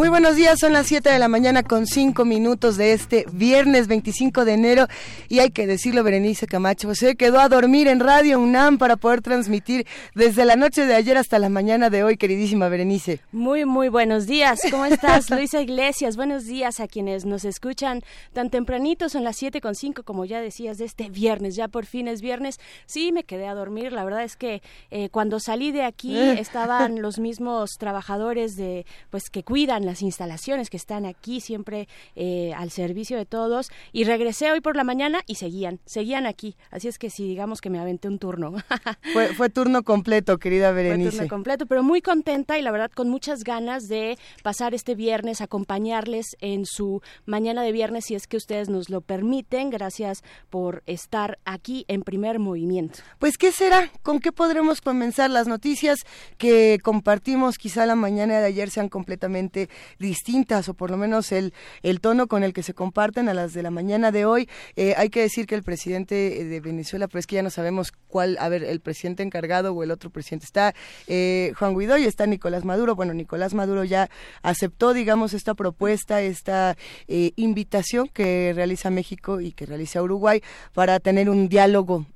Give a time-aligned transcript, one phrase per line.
[0.00, 3.86] Muy buenos días, son las 7 de la mañana con 5 minutos de este viernes
[3.86, 4.86] 25 de enero
[5.28, 9.20] y hay que decirlo, Berenice Camacho, se quedó a dormir en Radio UNAM para poder
[9.20, 13.20] transmitir desde la noche de ayer hasta la mañana de hoy, queridísima Berenice.
[13.30, 16.16] Muy, muy buenos días, ¿cómo estás, Luisa Iglesias?
[16.16, 18.00] Buenos días a quienes nos escuchan
[18.32, 21.84] tan tempranito, son las 7 con 5, como ya decías, de este viernes, ya por
[21.84, 22.58] fin es viernes.
[22.86, 27.02] Sí, me quedé a dormir, la verdad es que eh, cuando salí de aquí estaban
[27.02, 32.70] los mismos trabajadores de, pues, que cuidan las instalaciones que están aquí siempre eh, al
[32.70, 36.56] servicio de todos y regresé hoy por la mañana y seguían, seguían aquí.
[36.70, 38.54] Así es que sí, digamos que me aventé un turno.
[39.12, 41.10] fue, fue turno completo, querida Berenice.
[41.10, 44.94] Fue turno completo, pero muy contenta y la verdad con muchas ganas de pasar este
[44.94, 49.70] viernes, acompañarles en su mañana de viernes si es que ustedes nos lo permiten.
[49.70, 53.00] Gracias por estar aquí en primer movimiento.
[53.18, 53.90] Pues, ¿qué será?
[54.02, 55.30] ¿Con qué podremos comenzar?
[55.30, 55.98] Las noticias
[56.38, 61.52] que compartimos quizá la mañana de ayer sean completamente distintas o por lo menos el,
[61.82, 64.48] el tono con el que se comparten a las de la mañana de hoy.
[64.76, 67.92] Eh, hay que decir que el presidente de Venezuela, pero es que ya no sabemos
[68.08, 70.44] cuál, a ver, el presidente encargado o el otro presidente.
[70.44, 70.74] Está
[71.06, 72.94] eh, Juan Guaidó y está Nicolás Maduro.
[72.94, 74.10] Bueno, Nicolás Maduro ya
[74.42, 76.76] aceptó, digamos, esta propuesta, esta
[77.08, 80.42] eh, invitación que realiza México y que realiza Uruguay
[80.72, 82.06] para tener un diálogo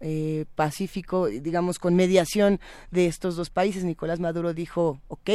[0.54, 3.84] pacífico, digamos, con mediación de estos dos países.
[3.84, 5.30] Nicolás Maduro dijo, ok,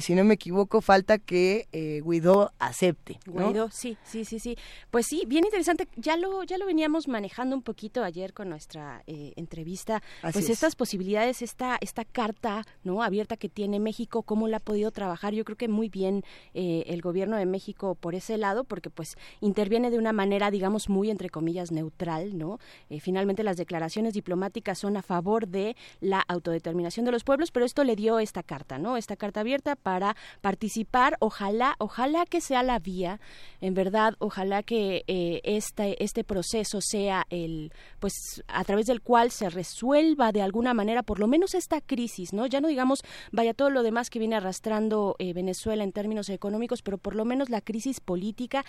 [0.00, 3.18] si no me equivoco, falta que que eh, Guido acepte.
[3.26, 4.56] Guido, sí, sí, sí, sí.
[4.92, 5.88] Pues sí, bien interesante.
[5.96, 10.00] Ya lo, ya lo veníamos manejando un poquito ayer con nuestra eh, entrevista.
[10.22, 14.92] pues estas posibilidades, esta, esta carta no abierta que tiene México, cómo la ha podido
[14.92, 15.34] trabajar.
[15.34, 16.22] Yo creo que muy bien
[16.52, 20.88] eh, el gobierno de México por ese lado, porque pues interviene de una manera, digamos,
[20.88, 22.60] muy entre comillas neutral, ¿no?
[23.00, 27.82] finalmente las declaraciones diplomáticas son a favor de la autodeterminación de los pueblos, pero esto
[27.82, 28.96] le dio esta carta, ¿no?
[28.96, 33.18] Esta carta abierta para participar ojalá, ojalá que sea la vía,
[33.62, 39.30] en verdad, ojalá que eh, este, este proceso sea el, pues, a través del cual
[39.30, 42.46] se resuelva de alguna manera, por lo menos esta crisis, ¿no?
[42.46, 43.00] Ya no digamos,
[43.32, 47.24] vaya todo lo demás que viene arrastrando eh, Venezuela en términos económicos, pero por lo
[47.24, 48.66] menos la crisis política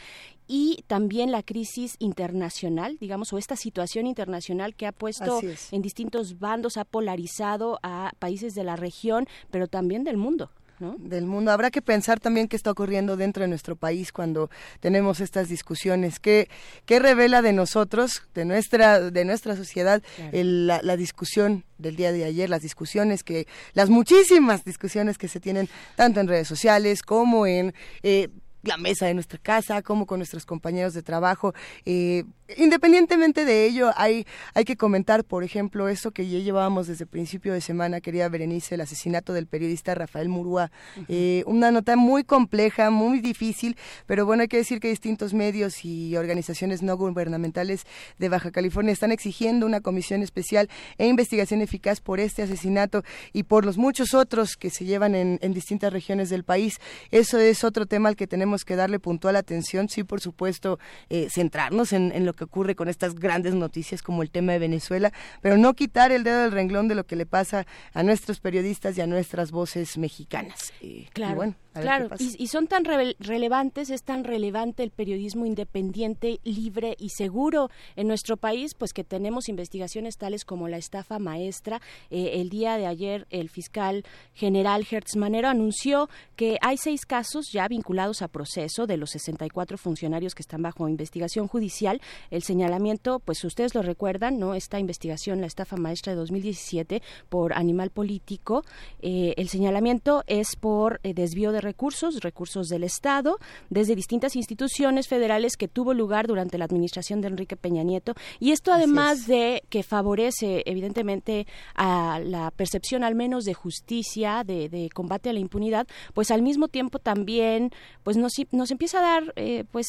[0.48, 5.42] y también la crisis internacional, digamos, o esta situación internacional que ha puesto
[5.72, 11.26] en distintos bandos, ha polarizado a países de la región, pero también del mundo del
[11.26, 11.52] mundo.
[11.52, 14.50] Habrá que pensar también qué está ocurriendo dentro de nuestro país cuando
[14.80, 16.20] tenemos estas discusiones.
[16.20, 16.50] ¿Qué,
[16.86, 22.50] qué revela de nosotros, de nuestra, de nuestra sociedad, la, discusión del día de ayer,
[22.50, 27.74] las discusiones que, las muchísimas discusiones que se tienen tanto en redes sociales como en
[28.04, 28.30] eh,
[28.64, 31.54] la mesa de nuestra casa, como con nuestros compañeros de trabajo.
[31.86, 32.24] Eh,
[32.58, 37.54] independientemente de ello, hay, hay que comentar, por ejemplo, eso que ya llevábamos desde principio
[37.54, 40.72] de semana, querida Berenice, el asesinato del periodista Rafael Murúa.
[41.08, 45.84] Eh, una nota muy compleja, muy difícil, pero bueno, hay que decir que distintos medios
[45.86, 47.84] y organizaciones no gubernamentales
[48.20, 53.04] de Baja California están exigiendo una comisión especial e investigación eficaz por este asesinato
[53.34, 56.80] y por los muchos otros que se llevan en, en distintas regiones del país.
[57.12, 60.80] Eso es otro tema al que tenemos que darle puntual atención, sí, por supuesto,
[61.10, 65.12] eh, centrarnos en, lo que ocurre con estas grandes noticias como el tema de Venezuela,
[65.42, 68.98] pero no quitar el dedo del renglón de lo que le pasa a nuestros periodistas
[68.98, 70.74] y a nuestras voces mexicanas.
[71.14, 71.56] claro.
[71.82, 78.08] Claro, y, son tan relevantes, es tan relevante el periodismo independiente, libre y seguro en
[78.08, 81.82] nuestro país, pues que tenemos investigaciones tales como la estafa maestra.
[82.12, 87.48] Eh, el día de ayer el fiscal general Hertz Manero anunció que hay seis casos
[87.52, 92.02] ya vinculados a proceso de los 64 funcionarios que están bajo investigación judicial.
[92.32, 94.54] El señalamiento, pues ustedes lo recuerdan, ¿no?
[94.56, 98.64] Esta investigación, la estafa maestra de 2017 por animal político,
[99.02, 103.38] eh, el señalamiento es por eh, desvío de recursos, recursos del Estado,
[103.70, 108.14] desde distintas instituciones federales que tuvo lugar durante la administración de Enrique Peña Nieto.
[108.40, 114.90] Y esto además de que favorece evidentemente a la percepción al menos de justicia, de,
[114.94, 117.72] combate a la impunidad, pues al mismo tiempo también
[118.04, 119.88] pues nos, nos empieza a dar eh, pues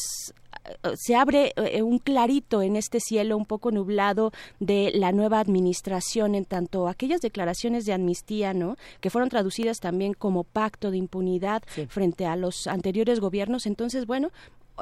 [0.95, 6.45] se abre un clarito en este cielo un poco nublado de la nueva administración en
[6.45, 8.77] tanto aquellas declaraciones de amnistía, ¿no?
[9.01, 13.67] Que fueron traducidas también como pacto de impunidad frente a los anteriores gobiernos.
[13.67, 14.31] Entonces, bueno,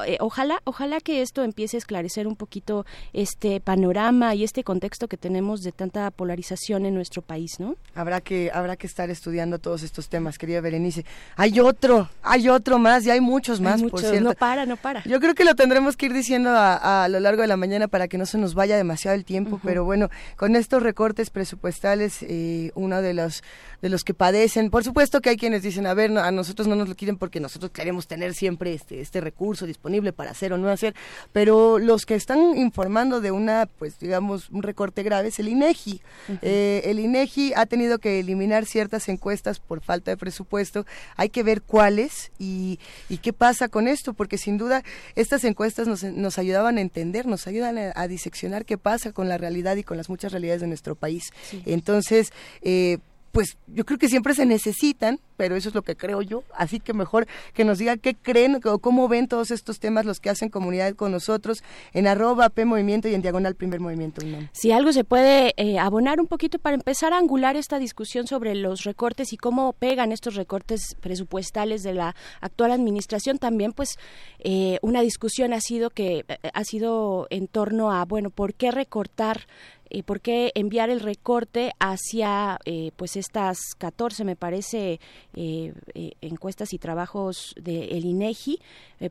[0.06, 5.06] eh, ojalá, ojalá que esto empiece a esclarecer un poquito este panorama y este contexto
[5.06, 7.76] que tenemos de tanta polarización en nuestro país, ¿no?
[7.94, 11.04] Habrá que, habrá que estar estudiando todos estos temas, querida Berenice.
[11.36, 14.20] Hay otro, hay otro más y hay muchos más, por cierto.
[14.20, 15.04] No para, no para.
[15.04, 18.08] Yo creo que lo tendremos que ir diciendo a, lo largo de la mañana para
[18.08, 22.72] que no se nos vaya demasiado el tiempo, pero bueno, con estos recortes presupuestales, eh,
[22.74, 23.42] uno de los
[23.80, 26.74] de los que padecen, por supuesto que hay quienes dicen, a ver, a nosotros no
[26.74, 30.52] nos lo quieren porque nosotros queremos tener siempre este, este recurso disponible disponible para hacer
[30.54, 30.94] o no hacer,
[31.32, 36.00] pero los que están informando de una, pues digamos, un recorte grave es el INEGI.
[36.40, 40.86] Eh, el INEGI ha tenido que eliminar ciertas encuestas por falta de presupuesto.
[41.16, 42.78] Hay que ver cuáles y,
[43.10, 44.82] y qué pasa con esto, porque sin duda
[45.16, 49.38] estas encuestas nos, nos ayudaban a entender, nos ayudan a, diseccionar qué pasa con la
[49.38, 51.24] realidad y con las muchas realidades de nuestro país.
[51.66, 52.32] Entonces,
[52.62, 52.98] eh,
[53.34, 56.78] pues yo creo que siempre se necesitan, pero eso es lo que creo yo, así
[56.78, 60.30] que mejor que nos diga qué creen o cómo ven todos estos temas los que
[60.30, 61.64] hacen comunidad con nosotros
[61.94, 64.22] en arroba P Movimiento y en diagonal Primer Movimiento.
[64.52, 68.54] Si algo se puede eh, abonar un poquito para empezar a angular esta discusión sobre
[68.54, 73.98] los recortes y cómo pegan estos recortes presupuestales de la actual administración, también pues
[74.38, 78.70] eh, una discusión ha sido que eh, ha sido en torno a, bueno, ¿por qué
[78.70, 79.48] recortar
[79.90, 85.00] y por qué enviar el recorte hacia eh, pues estas 14 me parece
[85.34, 88.60] eh, eh, encuestas y trabajos del INEGI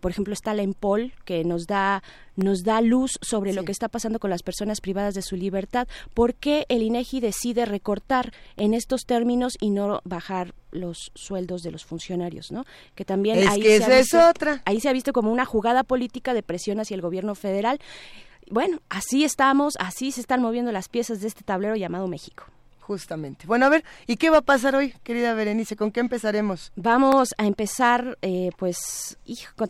[0.02, 2.04] por ejemplo está la EMPOL que nos da
[2.36, 5.88] nos da luz sobre lo que está pasando con las personas privadas de su libertad
[6.14, 11.72] por qué el INEGI decide recortar en estos términos y no bajar los sueldos de
[11.72, 12.66] los funcionarios, ¿no?
[12.96, 14.62] Que también ahí se es otra.
[14.66, 17.80] Ahí se ha visto como una jugada política de presión hacia el gobierno federal
[18.50, 22.46] bueno, así estamos, así se están moviendo las piezas de este tablero llamado México.
[22.84, 23.48] Justamente.
[23.48, 25.78] Bueno, a ver, ¿y qué va a pasar hoy, querida Berenice?
[25.78, 26.74] ¿Con qué empezaremos?
[26.76, 29.18] Vamos a empezar, eh, pues,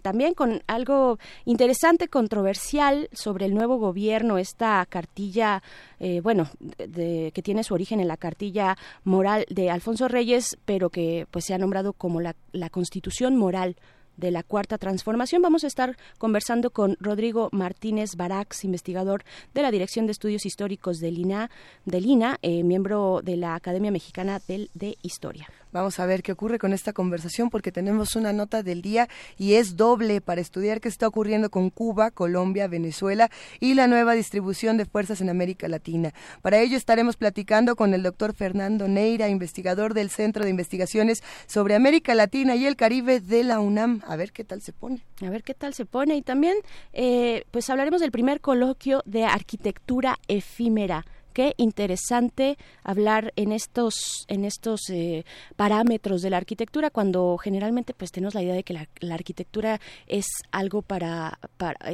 [0.02, 5.62] también con algo interesante, controversial sobre el nuevo gobierno, esta cartilla,
[6.00, 10.90] eh, bueno, de, que tiene su origen en la cartilla moral de Alfonso Reyes, pero
[10.90, 13.76] que pues se ha nombrado como la, la Constitución Moral
[14.18, 15.42] de la Cuarta Transformación.
[15.42, 19.24] Vamos a estar conversando con Rodrigo Martínez Barax, investigador
[19.54, 21.50] de la Dirección de Estudios Históricos del INA,
[21.86, 25.48] INA eh, miembro de la Academia Mexicana del, de Historia.
[25.74, 29.10] Vamos a ver qué ocurre con esta conversación porque tenemos una nota del día
[29.40, 34.14] y es doble para estudiar qué está ocurriendo con Cuba, Colombia, Venezuela y la nueva
[34.14, 36.14] distribución de fuerzas en América Latina.
[36.44, 41.74] Para ello estaremos platicando con el doctor Fernando Neira, investigador del Centro de Investigaciones sobre
[41.74, 44.04] América Latina y el Caribe de la UNAM.
[44.06, 45.02] A ver qué tal se pone.
[45.26, 46.16] A ver qué tal se pone.
[46.16, 46.56] Y también,
[46.94, 51.04] eh, pues hablaremos del primer coloquio de arquitectura efímera
[51.34, 55.26] qué interesante hablar en estos en estos eh,
[55.56, 60.26] parámetros de la arquitectura cuando generalmente pues tenemos la idea de que la, arquitectura es
[60.52, 61.40] algo para,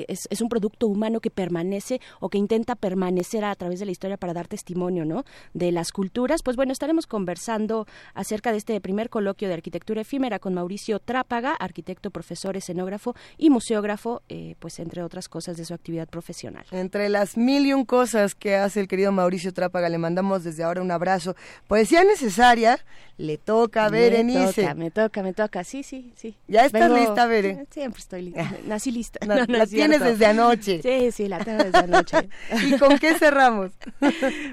[0.07, 3.91] es, es, un producto humano que permanece o que intenta permanecer a través de la
[3.91, 6.41] historia para dar testimonio no de las culturas.
[6.43, 11.53] Pues bueno estaremos conversando acerca de este primer coloquio de arquitectura efímera con Mauricio Trápaga
[11.53, 16.65] arquitecto profesor escenógrafo y museógrafo eh, pues entre otras cosas de su actividad profesional.
[16.71, 20.43] Entre las mil y un cosas que hace el querido Mauricio Mauricio Trápaga, le mandamos
[20.43, 21.35] desde ahora un abrazo.
[21.67, 22.79] Poesía necesaria,
[23.19, 24.61] le toca a Berenice.
[24.61, 26.35] Me toca, me toca, me toca, sí, sí, sí.
[26.47, 27.67] ¿Ya estás lista, Beren?
[27.69, 29.19] Siempre estoy lista, nací lista.
[29.47, 30.81] la tienes desde anoche.
[30.81, 32.27] Sí, sí, la tengo desde anoche.
[32.65, 33.69] ¿Y con qué cerramos?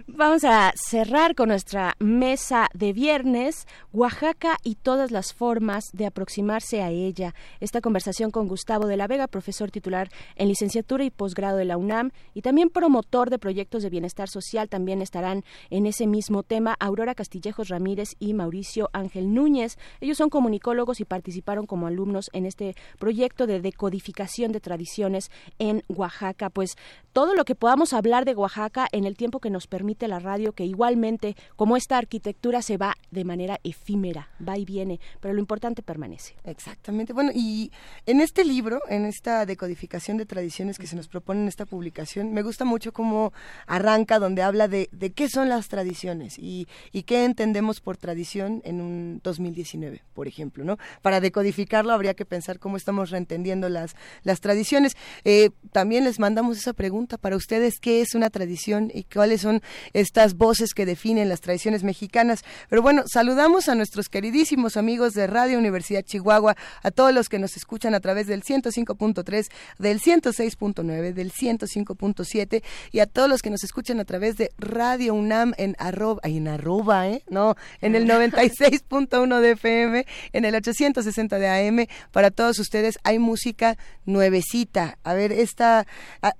[0.08, 6.82] Vamos a cerrar con nuestra mesa de viernes, Oaxaca y todas las formas de aproximarse
[6.82, 7.34] a ella.
[7.60, 11.78] Esta conversación con Gustavo de la Vega, profesor titular en licenciatura y posgrado de la
[11.78, 16.76] UNAM y también promotor de proyectos de bienestar social también estarán en ese mismo tema
[16.78, 19.78] Aurora Castillejos Ramírez y Mauricio Ángel Núñez.
[20.00, 25.82] Ellos son comunicólogos y participaron como alumnos en este proyecto de decodificación de tradiciones en
[25.88, 26.50] Oaxaca.
[26.50, 26.76] Pues
[27.12, 30.52] todo lo que podamos hablar de Oaxaca en el tiempo que nos permite la radio,
[30.52, 35.40] que igualmente como esta arquitectura se va de manera efímera, va y viene, pero lo
[35.40, 36.34] importante permanece.
[36.44, 37.12] Exactamente.
[37.12, 37.70] Bueno, y
[38.06, 42.32] en este libro, en esta decodificación de tradiciones que se nos propone en esta publicación,
[42.32, 43.32] me gusta mucho cómo
[43.66, 46.66] arranca donde habla de, qué son las tradiciones y,
[47.06, 50.78] qué entendemos por tradición en un 2019, por ejemplo, ¿no?
[51.02, 53.94] Para decodificarlo habría que pensar cómo estamos reentendiendo las,
[54.24, 54.96] las tradiciones.
[55.24, 59.62] Eh, también les mandamos esa pregunta para ustedes, ¿qué es una tradición y cuáles son
[59.92, 62.44] estas voces que definen las tradiciones mexicanas?
[62.68, 67.38] Pero bueno, saludamos a nuestros queridísimos amigos de Radio Universidad Chihuahua, a todos los que
[67.38, 69.46] nos escuchan a través del 105.3,
[69.78, 75.14] del 106.9, del 105.7 y a todos los que nos escuchan a través de Radio
[75.14, 77.22] UNAM en arroba, en arroba, ¿eh?
[77.28, 81.86] No, en el 96.1 de FM, en el 860 de AM.
[82.12, 84.98] Para todos ustedes hay música nuevecita.
[85.04, 85.86] A ver, esta,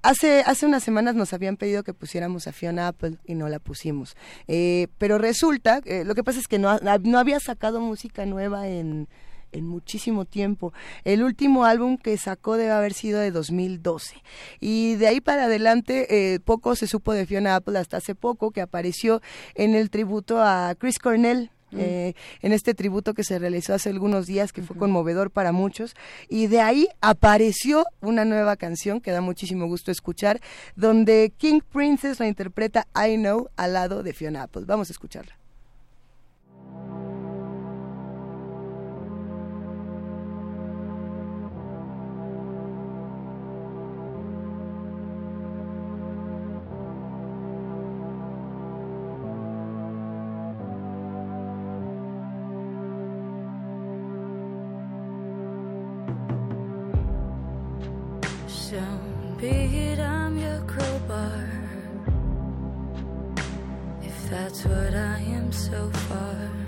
[0.02, 3.58] hace, hace unas semanas nos habían pedido que pusiéramos a Fiona Apple y no la
[3.58, 4.16] pusimos.
[4.48, 8.68] Eh, pero resulta, eh, lo que pasa es que no, no había sacado música nueva
[8.68, 9.08] en
[9.52, 10.72] en muchísimo tiempo.
[11.04, 14.22] El último álbum que sacó debe haber sido de 2012.
[14.60, 18.50] Y de ahí para adelante eh, poco se supo de Fiona Apple hasta hace poco
[18.50, 19.20] que apareció
[19.54, 21.50] en el tributo a Chris Cornell.
[21.72, 21.78] Mm.
[21.80, 25.96] Eh, en este tributo que se realizó hace algunos días, que fue conmovedor para muchos,
[26.28, 30.40] y de ahí apareció una nueva canción que da muchísimo gusto escuchar,
[30.76, 34.62] donde King Princess la interpreta I Know al lado de Fiona Apple.
[34.64, 35.36] Vamos a escucharla.
[58.70, 61.48] Don't be it I'm your crowbar.
[64.02, 66.65] If that's what I am so far.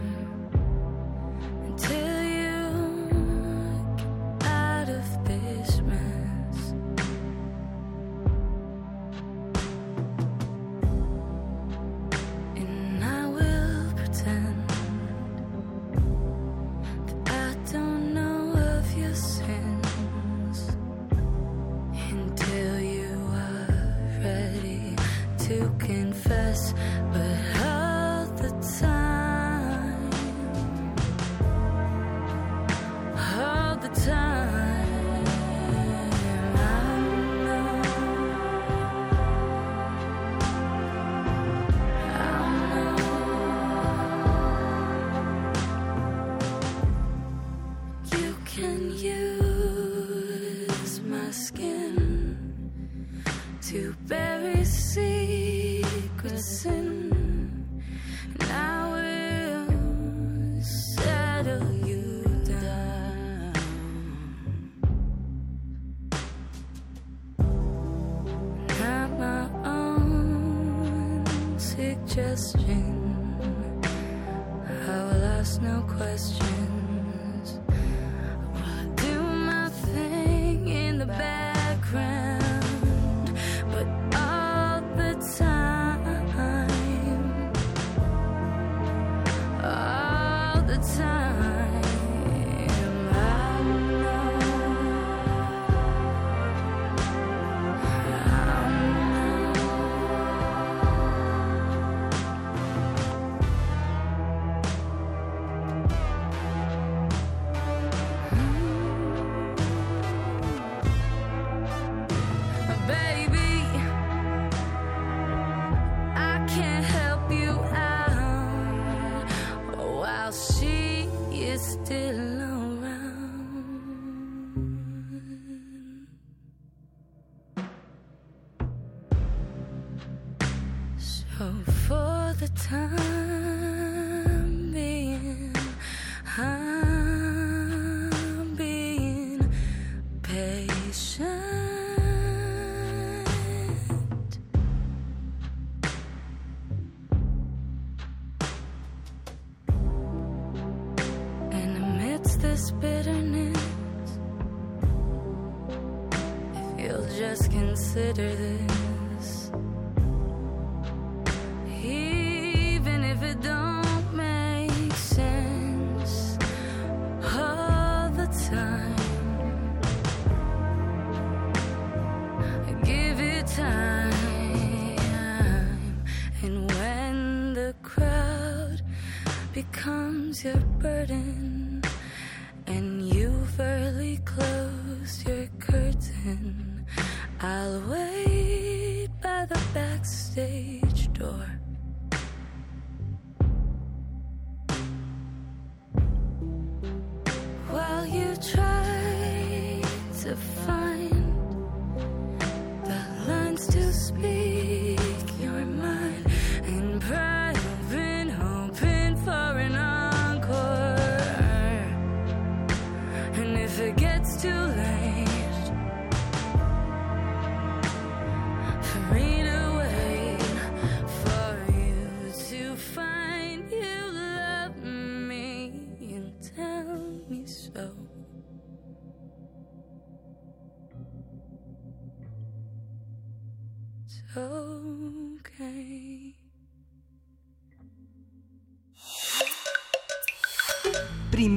[157.99, 158.58] Consider this,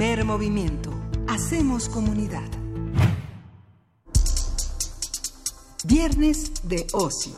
[0.02, 0.90] Primer movimiento.
[1.28, 2.50] Hacemos comunidad.
[5.86, 7.34] Viernes de ocio.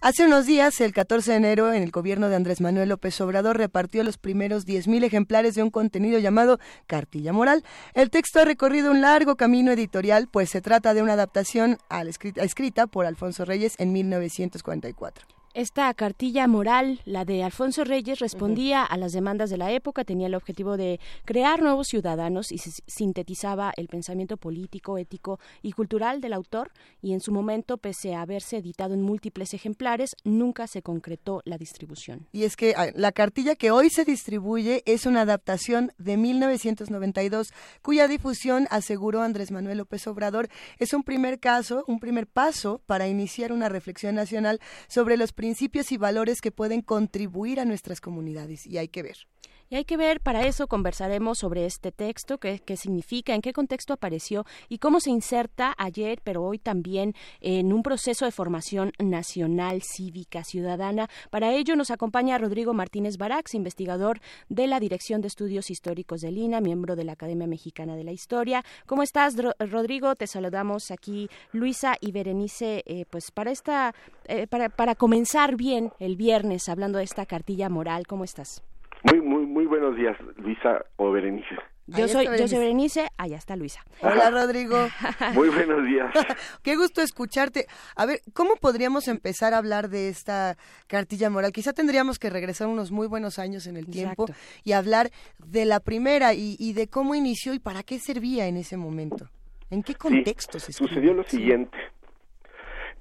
[0.00, 3.56] Hace unos días, el 14 de enero, en el gobierno de Andrés Manuel López Obrador
[3.56, 6.58] repartió los primeros 10.000 ejemplares de un contenido llamado
[6.88, 7.62] Cartilla Moral.
[7.94, 12.02] El texto ha recorrido un largo camino editorial, pues se trata de una adaptación a
[12.02, 15.41] la escrita, escrita por Alfonso Reyes en 1944.
[15.54, 20.26] Esta cartilla moral, la de Alfonso Reyes, respondía a las demandas de la época, tenía
[20.26, 26.22] el objetivo de crear nuevos ciudadanos y se sintetizaba el pensamiento político, ético y cultural
[26.22, 26.70] del autor
[27.02, 31.58] y en su momento, pese a haberse editado en múltiples ejemplares, nunca se concretó la
[31.58, 32.26] distribución.
[32.32, 37.52] Y es que ah, la cartilla que hoy se distribuye es una adaptación de 1992,
[37.82, 43.06] cuya difusión, aseguró Andrés Manuel López Obrador, es un primer caso, un primer paso para
[43.06, 48.64] iniciar una reflexión nacional sobre los principios y valores que pueden contribuir a nuestras comunidades.
[48.64, 49.26] Y hay que ver.
[49.72, 53.94] Y hay que ver, para eso conversaremos sobre este texto, qué, significa, en qué contexto
[53.94, 59.80] apareció y cómo se inserta ayer, pero hoy también en un proceso de formación nacional,
[59.80, 61.08] cívica, ciudadana.
[61.30, 66.32] Para ello nos acompaña Rodrigo Martínez Barax, investigador de la Dirección de Estudios Históricos de
[66.32, 68.62] Lina, miembro de la Academia Mexicana de la Historia.
[68.84, 70.16] ¿Cómo estás, Rodrigo?
[70.16, 73.94] Te saludamos aquí, Luisa y Berenice, eh, pues para esta,
[74.26, 78.06] eh, para, para comenzar bien el viernes hablando de esta cartilla moral.
[78.06, 78.62] ¿Cómo estás?
[79.04, 81.56] Muy, muy, muy buenos días, Luisa o Berenice.
[81.88, 83.84] Yo soy, yo soy Berenice, allá está Luisa.
[84.00, 84.76] Hola, Rodrigo.
[85.34, 86.12] Muy buenos días.
[86.62, 87.66] Qué gusto escucharte.
[87.96, 90.56] A ver, ¿cómo podríamos empezar a hablar de esta
[90.86, 91.52] cartilla moral?
[91.52, 94.60] Quizá tendríamos que regresar unos muy buenos años en el tiempo Exacto.
[94.62, 95.10] y hablar
[95.44, 99.28] de la primera y, y, de cómo inició y para qué servía en ese momento.
[99.70, 100.94] ¿En qué contexto sí, se escribió?
[100.94, 101.76] Sucedió lo siguiente.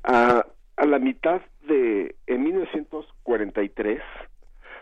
[0.04, 0.44] A,
[0.76, 4.02] a la mitad de, en 1943,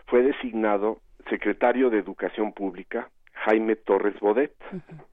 [0.06, 5.04] fue designado secretario de Educación Pública Jaime Torres Bodet, uh -huh.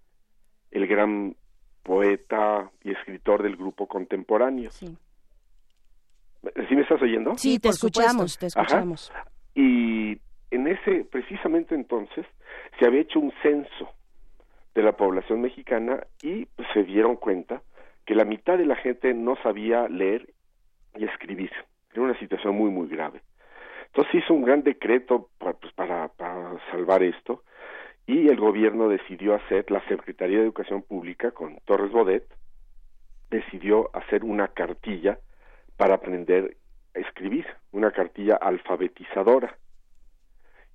[0.71, 1.35] el gran
[1.83, 4.69] poeta y escritor del grupo contemporáneo.
[4.71, 4.97] Sí.
[6.67, 7.35] ¿Sí me estás oyendo?
[7.35, 8.39] Sí, te por escuchamos, supuesto.
[8.39, 9.11] te escuchamos.
[9.11, 9.25] Ajá.
[9.55, 10.19] Y
[10.51, 12.25] en ese, precisamente entonces,
[12.77, 13.89] se había hecho un censo
[14.75, 17.61] de la población mexicana y pues, se dieron cuenta
[18.05, 20.33] que la mitad de la gente no sabía leer
[20.95, 21.51] y escribir.
[21.91, 23.21] Era una situación muy, muy grave.
[23.97, 27.41] Entonces hizo un gran decreto para, pues, para, para salvar esto
[28.05, 32.23] y el gobierno decidió hacer, la Secretaría de Educación Pública con Torres Bodet,
[33.31, 35.17] decidió hacer una cartilla
[35.77, 36.57] para aprender
[36.95, 39.57] a escribir, una cartilla alfabetizadora.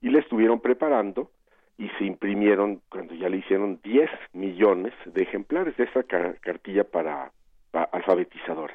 [0.00, 1.30] Y la estuvieron preparando
[1.78, 6.82] y se imprimieron, cuando ya le hicieron 10 millones de ejemplares de esa car cartilla
[6.82, 7.30] para,
[7.70, 8.74] para, alfabetizadora.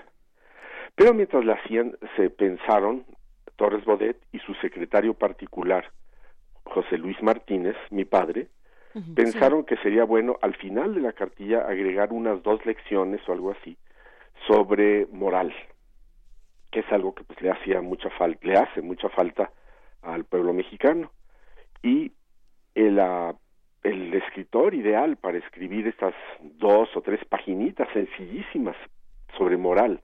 [0.96, 3.04] Pero mientras la hacían, se pensaron
[3.58, 5.92] Torres Bodet y su secretario particular,
[6.64, 8.48] José Luis Martínez, mi padre,
[8.94, 9.66] uh -huh, pensaron sí.
[9.68, 13.78] que sería bueno al final de la cartilla agregar unas dos lecciones o algo así
[14.48, 15.54] sobre moral,
[16.72, 19.52] que es algo que pues le hacía mucha falta, le hace mucha falta
[20.02, 21.12] al pueblo mexicano.
[21.82, 22.12] Y
[22.76, 23.36] el, uh,
[23.84, 28.76] el escritor ideal para escribir estas dos o tres paginitas sencillísimas
[29.38, 30.02] sobre moral,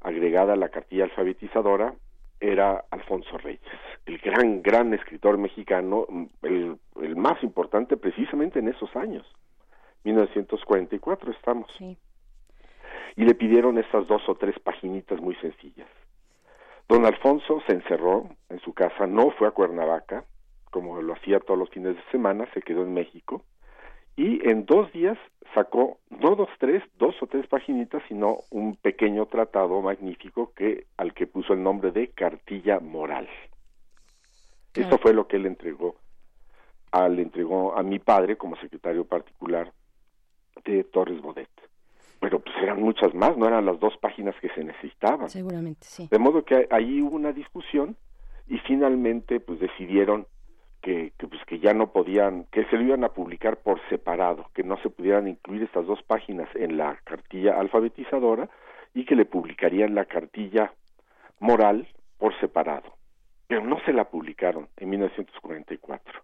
[0.00, 1.94] agregada a la cartilla alfabetizadora,
[2.40, 3.60] era Alfonso Reyes,
[4.06, 6.06] el gran, gran escritor mexicano,
[6.42, 9.26] el, el más importante precisamente en esos años,
[10.04, 11.70] 1944 estamos.
[11.78, 11.96] Sí.
[13.16, 15.88] Y le pidieron estas dos o tres paginitas muy sencillas.
[16.88, 20.24] Don Alfonso se encerró en su casa, no fue a Cuernavaca,
[20.70, 23.44] como lo hacía todos los fines de semana, se quedó en México,
[24.16, 25.18] y en dos días
[25.54, 31.14] sacó no dos tres dos o tres paginitas sino un pequeño tratado magnífico que al
[31.14, 33.28] que puso el nombre de cartilla moral.
[34.72, 34.88] Claro.
[34.88, 35.96] eso fue lo que él entregó
[36.90, 39.72] a, le entregó a mi padre como secretario particular
[40.64, 41.48] de Torres Bodet.
[42.20, 45.28] Pero pues eran muchas más no eran las dos páginas que se necesitaban.
[45.28, 46.08] Seguramente sí.
[46.10, 47.96] De modo que ahí hubo una discusión
[48.48, 50.26] y finalmente pues decidieron
[50.84, 54.62] que, pues que ya no podían, que se lo iban a publicar por separado, que
[54.62, 58.50] no se pudieran incluir estas dos páginas en la cartilla alfabetizadora
[58.92, 60.72] y que le publicarían la cartilla
[61.40, 62.92] moral por separado.
[63.48, 66.20] Pero no se la publicaron en 1944.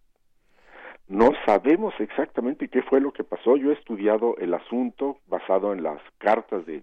[1.09, 3.57] No sabemos exactamente qué fue lo que pasó.
[3.57, 6.83] Yo he estudiado el asunto basado en las cartas de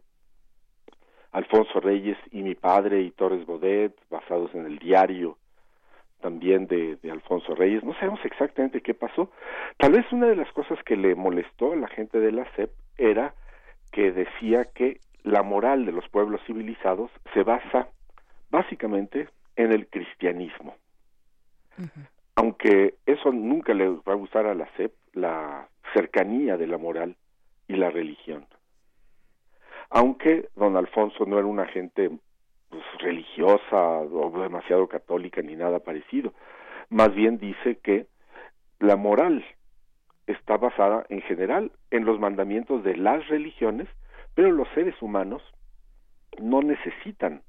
[1.31, 5.37] Alfonso Reyes y mi padre y Torres Godet, basados en el diario
[6.21, 7.83] también de, de, Alfonso Reyes.
[7.83, 9.31] No sabemos exactamente qué pasó.
[9.77, 12.71] Tal vez una de las cosas que le molestó a la gente de la CEP
[12.97, 13.33] era
[13.91, 17.89] que decía que la moral de los pueblos civilizados se basa
[18.49, 20.75] básicamente en el cristianismo.
[22.35, 27.15] Aunque eso nunca le va a gustar a la CEP, la cercanía de la moral
[27.67, 28.45] y la religión.
[29.89, 32.09] Aunque don Alfonso no era una gente
[32.69, 36.33] pues, religiosa o demasiado católica ni nada parecido.
[36.89, 38.07] Más bien dice que
[38.79, 39.45] la moral
[40.27, 43.87] está basada en general en los mandamientos de las religiones,
[44.35, 45.41] pero los seres humanos
[46.39, 47.41] no necesitan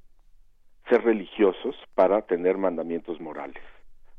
[0.89, 3.63] ser religiosos para tener mandamientos morales.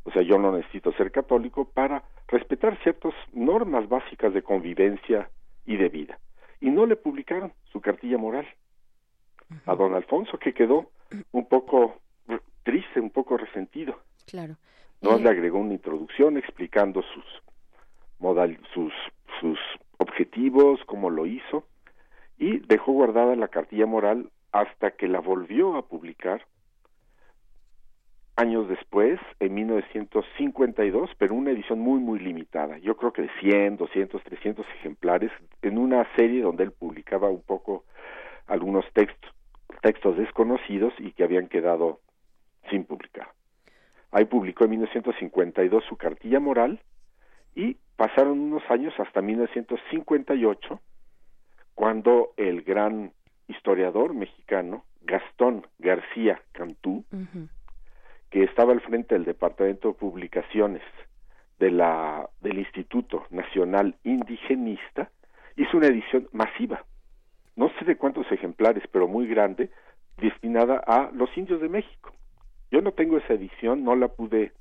[0.03, 5.29] O sea, yo no necesito ser católico para respetar ciertas normas básicas de convivencia
[5.65, 6.19] y de vida.
[6.61, 8.47] Y no le publicaron su cartilla moral
[9.65, 10.91] a don Alfonso, que quedó
[11.31, 11.95] un poco
[12.63, 13.99] triste, un poco resentido.
[14.25, 14.55] Claro.
[15.01, 17.25] No le agregó una introducción explicando sus
[18.19, 18.93] modal, sus
[19.39, 19.59] sus
[19.97, 21.65] objetivos, cómo lo hizo
[22.37, 26.45] y dejó guardada la cartilla moral hasta que la volvió a publicar
[28.35, 32.77] años después, en 1952, pero una edición muy, muy limitada.
[32.77, 35.29] Yo creo que de 100, 200, 300 ejemplares,
[35.61, 37.83] en una serie donde él publicaba un poco
[38.47, 39.29] algunos textos
[39.81, 41.99] textos desconocidos y que habían quedado
[42.69, 43.29] sin publicar.
[44.11, 46.79] Ahí publicó en 1952 su cartilla moral
[47.55, 50.79] y pasaron unos años hasta 1958
[51.75, 53.13] cuando el gran
[53.47, 57.05] historiador mexicano Gastón García Cantú,
[58.29, 60.83] que estaba al frente del Departamento de Publicaciones
[61.57, 65.09] de la, del Instituto Nacional Indigenista,
[65.55, 66.83] hizo una edición masiva
[67.59, 69.69] no sé de cuántos ejemplares, pero muy grande,
[70.15, 72.13] destinada a los indios de México.
[72.71, 74.53] Yo no tengo esa edición, no la pude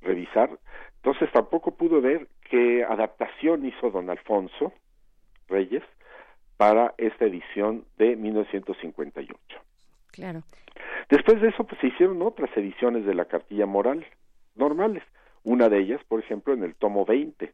[0.00, 0.58] revisar,
[0.96, 4.72] entonces tampoco pude ver qué adaptación hizo don Alfonso
[5.46, 5.82] Reyes
[6.56, 9.36] para esta edición de 1958.
[10.10, 10.42] Claro.
[11.10, 14.06] Después de eso, pues se hicieron otras ediciones de la cartilla moral
[14.56, 15.02] normales.
[15.44, 17.52] Una de ellas, por ejemplo, en el tomo 20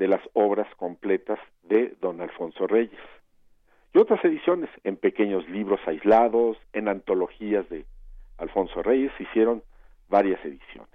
[0.00, 2.98] de las obras completas de don Alfonso Reyes
[3.94, 7.84] y otras ediciones en pequeños libros aislados, en antologías de
[8.38, 9.62] Alfonso Reyes, hicieron
[10.08, 10.88] varias ediciones.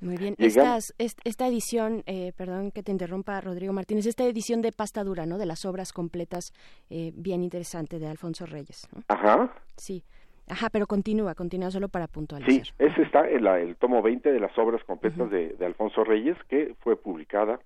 [0.00, 0.34] Muy bien.
[0.38, 5.26] Estas, esta edición, eh, perdón que te interrumpa, Rodrigo Martínez, esta edición de pasta dura,
[5.26, 5.38] ¿no?
[5.38, 6.52] De las obras completas,
[6.90, 8.88] eh, bien interesante de Alfonso Reyes.
[9.06, 9.54] Ajá.
[9.76, 10.02] Sí.
[10.48, 12.66] Ajá, pero continúa, continúa solo para puntualizar.
[12.66, 16.74] Sí, ese está en el tomo 20 de las obras completas de, Alfonso Reyes, que
[16.80, 17.60] fue publicada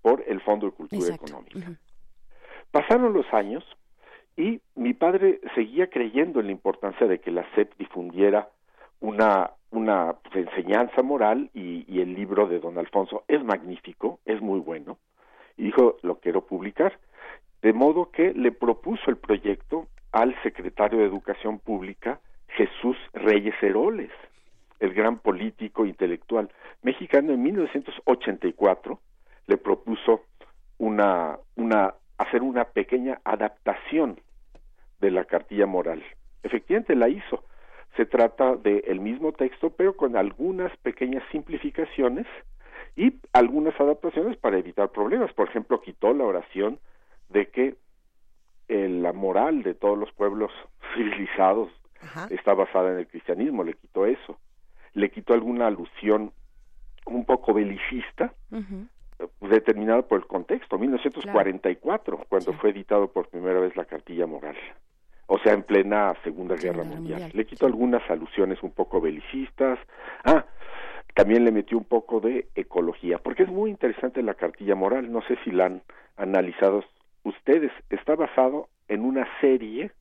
[0.00, 1.76] por el Fondo de Cultura Económica.
[2.74, 3.62] Pasaron los años
[4.36, 8.48] y mi padre seguía creyendo en la importancia de que la SEP difundiera
[8.98, 13.22] una, una enseñanza moral y, y, el libro de don Alfonso.
[13.28, 14.98] Es magnífico, es muy bueno,
[15.56, 16.98] y dijo, lo quiero publicar.
[17.62, 24.10] De modo que le propuso el proyecto al secretario de Educación Pública, Jesús Reyes Heroles,
[24.80, 26.50] el gran político intelectual
[26.82, 27.34] mexicano.
[27.34, 28.98] En 1984,
[29.46, 30.22] le propuso
[30.78, 34.20] una, una hacer una pequeña adaptación
[35.00, 36.02] de la cartilla moral.
[36.42, 37.44] Efectivamente la hizo.
[37.96, 42.26] Se trata del mismo texto, pero con algunas pequeñas simplificaciones
[42.96, 45.32] y algunas adaptaciones para evitar problemas.
[45.32, 46.78] Por ejemplo, quitó la oración
[47.28, 47.76] de que
[48.68, 50.50] eh, la moral de todos los pueblos
[50.94, 51.70] civilizados
[52.30, 54.38] está basada en el cristianismo, le quitó eso.
[54.92, 56.32] Le quitó alguna alusión
[57.06, 58.34] un poco belicista,
[59.40, 64.56] determinado por el contexto, 1944, cuando fue editado por primera vez la cartilla moral,
[65.26, 67.30] o sea, en plena Segunda Guerra mundial.
[67.32, 69.78] Le quitó algunas alusiones un poco belicistas.
[70.24, 70.44] Ah,
[71.14, 75.22] también le metió un poco de ecología, porque es muy interesante la cartilla moral, no
[75.22, 75.82] sé si la han
[76.16, 76.84] analizado
[77.22, 79.92] ustedes, está basado en una serie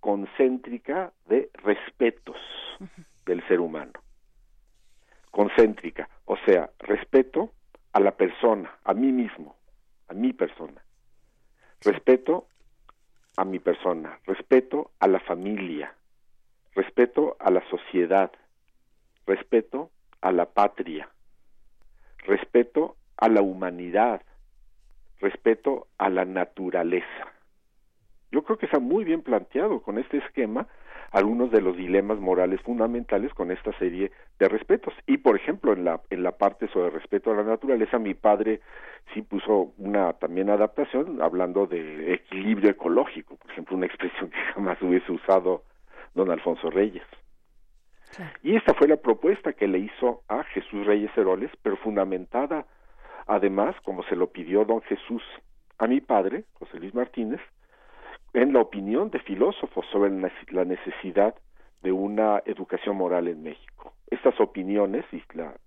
[0.00, 2.36] concéntrica de respetos
[3.24, 3.92] del ser humano.
[5.30, 7.52] Concéntrica, o sea, respeto
[7.92, 9.56] a la persona, a mí mismo,
[10.08, 10.82] a mi persona.
[11.80, 12.46] Respeto
[13.36, 15.94] a mi persona, respeto a la familia,
[16.74, 18.32] respeto a la sociedad,
[19.26, 21.08] respeto a la patria,
[22.18, 24.22] respeto a la humanidad,
[25.20, 27.32] respeto a la naturaleza.
[28.30, 30.66] Yo creo que está muy bien planteado con este esquema
[31.10, 34.94] algunos de los dilemas morales fundamentales con esta serie de respetos.
[35.06, 38.60] Y por ejemplo, en la en la parte sobre respeto a la naturaleza, mi padre
[39.14, 44.80] sí puso una también adaptación hablando de equilibrio ecológico, por ejemplo, una expresión que jamás
[44.82, 45.64] hubiese usado
[46.14, 47.04] don Alfonso Reyes.
[48.42, 52.66] Y esta fue la propuesta que le hizo a Jesús Reyes Heroles, pero fundamentada
[53.26, 55.22] además, como se lo pidió don Jesús
[55.78, 57.40] a mi padre, José Luis Martínez,
[58.34, 60.10] en la opinión de filósofos sobre
[60.50, 61.34] la necesidad
[61.82, 63.94] de una educación moral en México.
[64.10, 65.22] Estas opiniones y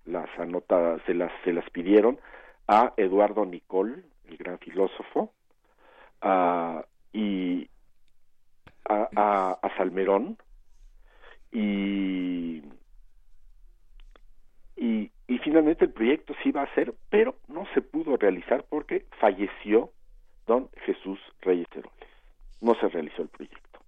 [0.06, 2.20] las anotadas se las se las pidieron
[2.68, 5.32] a Eduardo Nicol, el gran filósofo,
[6.22, 7.70] a, y
[8.86, 10.38] a, a Salmerón,
[11.52, 12.64] y,
[14.78, 15.12] y,
[15.44, 19.92] finalmente el proyecto sí iba a ser, pero no se pudo realizar porque falleció
[20.46, 22.11] don Jesús Reyes Heroles.
[22.62, 23.80] No se realizó el proyecto.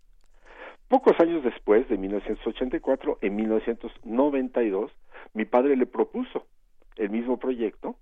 [0.87, 4.91] Pocos años después, de 1984, en 1992,
[5.33, 6.45] mi padre le propuso
[6.97, 7.95] el mismo proyecto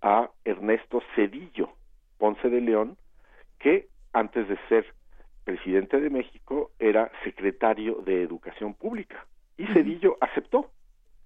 [0.00, 1.70] a Ernesto Cedillo
[2.18, 2.96] Ponce de León,
[3.58, 4.86] que antes de ser
[5.44, 9.26] presidente de México, era secretario de Educación Pública.
[9.56, 10.70] Y Cedillo aceptó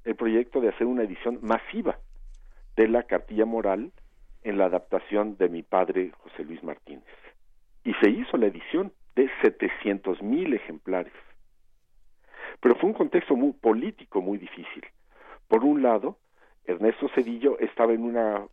[0.05, 1.99] el proyecto de hacer una edición masiva
[2.77, 3.93] de la cartilla moral
[4.43, 7.05] en la adaptación de mi padre José Luis Martínez.
[7.87, 11.13] Y se hizo la edición de 700 mil ejemplares.
[12.61, 14.85] Pero fue un contexto muy político muy difícil.
[15.47, 16.19] Por un lado,
[16.65, 18.45] Ernesto Cedillo estaba en una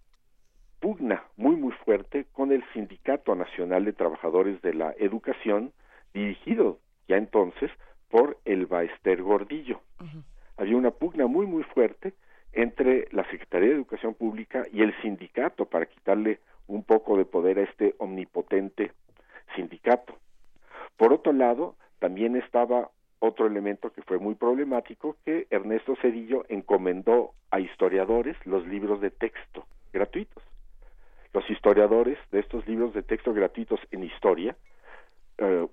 [0.79, 5.73] pugna muy muy fuerte con el Sindicato Nacional de Trabajadores de la Educación,
[6.13, 7.71] dirigido ya entonces
[8.09, 9.81] por el Baester Gordillo.
[10.57, 12.13] Había una pugna muy muy fuerte
[12.51, 17.57] entre la Secretaría de Educación Pública y el sindicato para quitarle un poco de poder
[17.57, 18.91] a este omnipotente
[19.55, 20.15] sindicato.
[20.97, 22.89] Por otro lado, también estaba
[23.19, 29.11] otro elemento que fue muy problemático, que Ernesto Cedillo encomendó a historiadores los libros de
[29.11, 30.43] texto gratuitos.
[31.33, 34.55] Los historiadores de estos libros de texto gratuitos en historia,
[35.37, 35.67] eh,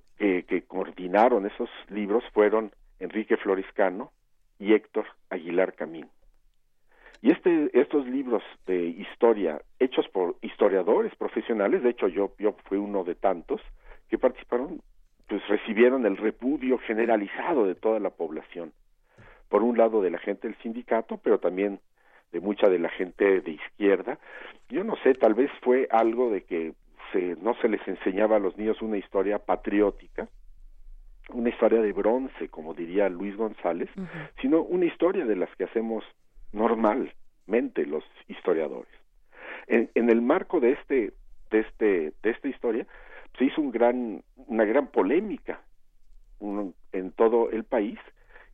[0.46, 4.12] que, coordinaron esos libros, fueron Enrique Floriscano
[4.58, 6.08] y Héctor Aguilar Camín.
[7.22, 12.78] Y este, estos libros de historia, hechos por historiadores profesionales, de hecho yo, yo fui
[12.78, 13.60] uno de tantos,
[14.08, 14.80] que participaron,
[15.28, 18.72] pues recibieron el repudio generalizado de toda la población.
[19.48, 21.80] Por un lado de la gente del sindicato, pero también
[22.32, 24.18] de mucha de la gente de izquierda.
[24.68, 26.72] Yo no sé, tal vez fue algo de que
[27.12, 30.28] se, no se les enseñaba a los niños una historia patriótica,
[31.32, 33.88] una historia de bronce, como diría Luis González,
[34.40, 36.04] sino una historia de las que hacemos
[36.52, 38.92] normalmente los historiadores.
[39.66, 41.12] En, en el marco de este,
[41.50, 42.86] de este, de esta historia,
[43.38, 45.60] se hizo un gran, una gran polémica
[46.92, 47.98] en todo el país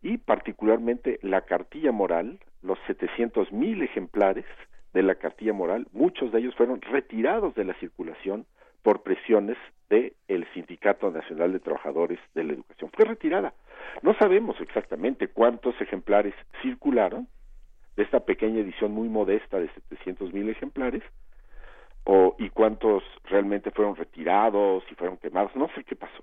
[0.02, 4.44] y particularmente la cartilla moral, los 700 mil ejemplares
[4.92, 8.46] de la cartilla moral, muchos de ellos fueron retirados de la circulación
[8.82, 9.56] por presiones
[9.90, 12.90] del el Sindicato Nacional de Trabajadores de la Educación.
[12.94, 13.52] Fue retirada.
[14.02, 17.28] No sabemos exactamente cuántos ejemplares circularon
[17.96, 21.02] de esta pequeña edición muy modesta de 700 mil ejemplares,
[22.04, 26.22] o, y cuántos realmente fueron retirados y fueron quemados, no sé qué pasó.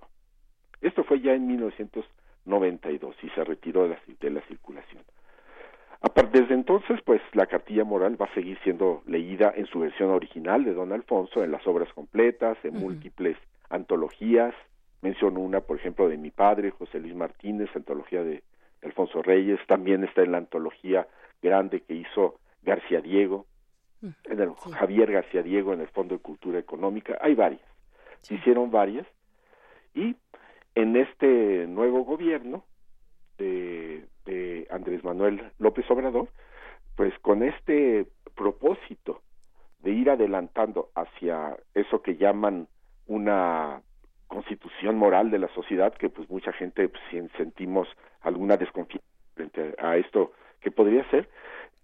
[0.82, 5.04] Esto fue ya en 1992 y se retiró de la, de la circulación.
[6.34, 10.64] Desde entonces, pues la cartilla moral va a seguir siendo leída en su versión original
[10.64, 13.38] de Don Alfonso, en las obras completas, en múltiples
[13.70, 14.56] antologías.
[15.04, 18.42] Menciono una, por ejemplo, de mi padre, José Luis Martínez, antología de
[18.82, 19.60] Alfonso Reyes.
[19.68, 21.08] También está en la antología
[21.44, 23.46] grande que hizo García Diego,
[24.02, 27.18] en el Javier García Diego en el Fondo de Cultura Económica.
[27.22, 27.62] Hay varias.
[28.22, 29.06] Se hicieron varias.
[29.94, 30.16] Y
[30.74, 32.66] en este nuevo gobierno
[33.38, 36.30] de de Andrés Manuel López Obrador,
[36.96, 39.22] pues con este propósito
[39.80, 42.68] de ir adelantando hacia eso que llaman
[43.08, 43.82] una
[44.28, 47.04] constitución moral de la sociedad, que pues mucha gente pues,
[47.38, 47.88] sentimos
[48.22, 50.32] alguna desconfianza frente a esto
[50.64, 51.30] que podría ser,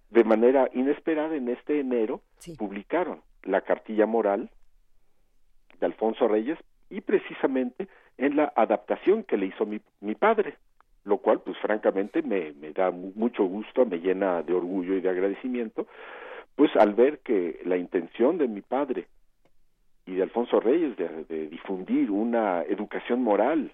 [0.09, 2.21] de manera inesperada en este enero
[2.57, 4.49] publicaron la cartilla moral
[5.79, 6.57] de Alfonso Reyes
[6.89, 7.87] y precisamente
[8.17, 10.57] en la adaptación que le hizo mi, mi padre,
[11.03, 15.09] lo cual pues francamente me, me da mucho gusto, me llena de orgullo y de
[15.09, 15.87] agradecimiento,
[16.55, 19.07] pues al ver que la intención de mi padre
[20.09, 23.71] y de Alfonso Reyes de, difundir una educación moral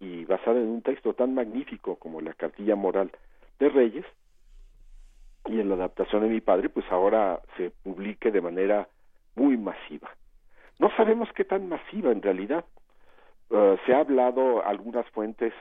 [0.00, 3.10] y basada en un texto tan magnífico como la cartilla moral
[3.58, 4.04] de Reyes,
[5.46, 8.88] y en la adaptación de mi padre, pues ahora se publique de manera
[9.34, 10.10] muy masiva.
[10.78, 12.64] No sabemos qué tan masiva en realidad.
[13.50, 15.52] Uh, se ha hablado, algunas fuentes,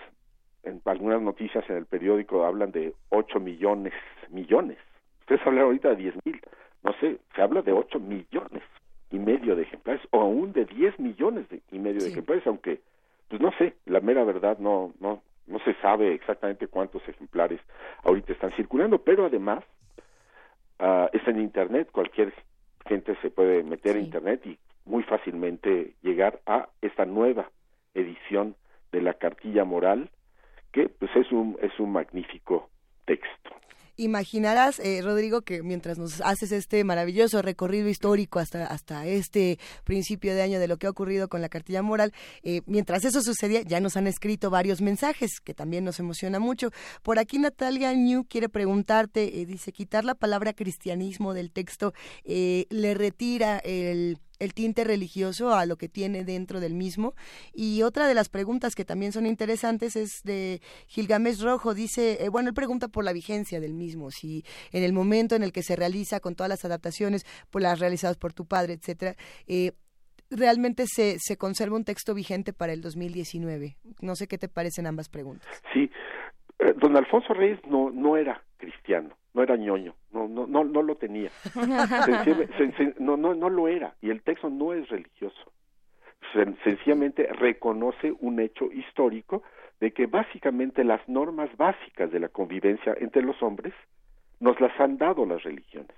[0.63, 3.93] en algunas noticias en el periódico hablan de 8 millones,
[4.29, 4.77] millones.
[5.21, 6.41] Ustedes hablan ahorita de 10 mil.
[6.83, 8.63] No sé, se habla de 8 millones
[9.11, 12.81] y medio de ejemplares, o aún de 10 millones de, y medio de ejemplares, aunque,
[13.27, 17.59] pues no sé, la mera verdad no, no, no se sabe exactamente cuántos ejemplares
[18.03, 19.63] ahorita están circulando, pero además
[20.79, 22.33] uh, es en Internet, cualquier
[22.85, 27.49] gente se puede meter en Internet y muy fácilmente llegar a esta nueva
[27.93, 28.55] edición
[28.91, 30.09] de la cartilla moral,
[30.71, 32.69] que pues es un, es un magnífico
[33.05, 33.51] texto.
[33.97, 40.35] Imaginarás, eh, Rodrigo, que mientras nos haces este maravilloso recorrido histórico hasta, hasta este principio
[40.35, 42.11] de año de lo que ha ocurrido con la cartilla moral,
[42.43, 46.71] eh, mientras eso sucedía, ya nos han escrito varios mensajes que también nos emociona mucho.
[47.03, 51.93] Por aquí Natalia New quiere preguntarte, eh, dice, quitar la palabra cristianismo del texto
[52.25, 57.15] le retira el el tinte religioso a lo que tiene dentro del mismo.
[57.53, 61.73] Y otra de las preguntas que también son interesantes es de Gilgamesh Rojo.
[61.73, 65.43] Dice, eh, bueno, él pregunta por la vigencia del mismo, si en el momento en
[65.43, 69.15] el que se realiza con todas las adaptaciones, por las realizadas por tu padre, etcétera,
[69.47, 69.73] eh,
[70.29, 73.77] realmente se, se conserva un texto vigente para el 2019.
[74.01, 75.47] No sé qué te parecen ambas preguntas.
[75.73, 75.89] Sí,
[76.77, 80.95] don Alfonso Reyes no, no era cristiano no era ñoño, no, no, no, no lo
[80.95, 81.29] tenía.
[82.99, 85.51] no, no, no lo era, y el texto no es religioso.
[86.63, 89.43] Sencillamente reconoce un hecho histórico
[89.81, 93.73] de que básicamente las normas básicas de la convivencia entre los hombres
[94.39, 95.95] nos las han dado las religiones.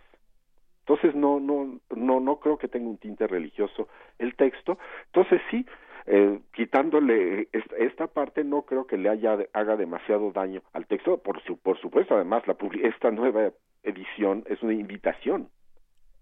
[0.79, 4.79] Entonces no, no, no, no creo que tenga un tinte religioso el texto.
[5.07, 5.65] Entonces sí,
[6.09, 11.17] eh, quitándole esta, parte no creo que le haya haga demasiado daño al texto.
[11.17, 13.51] Por su, por supuesto además la esta nueva
[13.83, 15.49] edición es una invitación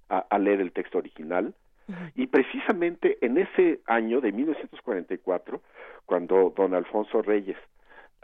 [0.10, 1.54] a, leer el texto original.
[2.16, 5.62] Y precisamente en ese año de 1944
[6.08, 7.58] cuando don Alfonso Reyes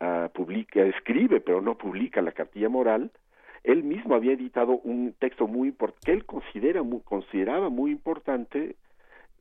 [0.02, 3.12] uh, publica escribe pero no publica la cartilla moral
[3.64, 8.76] él mismo había editado un texto muy que él considera consideraba muy importante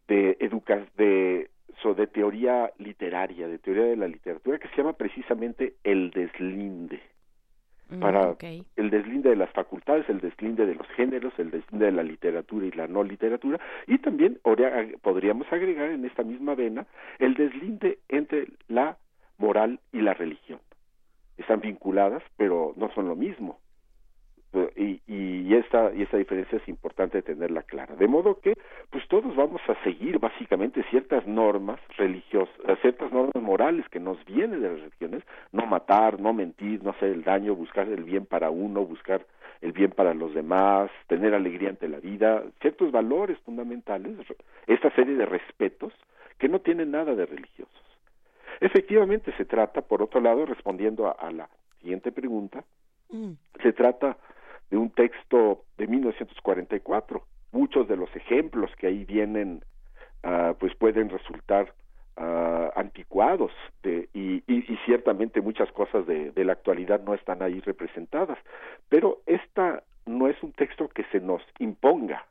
[0.06, 1.48] de educa de
[1.88, 7.00] de teoría literaria, de teoría de la literatura, que se llama precisamente el deslinde.
[7.88, 8.36] Mm, para
[8.76, 12.66] el deslinde de las facultades, el deslinde de los géneros, el deslinde de la literatura
[12.66, 14.38] y la no literatura, y también
[15.02, 16.86] podríamos agregar en esta misma vena
[17.18, 18.98] el deslinde entre la
[19.38, 20.60] moral y la religión.
[21.38, 23.58] Están vinculadas, pero no son lo mismo
[24.76, 28.54] y, y esta y esta diferencia es importante tenerla clara de modo que
[28.90, 34.24] pues todos vamos a seguir básicamente ciertas normas religiosas eh, ciertas normas morales que nos
[34.24, 38.26] vienen de las religiones no matar no mentir no hacer el daño buscar el bien
[38.26, 39.24] para uno buscar
[39.60, 44.16] el bien para los demás tener alegría ante la vida ciertos valores fundamentales
[44.66, 45.92] esta serie de respetos
[46.38, 47.84] que no tienen nada de religiosos
[48.60, 51.48] efectivamente se trata por otro lado respondiendo a, la
[51.80, 52.64] siguiente pregunta
[53.10, 53.32] mm.
[53.62, 54.16] se trata
[54.70, 57.22] de un texto de 1944.
[57.52, 59.64] Muchos de los ejemplos que ahí vienen,
[60.24, 61.74] uh, pues pueden resultar
[62.16, 63.50] uh, anticuados
[63.82, 68.38] de, y, y, y, ciertamente muchas cosas de, de, la actualidad no están ahí representadas.
[68.88, 72.24] Pero esta no es un texto que se nos imponga,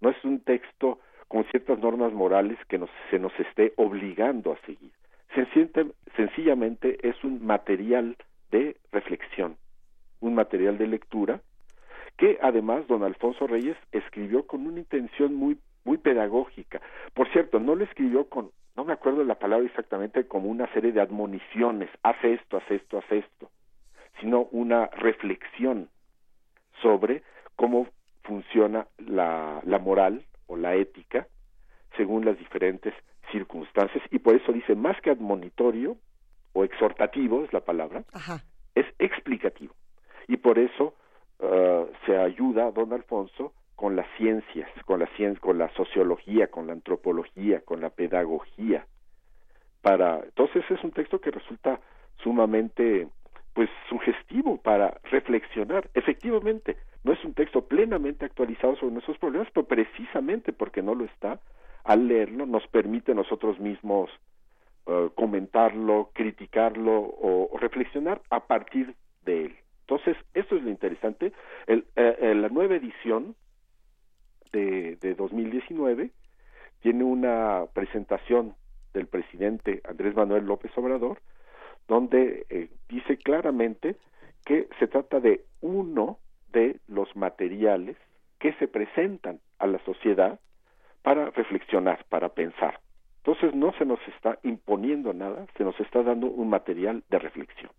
[0.00, 0.98] no es un texto
[1.28, 4.92] con ciertas normas morales que nos, se nos esté obligando a seguir.
[6.16, 8.16] Sencillamente es un material
[8.50, 9.56] de reflexión,
[10.20, 11.40] un material de lectura
[12.18, 16.82] que además don Alfonso Reyes escribió con una intención muy muy pedagógica.
[17.14, 20.92] Por cierto, no lo escribió con, no me acuerdo la palabra exactamente, como una serie
[20.92, 23.50] de admoniciones, haz esto, haz esto, haz esto,
[24.20, 25.88] sino una reflexión
[26.82, 27.22] sobre
[27.56, 27.86] cómo
[28.22, 31.26] funciona la, la moral o la ética
[31.96, 32.92] según las diferentes
[33.32, 35.96] circunstancias y por eso dice más que admonitorio
[36.52, 38.04] o exhortativo es la palabra,
[38.74, 39.74] es explicativo.
[40.26, 40.94] Y por eso
[41.40, 45.08] eh, se ayuda a don Alfonso con las ciencias, con la
[45.40, 48.84] con la sociología, con la antropología, con la pedagogía.
[49.82, 51.78] Para entonces es un texto que resulta
[52.16, 53.06] sumamente
[53.54, 55.88] pues sugestivo para reflexionar.
[55.94, 61.04] Efectivamente, no es un texto plenamente actualizado sobre nuestros problemas, pero precisamente porque no lo
[61.04, 61.40] está,
[61.84, 64.10] al leerlo nos permite nosotros mismos
[64.86, 69.56] uh, comentarlo, criticarlo o reflexionar a partir de él.
[69.88, 71.32] Entonces, esto es lo interesante.
[71.66, 73.34] El, eh, eh, la nueva edición
[74.52, 76.10] de, de 2019
[76.80, 78.54] tiene una presentación
[78.92, 81.20] del presidente Andrés Manuel López Obrador,
[81.86, 83.96] donde eh, dice claramente
[84.44, 86.18] que se trata de uno
[86.52, 87.96] de los materiales
[88.38, 90.38] que se presentan a la sociedad
[91.02, 92.78] para reflexionar, para pensar.
[93.24, 97.70] Entonces no se nos está imponiendo nada, se nos está dando un material de reflexión.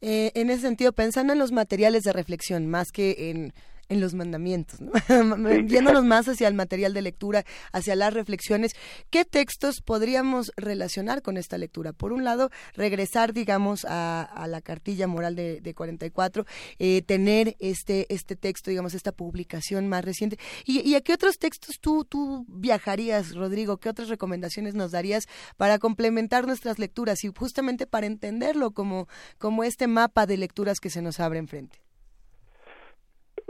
[0.00, 3.52] Eh, en ese sentido, pensando en los materiales de reflexión, más que en
[3.88, 4.92] en los mandamientos, ¿no?
[5.66, 8.72] Yéndonos más hacia el material de lectura, hacia las reflexiones,
[9.10, 11.92] ¿qué textos podríamos relacionar con esta lectura?
[11.92, 16.46] Por un lado, regresar, digamos, a, la cartilla moral de, de 44,
[16.78, 20.38] eh, tener este, este texto, digamos, esta publicación más reciente.
[20.64, 23.78] ¿Y, a qué otros textos tú, tú viajarías, Rodrigo?
[23.78, 25.26] ¿Qué otras recomendaciones nos darías
[25.56, 29.08] para complementar nuestras lecturas y justamente para entenderlo como,
[29.38, 31.85] como este mapa de lecturas que se nos abre enfrente?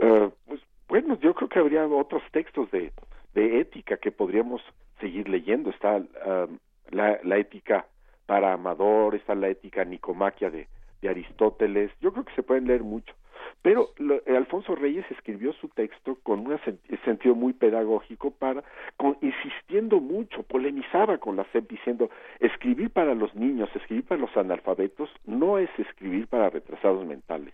[0.07, 2.93] Eh, pues bueno, yo creo que habría otros textos de,
[3.35, 4.61] ética que podríamos
[5.01, 5.69] seguir leyendo.
[5.69, 6.57] Está um,
[6.91, 7.85] la, ética
[8.25, 10.67] para Amador, está la ética nicomaquia de,
[11.01, 11.91] de Aristóteles.
[11.99, 13.13] Yo creo que se pueden leer mucho.
[13.61, 16.59] Pero eh, Alfonso Reyes escribió su texto con un
[17.03, 18.63] sentido muy pedagógico para,
[18.95, 24.35] con, insistiendo mucho, polemizaba con la SEP diciendo, escribir para los niños, escribir para los
[24.37, 27.53] analfabetos, no es escribir para retrasados mentales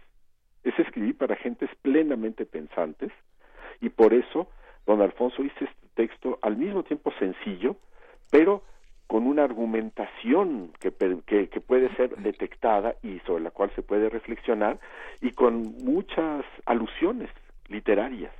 [0.63, 3.11] es escribir para gentes plenamente pensantes
[3.81, 4.49] y por eso
[4.85, 7.75] don Alfonso hizo este texto al mismo tiempo sencillo,
[8.31, 8.63] pero
[9.07, 10.91] con una argumentación que,
[11.25, 14.79] que, puede ser detectada y sobre la cual se puede reflexionar
[15.21, 17.29] y con muchas alusiones
[17.67, 18.33] literarias,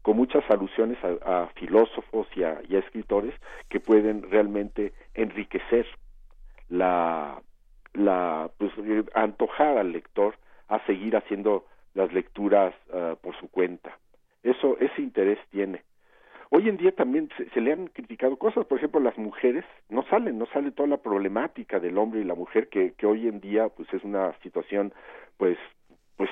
[0.00, 3.34] con muchas alusiones a, filósofos y a, y a, escritores
[3.68, 5.86] que pueden realmente enriquecer
[6.68, 7.42] la,
[7.92, 8.72] la pues,
[9.14, 10.34] antojar al lector
[10.72, 13.98] a seguir haciendo las lecturas uh, por su cuenta.
[14.42, 15.82] Eso, ese interés tiene.
[16.48, 20.38] Hoy en día también se, le han criticado cosas, por ejemplo, las mujeres no salen,
[20.38, 23.68] no sale toda la problemática del hombre y la mujer que, que hoy en día
[23.68, 24.92] pues es una situación
[25.36, 25.58] pues
[26.16, 26.30] pues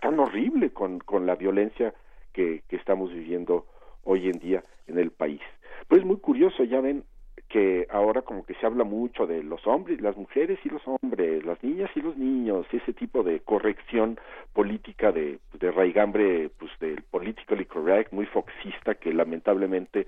[0.00, 1.94] tan horrible con, con la violencia
[2.32, 3.66] que, que estamos viviendo
[4.04, 5.40] hoy en día en el país.
[5.88, 7.04] Pues es muy curioso, ya ven,
[7.52, 11.44] que ahora como que se habla mucho de los hombres, las mujeres y los hombres,
[11.44, 14.18] las niñas y los niños, ese tipo de corrección
[14.54, 20.06] política de, de raigambre, pues del politically correct, muy foxista, que lamentablemente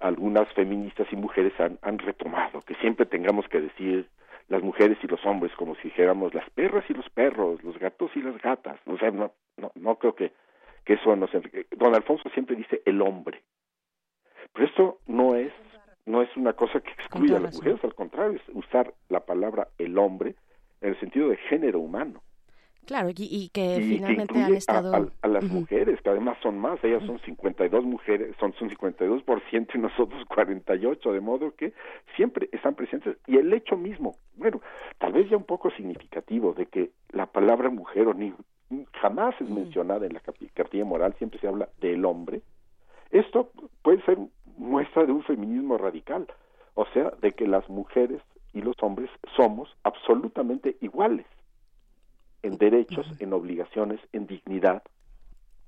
[0.00, 4.06] algunas feministas y mujeres han, han retomado, que siempre tengamos que decir
[4.48, 8.10] las mujeres y los hombres, como si dijéramos las perras y los perros, los gatos
[8.14, 8.78] y las gatas.
[8.84, 10.32] O sea, no, no, no creo que,
[10.84, 11.30] que eso nos...
[11.70, 13.40] Don Alfonso siempre dice el hombre.
[14.52, 15.50] Pero esto no es
[16.06, 19.68] no es una cosa que excluya a las mujeres, al contrario, es usar la palabra
[19.78, 20.34] el hombre
[20.80, 22.22] en el sentido de género humano.
[22.86, 25.10] Claro, y, que finalmente han estado...
[25.22, 29.78] A, las mujeres, que además son más, ellas son 52 mujeres, son, son 52% y
[29.78, 31.72] nosotros 48, de modo que
[32.14, 33.16] siempre están presentes.
[33.26, 34.60] Y el hecho mismo, bueno,
[34.98, 38.34] tal vez ya un poco significativo de que la palabra mujer o ni,
[39.00, 40.20] jamás es mencionada en la
[40.52, 42.42] cartilla moral, siempre se habla del hombre.
[43.10, 43.50] Esto
[43.82, 44.18] puede ser
[44.56, 46.26] muestra de un feminismo radical,
[46.74, 51.26] o sea, de que las mujeres y los hombres somos absolutamente iguales
[52.42, 54.82] en derechos, en obligaciones, en dignidad,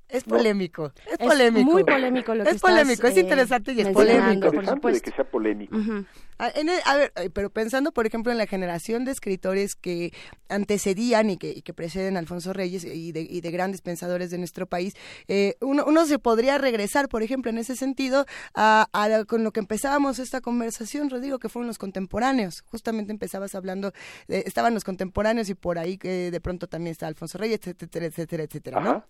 [0.09, 1.70] es polémico, es polémico.
[1.72, 4.52] muy polémico lo que Es polémico, es interesante y es polémico.
[4.52, 4.88] por supuesto.
[4.88, 5.76] de que sea polémico.
[6.38, 6.50] A,
[6.96, 10.12] ver, eh, pero pensando, por ejemplo, en la generación de escritores que
[10.50, 14.36] antecedían y que, que preceden a Alfonso Reyes y de, y de, grandes pensadores de
[14.36, 14.94] nuestro país,
[15.28, 19.52] eh, uno, uno, se podría regresar, por ejemplo, en ese sentido, a, a, con lo
[19.52, 22.62] que empezábamos esta conversación, Rodrigo, que fueron los contemporáneos.
[22.66, 23.92] Justamente empezabas hablando,
[24.28, 28.42] estaban los contemporáneos y por ahí que de pronto también está Alfonso Reyes, etcétera, etcétera,
[28.42, 29.04] etcétera, ¿no?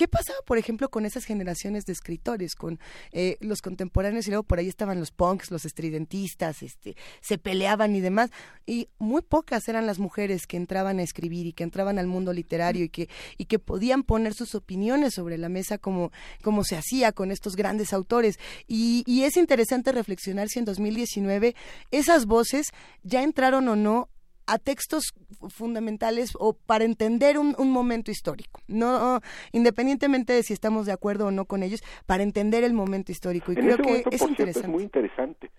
[0.00, 2.80] ¿Qué pasaba, por ejemplo, con esas generaciones de escritores, con
[3.12, 7.94] eh, los contemporáneos y luego por ahí estaban los punks, los estridentistas, este, se peleaban
[7.94, 8.30] y demás?
[8.64, 12.32] Y muy pocas eran las mujeres que entraban a escribir y que entraban al mundo
[12.32, 16.78] literario y que, y que podían poner sus opiniones sobre la mesa como, como se
[16.78, 18.38] hacía con estos grandes autores.
[18.66, 21.54] Y, y es interesante reflexionar si en 2019
[21.90, 22.68] esas voces
[23.02, 24.08] ya entraron o no
[24.50, 25.14] a textos
[25.48, 29.20] fundamentales o para entender un, momento histórico, no
[29.52, 33.52] independientemente de si estamos de acuerdo o no con ellos, para entender el momento histórico.
[33.52, 34.66] Y creo que es interesante.
[34.66, 35.50] es muy interesante,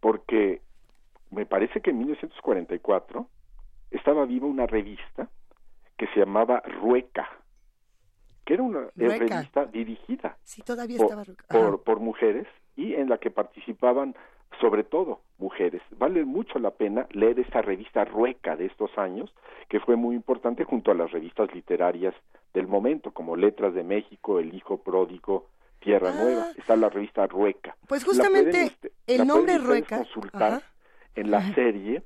[0.00, 0.60] porque
[1.30, 3.26] me parece que en 1944
[3.90, 5.30] estaba viva una revista
[5.96, 7.28] que se llamaba Rueca,
[8.44, 10.36] que era una revista dirigida
[11.48, 14.14] por, por, mujeres y en la que participaban
[14.60, 15.82] sobre todo mujeres.
[15.98, 19.32] Vale mucho la pena leer esta revista Rueca de estos años,
[19.68, 22.14] que fue muy importante junto a las revistas literarias
[22.52, 25.46] del momento, como Letras de México, El Hijo Pródigo,
[25.80, 26.22] Tierra ah.
[26.22, 26.46] Nueva.
[26.56, 27.76] Está la revista Rueca.
[27.88, 28.72] Pues justamente
[29.06, 29.98] el nombre Rueca.
[29.98, 30.62] consultar
[31.14, 32.02] en la serie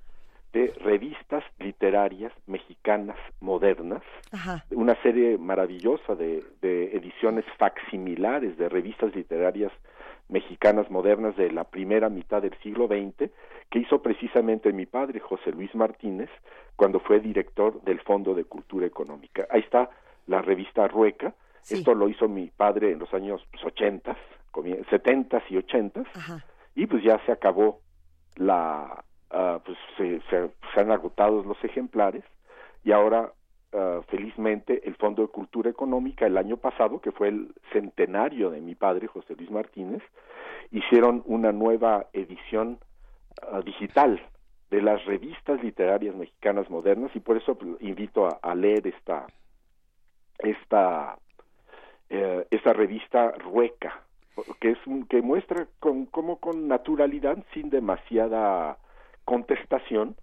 [0.53, 4.03] de revistas literarias mexicanas modernas,
[4.70, 9.97] una serie maravillosa de, de ediciones facsimilares de revistas literarias mexicanas
[10.91, 13.31] modernas de la primera mitad del siglo XX,
[13.70, 16.31] que hizo precisamente mi padre, José Luis Martínez,
[16.76, 19.47] cuando fue director del Fondo de Cultura Económica.
[19.51, 19.91] Ahí está
[20.26, 21.35] la revista Rueca,
[21.68, 24.16] esto lo hizo mi padre en los años pues, 80,
[24.91, 26.03] 70 y 80,
[26.74, 27.81] y pues ya se acabó
[28.37, 32.24] la, uh, pues se, se, han agotado los ejemplares,
[32.85, 33.33] y ahora
[33.73, 38.61] uh, felizmente el Fondo de Cultura Económica el año pasado, que fue el centenario de
[38.61, 40.03] mi padre, José Luis Martínez,
[40.71, 42.79] hicieron una nueva edición
[43.51, 44.21] uh, digital
[44.71, 49.27] de las revistas literarias mexicanas modernas y por eso pues, invito a, leer esta
[50.39, 51.19] esta
[52.11, 54.03] eh, esta revista Rueca,
[54.61, 58.79] que es que muestra con, como con naturalidad, sin demasiada
[59.25, 60.16] contestación,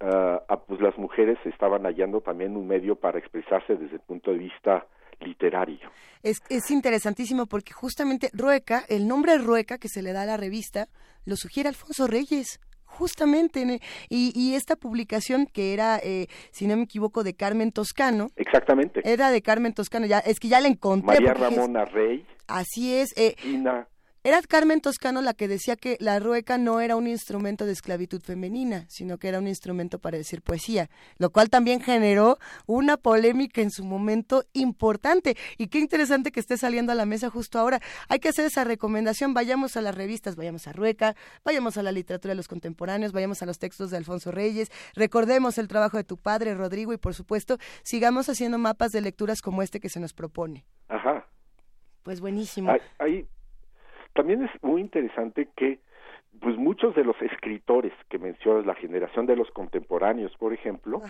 [0.00, 4.30] uh, a, pues las mujeres estaban hallando también un medio para expresarse desde el punto
[4.32, 4.86] de vista
[5.20, 5.90] literario.
[6.22, 10.36] Es, es interesantísimo porque justamente Rueca, el nombre Rueca que se le da a la
[10.36, 10.88] revista,
[11.24, 16.82] lo sugiere Alfonso Reyes justamente y, y, esta publicación que era eh, si no me
[16.82, 18.28] equivoco de Carmen Toscano.
[18.36, 19.00] Exactamente.
[19.04, 22.26] Era de Carmen Toscano ya es que ya la encontré María Ramona Rey.
[22.48, 23.36] así es eh,
[24.22, 28.20] era Carmen Toscano la que decía que la rueca no era un instrumento de esclavitud
[28.20, 33.62] femenina, sino que era un instrumento para decir poesía, lo cual también generó una polémica
[33.62, 35.36] en su momento importante.
[35.56, 37.80] Y qué interesante que esté saliendo a la mesa justo ahora.
[38.08, 41.92] Hay que hacer esa recomendación, vayamos a las revistas, vayamos a Rueca, vayamos a la
[41.92, 46.04] literatura de los contemporáneos, vayamos a los textos de Alfonso Reyes, recordemos el trabajo de
[46.04, 49.98] tu padre, Rodrigo, y por supuesto, sigamos haciendo mapas de lecturas como este que se
[49.98, 50.66] nos propone.
[50.88, 51.26] Ajá.
[52.02, 52.70] Pues buenísimo.
[52.98, 53.26] Hay,
[54.12, 55.78] también es muy interesante que
[56.40, 61.02] pues muchos de los escritores que mencionas, la generación de los contemporáneos, por ejemplo,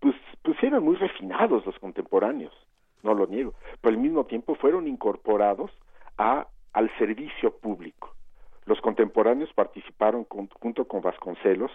[0.00, 2.54] pues, pues eran muy refinados los contemporáneos,
[3.02, 5.70] no lo niego, pero al mismo tiempo fueron incorporados
[6.16, 8.14] a, al servicio público.
[8.64, 11.72] Los contemporáneos participaron junto con Vasconcelos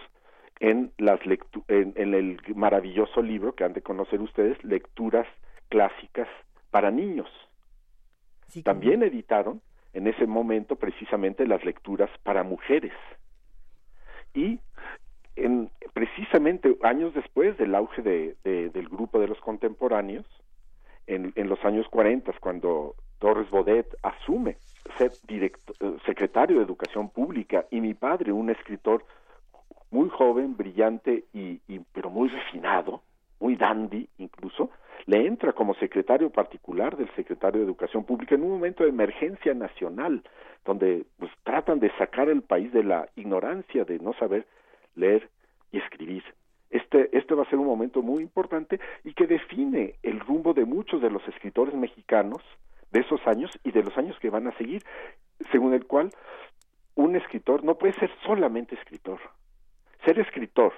[0.60, 1.20] en, las
[1.68, 5.26] en, en el maravilloso libro que han de conocer ustedes, Lecturas
[5.68, 6.28] Clásicas
[6.70, 7.28] para Niños.
[8.62, 9.60] También editaron
[9.94, 12.92] en ese momento precisamente las lecturas para mujeres.
[14.34, 14.58] Y
[15.36, 20.26] en, precisamente años después del auge de, del grupo de los contemporáneos,
[21.06, 24.56] en, en los años 40, cuando Torres Bodet asume
[24.98, 25.12] ser
[26.04, 29.04] secretario de Educación Pública y mi padre, un escritor
[29.90, 33.02] muy joven, brillante y, y pero muy refinado,
[33.38, 34.70] muy dandy incluso,
[35.06, 39.52] le entra como secretario particular del secretario de Educación Pública en un momento de emergencia
[39.54, 40.22] nacional,
[40.64, 44.46] donde pues, tratan de sacar el país de la ignorancia de no saber
[44.94, 45.28] leer
[45.72, 46.22] y escribir.
[46.70, 50.64] Este, este va a ser un momento muy importante y que define el rumbo de
[50.64, 52.42] muchos de los escritores mexicanos
[52.90, 54.82] de esos años y de los años que van a seguir,
[55.52, 56.10] según el cual
[56.94, 59.18] un escritor no puede ser solamente escritor.
[60.04, 60.72] Ser escritor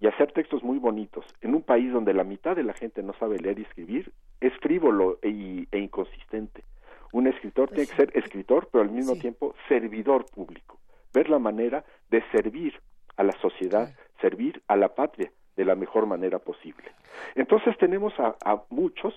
[0.00, 3.12] y hacer textos muy bonitos en un país donde la mitad de la gente no
[3.14, 6.64] sabe leer y escribir es frívolo e, e inconsistente.
[7.12, 10.78] Un escritor tiene que ser escritor, pero al mismo tiempo servidor público.
[11.12, 12.80] Ver la manera de servir
[13.16, 16.92] a la sociedad, servir a la patria de la mejor manera posible.
[17.34, 19.14] Entonces tenemos a, muchos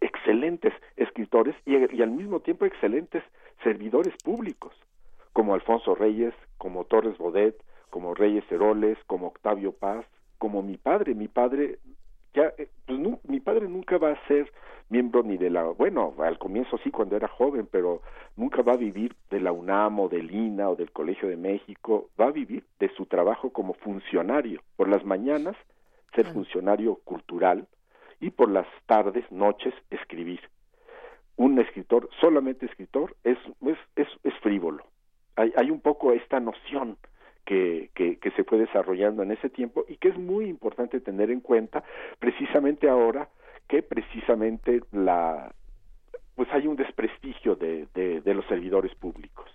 [0.00, 3.24] excelentes escritores y, y al mismo tiempo excelentes
[3.64, 4.74] servidores públicos,
[5.32, 7.56] como Alfonso Reyes, como Torres Bodet,
[7.90, 10.04] como Reyes Heroles, como Octavio Paz,
[10.38, 11.14] como mi padre.
[11.14, 11.78] Mi padre,
[12.34, 14.50] ya, eh, pues mi padre nunca va a ser
[14.88, 18.02] miembro ni de la, bueno, al comienzo sí cuando era joven, pero
[18.36, 22.08] nunca va a vivir de la UNAM o del INA o del Colegio de México,
[22.20, 24.62] va a vivir de su trabajo como funcionario.
[24.76, 25.56] Por las mañanas,
[26.14, 27.66] ser funcionario cultural
[28.20, 30.40] y por las tardes, noches, escribir.
[31.36, 34.84] Un escritor, solamente escritor, es, es, es, es frívolo.
[35.36, 36.96] Hay, hay un poco esta noción
[37.46, 41.40] que, que, se fue desarrollando en ese tiempo y que es muy importante tener en
[41.40, 41.82] cuenta
[42.18, 43.28] precisamente ahora
[43.68, 45.52] que precisamente la
[46.34, 49.46] pues hay un desprestigio de, de, los servidores públicos.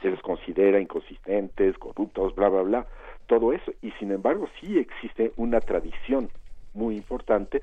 [0.00, 2.86] Se les considera inconsistentes corruptos bla bla bla
[3.26, 3.72] todo eso.
[3.82, 6.30] Y sin embargo sí existe una tradición
[6.72, 7.60] muy importante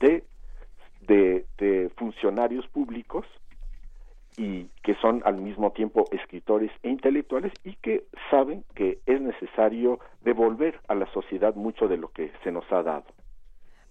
[0.00, 0.24] de
[1.02, 3.26] de, de funcionarios públicos
[4.36, 9.98] y que son al mismo tiempo escritores e intelectuales y que saben que es necesario
[10.22, 13.06] devolver a la sociedad mucho de lo que se nos ha dado.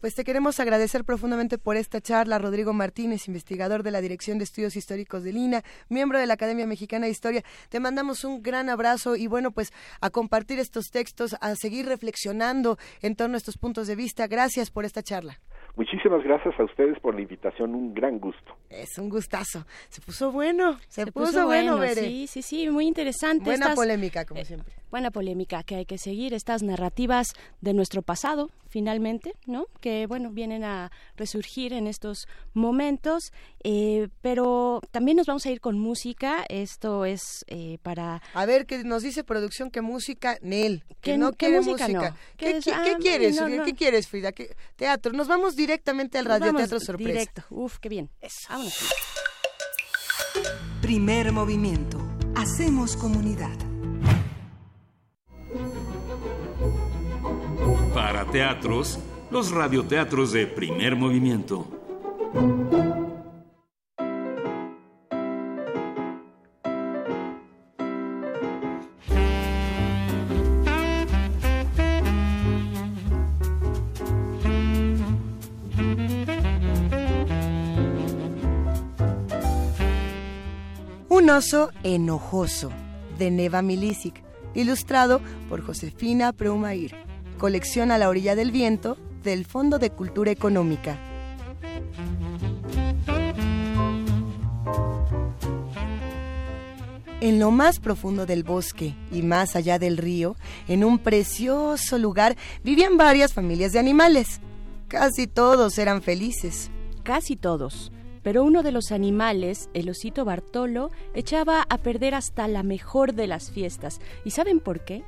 [0.02, 4.44] Pues te queremos agradecer profundamente por esta charla, Rodrigo Martínez, investigador de la Dirección de
[4.44, 7.44] Estudios Históricos de Lina, miembro de la Academia Mexicana de Historia.
[7.70, 12.78] Te mandamos un gran abrazo y bueno, pues a compartir estos textos, a seguir reflexionando
[13.02, 14.28] en torno a estos puntos de vista.
[14.28, 15.40] Gracias por esta charla.
[15.76, 18.56] Muchísimas gracias a ustedes por la invitación, un gran gusto.
[18.70, 19.66] Es un gustazo.
[19.90, 23.44] Se puso bueno, se, puso, bueno, bueno Sí, sí, sí, muy interesante.
[23.44, 24.74] Buena polémica, como eh, siempre.
[24.90, 29.66] Buena polémica que hay que seguir, estas narrativas de nuestro pasado, finalmente, ¿no?
[29.82, 33.34] Que, bueno, vienen a resurgir en estos momentos,
[33.68, 36.46] eh, pero también nos vamos a ir con música.
[36.50, 38.22] Esto es eh, para...
[38.36, 42.16] A ver, que nos dice producción que música, Nel, que no quiere música.
[42.38, 43.42] ¿Qué, ah, quieres?
[43.66, 44.34] ¿Qué quieres, Frida?
[44.34, 45.14] ¿Qué, teatro.
[45.14, 47.10] Nos vamos directamente al radioteatro sorpresa.
[47.10, 47.44] Directo.
[47.50, 48.12] Uf, qué bien.
[48.22, 48.46] Eso.
[48.50, 48.78] Vámonos.
[50.80, 51.98] Primer movimiento.
[52.36, 53.58] Hacemos comunidad.
[57.96, 59.00] Para teatros,
[59.32, 61.66] los radioteatros de primer movimiento.
[81.36, 82.72] Un oso enojoso,
[83.20, 84.24] de Neva Milisic,
[84.54, 85.20] ilustrado
[85.50, 86.96] por Josefina Preumair.
[87.38, 90.98] Colección a la orilla del viento del Fondo de Cultura Económica.
[97.20, 100.38] En lo más profundo del bosque y más allá del río,
[100.70, 104.40] en un precioso lugar, vivían varias familias de animales.
[104.88, 106.72] Casi todos eran felices.
[107.04, 107.92] Casi todos
[108.26, 113.28] pero uno de los animales, el osito Bartolo, echaba a perder hasta la mejor de
[113.28, 114.02] las fiestas.
[114.24, 115.04] ¿Y saben por qué?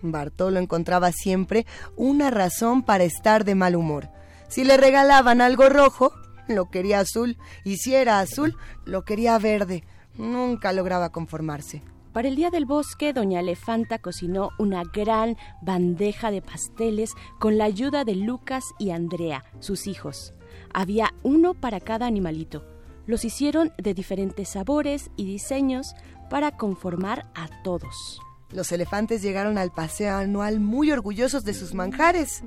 [0.00, 4.08] Bartolo encontraba siempre una razón para estar de mal humor.
[4.48, 6.14] Si le regalaban algo rojo,
[6.48, 8.56] lo quería azul, y si era azul,
[8.86, 9.84] lo quería verde.
[10.16, 11.82] Nunca lograba conformarse.
[12.14, 17.64] Para el Día del Bosque, doña Elefanta cocinó una gran bandeja de pasteles con la
[17.64, 20.32] ayuda de Lucas y Andrea, sus hijos.
[20.74, 22.64] Había uno para cada animalito.
[23.06, 25.94] Los hicieron de diferentes sabores y diseños
[26.28, 28.20] para conformar a todos.
[28.50, 32.42] Los elefantes llegaron al paseo anual muy orgullosos de sus manjares.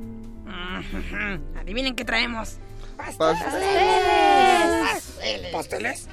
[1.60, 2.58] Adivinen qué traemos.
[2.98, 3.50] ¡Pasteles!
[5.52, 6.08] ¿Pasteles?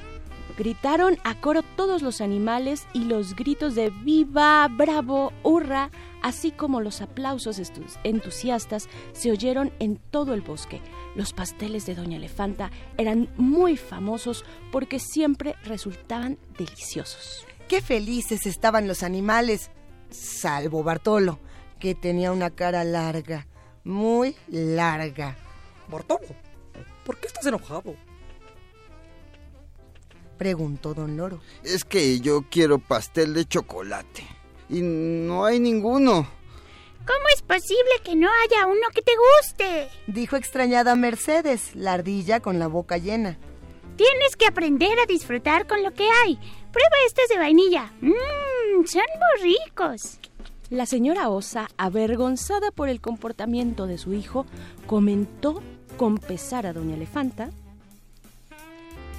[0.57, 5.91] Gritaron a coro todos los animales y los gritos de viva, bravo, hurra,
[6.23, 7.61] así como los aplausos
[8.05, 10.81] entusiastas se oyeron en todo el bosque.
[11.17, 17.45] Los pasteles de Doña Elefanta eran muy famosos porque siempre resultaban deliciosos.
[17.67, 19.73] Qué felices estaban los animales,
[20.11, 21.41] salvo Bartolo,
[21.81, 23.49] que tenía una cara larga,
[23.83, 25.37] muy larga.
[25.91, 26.29] Bartolo,
[27.05, 27.97] ¿por qué estás enojado?
[30.45, 31.41] Preguntó don Loro.
[31.63, 34.27] Es que yo quiero pastel de chocolate.
[34.69, 36.29] Y no hay ninguno.
[37.07, 39.89] ¿Cómo es posible que no haya uno que te guste?
[40.07, 43.39] Dijo extrañada Mercedes, la ardilla con la boca llena.
[43.97, 46.35] Tienes que aprender a disfrutar con lo que hay.
[46.35, 47.91] Prueba estos de vainilla.
[48.03, 49.03] Mmm, son
[49.41, 50.19] muy ricos.
[50.69, 54.45] La señora Osa, avergonzada por el comportamiento de su hijo,
[54.87, 55.63] comentó
[55.97, 57.49] con pesar a doña Elefanta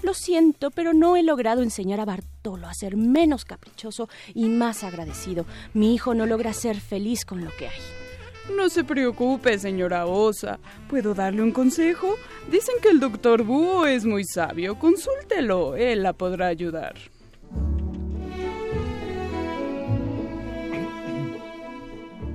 [0.06, 4.84] lo siento, pero no he logrado enseñar a Bartolo a ser menos caprichoso y más
[4.84, 5.46] agradecido.
[5.74, 7.82] Mi hijo no logra ser feliz con lo que hay.
[8.56, 10.60] No se preocupe, señora Osa.
[10.88, 12.16] ¿Puedo darle un consejo?
[12.52, 14.78] Dicen que el doctor Búho es muy sabio.
[14.78, 16.94] Consúltelo, él la podrá ayudar.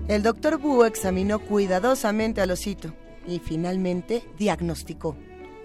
[0.08, 2.92] El doctor Búho examinó cuidadosamente al osito
[3.28, 5.16] y finalmente diagnosticó.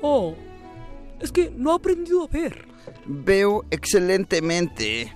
[0.04, 0.36] Oh,
[1.20, 2.68] es que no ha aprendido a ver.
[3.06, 5.14] Veo excelentemente.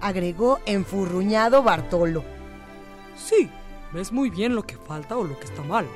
[0.00, 2.24] Agregó enfurruñado Bartolo.
[3.16, 3.48] Sí,
[3.92, 5.86] ves muy bien lo que falta o lo que está mal.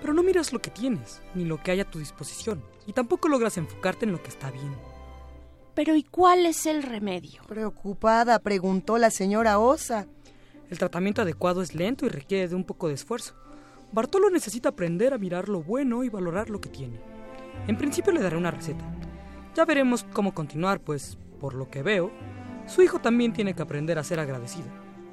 [0.00, 2.62] Pero no miras lo que tienes, ni lo que hay a tu disposición.
[2.86, 4.74] Y tampoco logras enfocarte en lo que está bien.
[5.74, 7.42] Pero ¿y cuál es el remedio?
[7.46, 10.06] Preocupada, preguntó la señora Osa.
[10.70, 13.34] El tratamiento adecuado es lento y requiere de un poco de esfuerzo.
[13.92, 17.15] Bartolo necesita aprender a mirar lo bueno y valorar lo que tiene.
[17.66, 18.84] En principio le daré una receta.
[19.54, 22.10] Ya veremos cómo continuar, pues, por lo que veo,
[22.66, 24.66] su hijo también tiene que aprender a ser agradecido.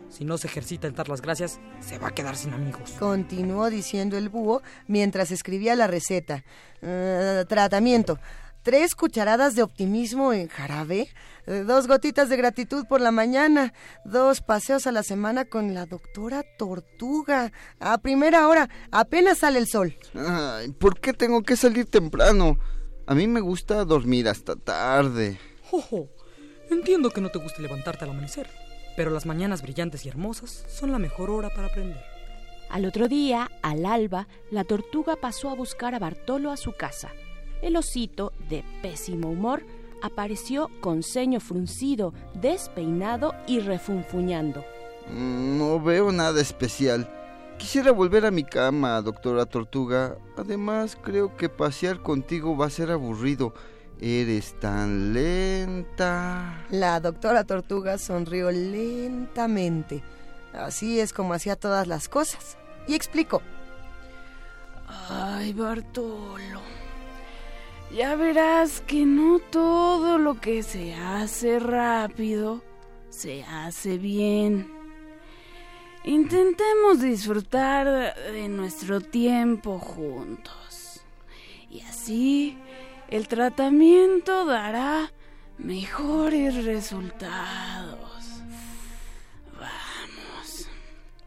[0.09, 2.91] Si no se ejercita en dar las gracias, se va a quedar sin amigos.
[2.99, 6.43] Continuó diciendo el búho mientras escribía la receta.
[6.81, 8.19] Eh, tratamiento.
[8.61, 11.09] tres cucharadas de optimismo en jarabe,
[11.45, 13.73] dos gotitas de gratitud por la mañana,
[14.05, 17.51] dos paseos a la semana con la doctora Tortuga.
[17.79, 19.97] A primera hora, apenas sale el sol.
[20.15, 22.57] Ay, ¿por qué tengo que salir temprano?
[23.05, 25.37] A mí me gusta dormir hasta tarde.
[25.69, 26.07] Jojo,
[26.69, 28.49] entiendo que no te guste levantarte al amanecer,
[28.95, 32.01] pero las mañanas brillantes y hermosas son la mejor hora para aprender.
[32.69, 37.11] Al otro día, al alba, la tortuga pasó a buscar a Bartolo a su casa.
[37.61, 39.63] El osito, de pésimo humor,
[40.03, 44.63] apareció con ceño fruncido, despeinado y refunfuñando.
[45.09, 47.09] Mm, no veo nada especial.
[47.57, 50.17] Quisiera volver a mi cama, doctora Tortuga.
[50.37, 53.53] Además, creo que pasear contigo va a ser aburrido.
[54.01, 56.65] Eres tan lenta.
[56.69, 60.03] La doctora Tortuga sonrió lentamente.
[60.51, 62.57] Así es como hacía todas las cosas.
[62.87, 63.41] Y explicó.
[65.09, 66.82] Ay, Bartolo.
[67.95, 72.63] Ya verás que no todo lo que se hace rápido
[73.09, 74.67] se hace bien.
[76.03, 81.01] Intentemos disfrutar de nuestro tiempo juntos.
[81.69, 82.57] Y así
[83.09, 85.11] el tratamiento dará
[85.59, 88.41] mejores resultados.
[89.53, 90.67] Vamos.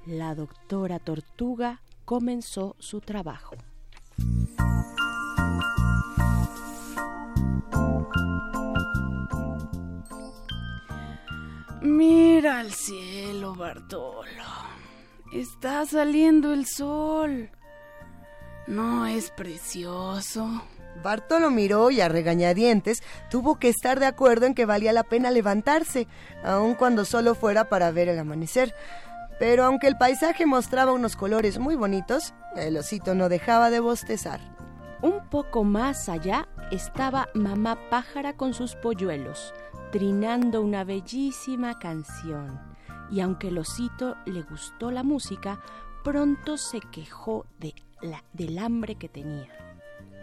[0.05, 3.55] La doctora Tortuga comenzó su trabajo.
[11.83, 14.27] Mira al cielo, Bartolo.
[15.33, 17.51] Está saliendo el sol.
[18.67, 20.63] ¿No es precioso?
[21.03, 25.31] Bartolo miró y a regañadientes tuvo que estar de acuerdo en que valía la pena
[25.31, 26.09] levantarse,
[26.43, 28.75] aun cuando solo fuera para ver el amanecer.
[29.39, 34.41] Pero aunque el paisaje mostraba unos colores muy bonitos, el osito no dejaba de bostezar.
[35.03, 39.53] Un poco más allá estaba mamá pájara con sus polluelos,
[39.91, 42.61] trinando una bellísima canción.
[43.11, 45.61] Y aunque el osito le gustó la música,
[46.03, 49.49] pronto se quejó de la, del hambre que tenía.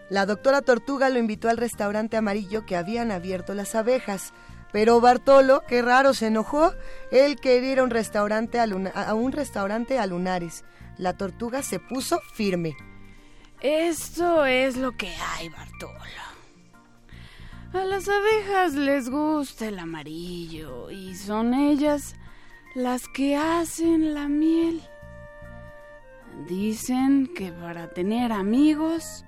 [0.10, 4.34] La doctora Tortuga lo invitó al restaurante amarillo que habían abierto las abejas.
[4.72, 6.74] Pero Bartolo, qué raro, se enojó.
[7.12, 10.66] Él quería ir a un restaurante a, a un restaurante a lunares.
[10.98, 12.76] La tortuga se puso firme.
[13.62, 16.33] Esto es lo que hay, Bartolo.
[17.74, 22.16] A las abejas les gusta el amarillo y son ellas
[22.76, 24.80] las que hacen la miel.
[26.48, 29.26] Dicen que para tener amigos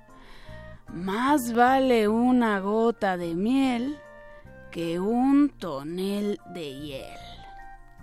[0.94, 3.98] más vale una gota de miel
[4.70, 7.18] que un tonel de hiel.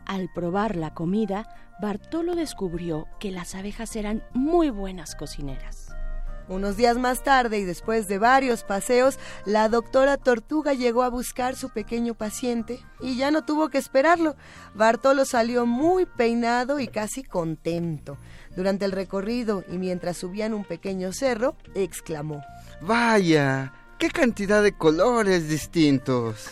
[0.06, 1.48] Al probar la comida,
[1.82, 5.83] Bartolo descubrió que las abejas eran muy buenas cocineras.
[6.54, 11.56] Unos días más tarde y después de varios paseos, la doctora Tortuga llegó a buscar
[11.56, 14.36] su pequeño paciente y ya no tuvo que esperarlo.
[14.76, 18.20] Bartolo salió muy peinado y casi contento.
[18.56, 22.44] Durante el recorrido y mientras subían un pequeño cerro, exclamó.
[22.82, 26.52] Vaya, qué cantidad de colores distintos.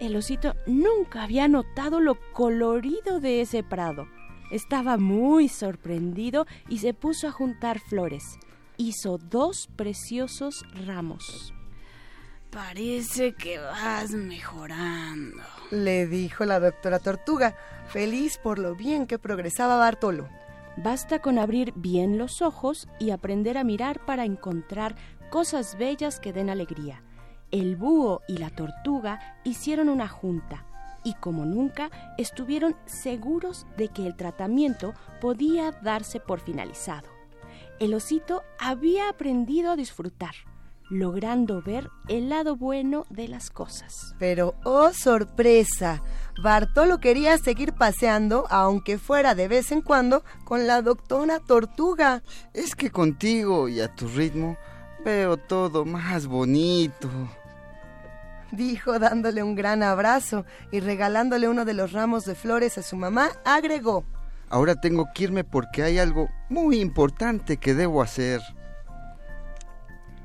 [0.00, 4.08] El osito nunca había notado lo colorido de ese prado.
[4.50, 8.38] Estaba muy sorprendido y se puso a juntar flores
[8.78, 11.52] hizo dos preciosos ramos.
[12.50, 17.54] Parece que vas mejorando, le dijo la doctora Tortuga,
[17.88, 20.28] feliz por lo bien que progresaba Bartolo.
[20.78, 24.94] Basta con abrir bien los ojos y aprender a mirar para encontrar
[25.28, 27.02] cosas bellas que den alegría.
[27.50, 30.64] El búho y la tortuga hicieron una junta
[31.04, 37.17] y como nunca estuvieron seguros de que el tratamiento podía darse por finalizado
[37.80, 40.34] el osito había aprendido a disfrutar,
[40.90, 44.14] logrando ver el lado bueno de las cosas.
[44.18, 46.02] Pero, oh sorpresa,
[46.42, 52.22] Bartolo quería seguir paseando, aunque fuera de vez en cuando, con la doctora Tortuga.
[52.54, 54.56] Es que contigo y a tu ritmo
[55.04, 57.08] veo todo más bonito.
[58.50, 62.96] Dijo dándole un gran abrazo y regalándole uno de los ramos de flores a su
[62.96, 64.04] mamá, agregó.
[64.50, 68.40] Ahora tengo que irme porque hay algo muy importante que debo hacer.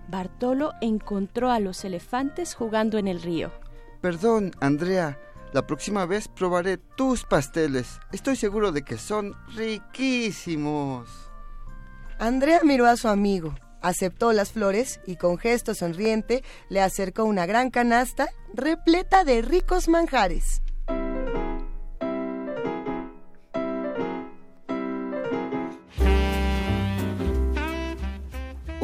[0.08, 3.52] Bartolo encontró a los elefantes jugando en el río.
[4.02, 5.18] Perdón, Andrea.
[5.54, 8.00] La próxima vez probaré tus pasteles.
[8.12, 11.10] Estoy seguro de que son riquísimos.
[12.18, 17.46] Andrea miró a su amigo, aceptó las flores y con gesto sonriente le acercó una
[17.46, 20.64] gran canasta repleta de ricos manjares.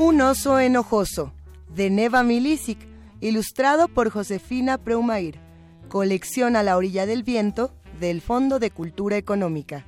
[0.01, 1.33] Un oso enojoso,
[1.75, 2.79] de Neva Milisic,
[3.19, 5.41] ilustrado por Josefina Preumair.
[5.89, 9.85] Colección a la orilla del viento del Fondo de Cultura Económica.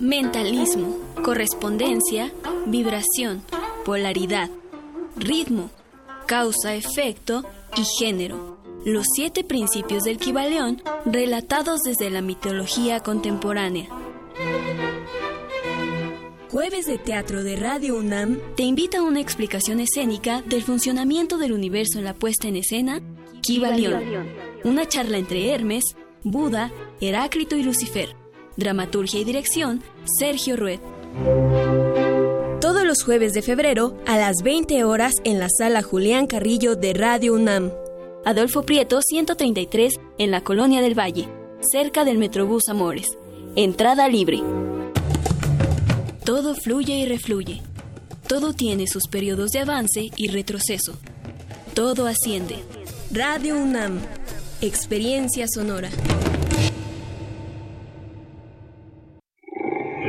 [0.00, 2.32] Mentalismo, correspondencia,
[2.64, 3.42] vibración,
[3.84, 4.48] polaridad,
[5.14, 5.68] ritmo,
[6.26, 7.44] causa-efecto
[7.76, 8.56] y género.
[8.86, 13.88] Los siete principios del Kibaleón relatados desde la mitología contemporánea.
[16.50, 21.52] Jueves de Teatro de Radio UNAM te invita a una explicación escénica del funcionamiento del
[21.52, 23.02] universo en la puesta en escena
[23.42, 24.02] Kibaleón.
[24.64, 25.84] Una charla entre Hermes,
[26.24, 28.19] Buda, Heráclito y Lucifer
[28.60, 29.82] Dramaturgia y dirección,
[30.18, 30.80] Sergio Rued.
[32.60, 36.92] Todos los jueves de febrero a las 20 horas en la sala Julián Carrillo de
[36.92, 37.72] Radio UNAM.
[38.26, 41.26] Adolfo Prieto 133 en la Colonia del Valle,
[41.72, 43.06] cerca del Metrobús Amores.
[43.56, 44.42] Entrada libre.
[46.26, 47.62] Todo fluye y refluye.
[48.28, 50.98] Todo tiene sus periodos de avance y retroceso.
[51.72, 52.56] Todo asciende.
[53.10, 54.00] Radio UNAM.
[54.60, 55.88] Experiencia sonora.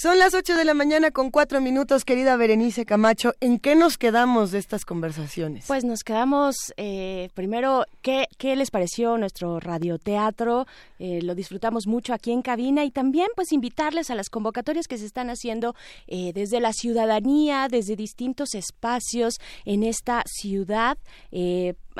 [0.00, 3.34] Son las 8 de la mañana con cuatro minutos, querida Berenice Camacho.
[3.38, 5.66] ¿En qué nos quedamos de estas conversaciones?
[5.66, 10.66] Pues nos quedamos, eh, primero, ¿qué, ¿qué les pareció nuestro radioteatro?
[10.98, 14.96] Eh, lo disfrutamos mucho aquí en cabina y también pues invitarles a las convocatorias que
[14.96, 15.74] se están haciendo
[16.06, 19.34] eh, desde la ciudadanía, desde distintos espacios
[19.66, 20.96] en esta ciudad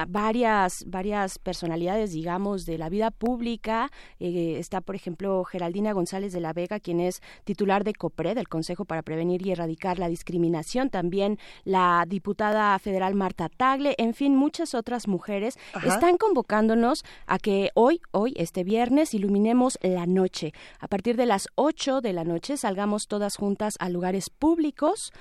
[0.07, 3.91] varias, varias personalidades, digamos, de la vida pública.
[4.19, 8.49] Eh, está, por ejemplo, Geraldina González de la Vega, quien es titular de COPRE, del
[8.49, 10.91] Consejo para Prevenir y Erradicar la Discriminación.
[10.91, 13.95] También la diputada federal Marta Tagle.
[13.99, 20.07] En fin, muchas otras mujeres están convocándonos a que hoy, hoy, este viernes, iluminemos la
[20.07, 20.53] noche.
[20.79, 25.13] A partir de las 8 de la noche salgamos todas juntas a lugares públicos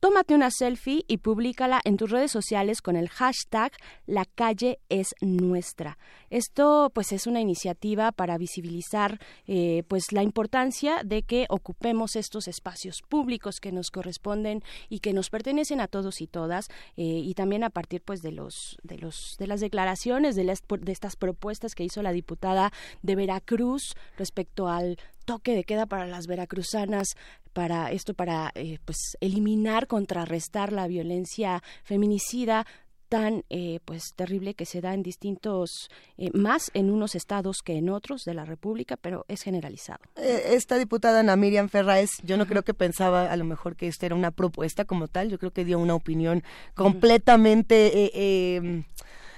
[0.00, 3.72] Tómate una selfie y públicala en tus redes sociales con el hashtag
[4.06, 5.96] La calle es nuestra.
[6.28, 12.48] Esto pues es una iniciativa para visibilizar eh, pues la importancia de que ocupemos estos
[12.48, 17.32] espacios públicos que nos corresponden y que nos pertenecen a todos y todas eh, y
[17.34, 21.16] también a partir pues de los de los de las declaraciones de, las, de estas
[21.16, 22.72] propuestas que hizo la diputada
[23.02, 27.14] de Veracruz respecto al toque de queda para las veracruzanas
[27.54, 32.66] para esto para eh, pues eliminar contrarrestar la violencia feminicida
[33.08, 35.88] tan eh, pues terrible que se da en distintos
[36.18, 40.00] eh, más en unos estados que en otros de la República pero es generalizado.
[40.16, 44.06] Esta diputada Ana Miriam Ferraes yo no creo que pensaba a lo mejor que esta
[44.06, 46.42] era una propuesta como tal yo creo que dio una opinión
[46.74, 48.10] completamente
[48.56, 48.84] em,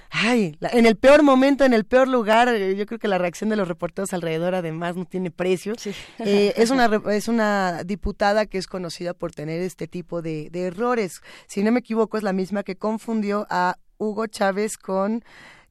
[0.09, 3.49] ay, en el peor momento, en el peor lugar, eh, yo creo que la reacción
[3.49, 5.73] de los reporteros alrededor además no tiene precio.
[6.19, 10.63] Eh, es, una, es una diputada que es conocida por tener este tipo de, de
[10.63, 11.21] errores.
[11.47, 15.23] Si no me equivoco, es la misma que confundió a Hugo Chávez con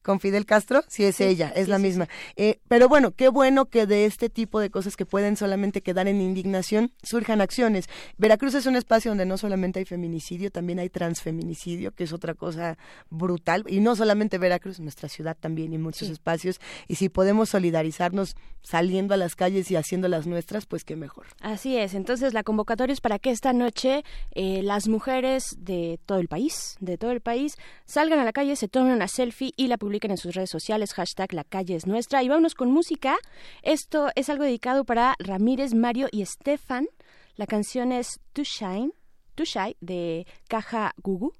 [0.07, 2.07] con Fidel Castro, sí es ella, es la misma.
[2.37, 6.07] Eh, pero bueno, qué bueno que de este tipo de cosas que pueden solamente quedar
[6.07, 7.89] en indignación surjan acciones.
[8.17, 12.35] Veracruz es un espacio donde no solamente hay feminicidio, también hay transfeminicidio, que es otra
[12.35, 12.77] cosa
[13.09, 13.65] brutal.
[13.67, 16.61] Y no solamente Veracruz, nuestra ciudad también y muchos espacios.
[16.87, 21.25] Y si podemos solidarizarnos saliendo a las calles y haciendo las nuestras, pues qué mejor.
[21.41, 21.93] Así es.
[21.95, 26.77] Entonces la convocatoria es para que esta noche eh, las mujeres de todo el país,
[26.79, 29.96] de todo el país, salgan a la calle, se tomen una selfie y la publiquen
[30.05, 32.23] en sus redes sociales, hashtag La Calle es Nuestra.
[32.23, 33.17] Y vámonos con música.
[33.63, 36.87] Esto es algo dedicado para Ramírez, Mario y Estefan.
[37.35, 38.91] La canción es To Shine,
[39.35, 41.33] To Shy de Caja Gugu.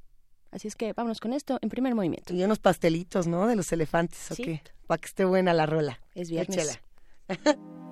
[0.51, 2.33] Así es que vámonos con esto en primer movimiento.
[2.33, 3.47] Y unos pastelitos, ¿no?
[3.47, 4.61] De los elefantes, ¿ok?
[4.87, 5.99] Para que esté buena la rola.
[6.15, 6.79] Es viernes.
[7.27, 7.77] Moving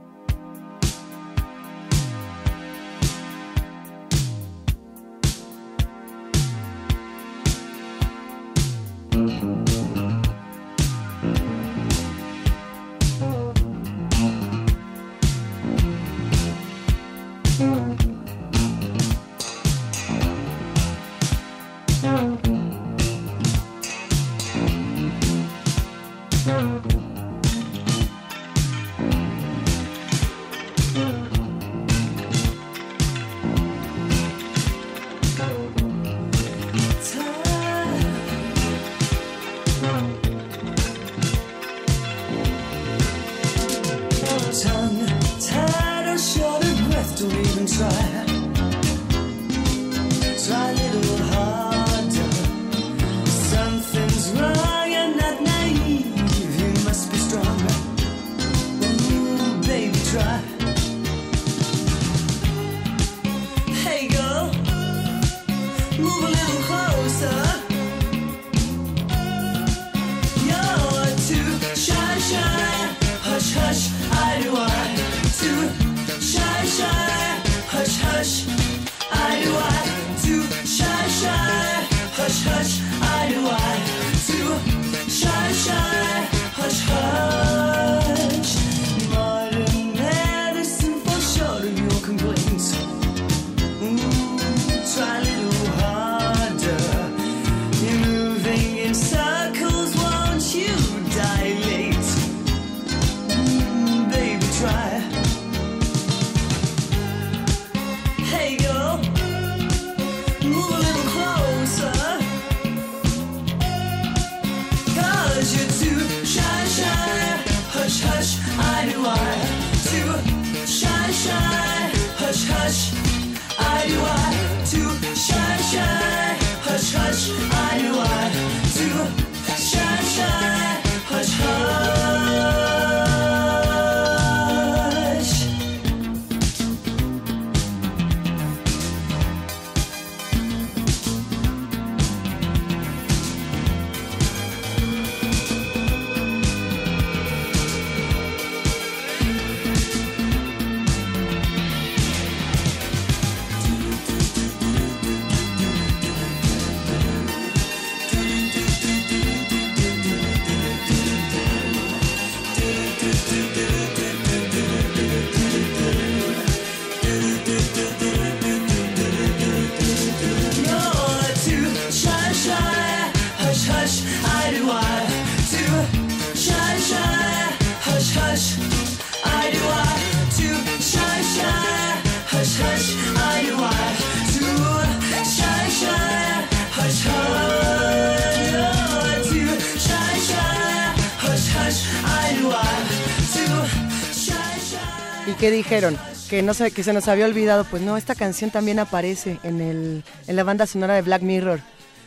[195.45, 195.95] qué dijeron?
[196.27, 197.65] Que, no se, que se nos había olvidado.
[197.65, 201.59] Pues no, esta canción también aparece en, el, en la banda sonora de Black Mirror.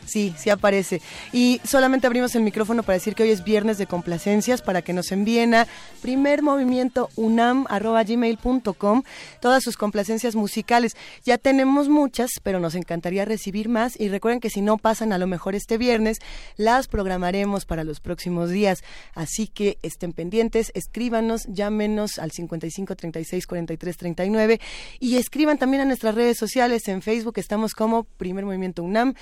[0.05, 1.01] Sí, sí aparece.
[1.31, 4.93] Y solamente abrimos el micrófono para decir que hoy es viernes de complacencias para que
[4.93, 5.67] nos envíen a
[6.01, 9.03] primer movimiento unam.gmail.com
[9.39, 10.97] todas sus complacencias musicales.
[11.23, 13.99] Ya tenemos muchas, pero nos encantaría recibir más.
[13.99, 16.17] Y recuerden que si no pasan a lo mejor este viernes,
[16.57, 18.83] las programaremos para los próximos días.
[19.13, 24.59] Así que estén pendientes, escríbanos, llámenos al 55 36 43 39
[24.99, 26.87] y escriban también a nuestras redes sociales.
[26.87, 29.13] En Facebook estamos como Primer Movimiento UNAM.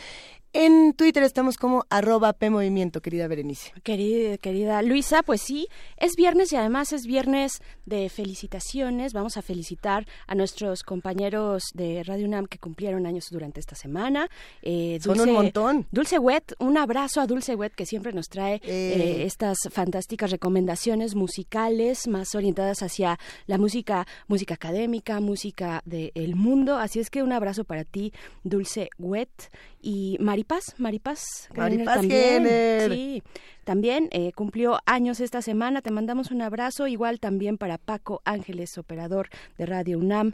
[0.59, 3.71] En Twitter estamos como arroba PMovimiento, querida Berenice.
[3.83, 9.13] Querida, querida Luisa, pues sí, es viernes y además es viernes de felicitaciones.
[9.13, 14.31] Vamos a felicitar a nuestros compañeros de Radio UNAM que cumplieron años durante esta semana.
[14.63, 15.85] Eh, Son un montón.
[15.91, 18.59] Dulce Wet, un abrazo a Dulce Wet que siempre nos trae eh.
[18.63, 26.77] Eh, estas fantásticas recomendaciones musicales más orientadas hacia la música, música académica, música del mundo.
[26.77, 28.11] Así es que un abrazo para ti,
[28.43, 29.51] Dulce Wet.
[29.79, 30.17] Y
[30.47, 32.47] Maripaz, Maripaz, Maripaz también,
[32.89, 33.23] sí,
[33.65, 35.81] también eh, cumplió años esta semana.
[35.81, 40.33] Te mandamos un abrazo, igual también para Paco Ángeles, operador de Radio UNAM.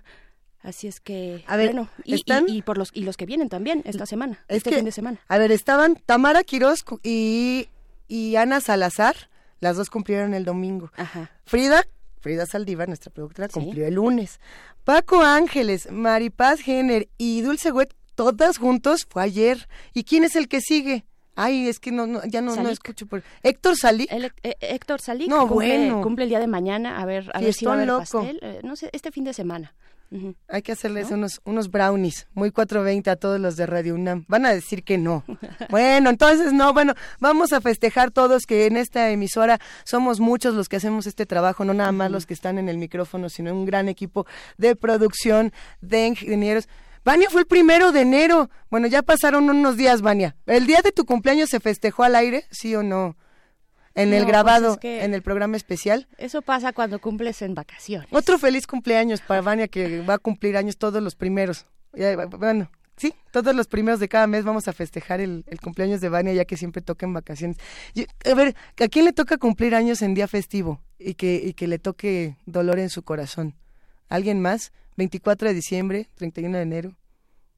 [0.61, 2.47] Así es que, a ver, bueno, y, ¿están?
[2.47, 4.85] y, y por los y los que vienen también esta semana, Es este que, fin
[4.85, 5.19] de semana.
[5.27, 7.67] A ver, estaban Tamara Quiroz y,
[8.07, 9.15] y Ana Salazar,
[9.59, 10.91] las dos cumplieron el domingo.
[10.95, 11.31] Ajá.
[11.43, 11.83] Frida,
[12.21, 14.39] Frida Saldívar, nuestra productora, cumplió el lunes.
[14.83, 19.67] Paco Ángeles, Maripaz Jenner y Dulce Wet, todas juntos, fue ayer.
[19.93, 21.05] ¿Y quién es el que sigue?
[21.35, 22.71] Ay, es que no, no ya no, no Salic.
[22.73, 23.07] escucho.
[23.07, 23.23] Por...
[23.41, 24.07] Héctor Salí.
[24.11, 26.01] El- eh, Héctor Salic No, cumple, bueno.
[26.01, 27.99] cumple el día de mañana, a ver, a ver si va a haber loco.
[28.01, 29.73] pastel, eh, no sé, este fin de semana.
[30.47, 34.25] Hay que hacerles unos, unos brownies, muy 420 a todos los de Radio UNAM.
[34.27, 35.23] Van a decir que no.
[35.71, 40.69] bueno, entonces no, bueno, vamos a festejar todos que en esta emisora somos muchos los
[40.69, 43.65] que hacemos este trabajo, no nada más los que están en el micrófono, sino un
[43.65, 44.27] gran equipo
[44.59, 45.51] de producción,
[45.81, 46.67] de ingenieros.
[47.03, 48.49] Vania fue el primero de enero.
[48.69, 50.35] Bueno, ya pasaron unos días, Vania.
[50.45, 52.45] ¿El día de tu cumpleaños se festejó al aire?
[52.51, 53.17] ¿Sí o no?
[53.95, 56.07] En No, el pues grabado, es que- en el programa especial.
[56.17, 58.07] Eso pasa cuando cumples en vacaciones.
[58.11, 61.67] Otro feliz cumpleaños para Vania que va a cumplir años todos los primeros.
[61.93, 66.01] Ya, Bueno, sí, todos los primeros de cada mes vamos a festejar el, el cumpleaños
[66.01, 67.57] de Vania ya que siempre toca en vacaciones.
[67.93, 71.53] Yo- a ver, ¿a quién le toca cumplir años en día festivo y que, y
[71.53, 73.55] que le toque dolor en su corazón?
[74.09, 74.71] ¿Alguien más?
[74.97, 76.95] 24 de diciembre, 31 de enero,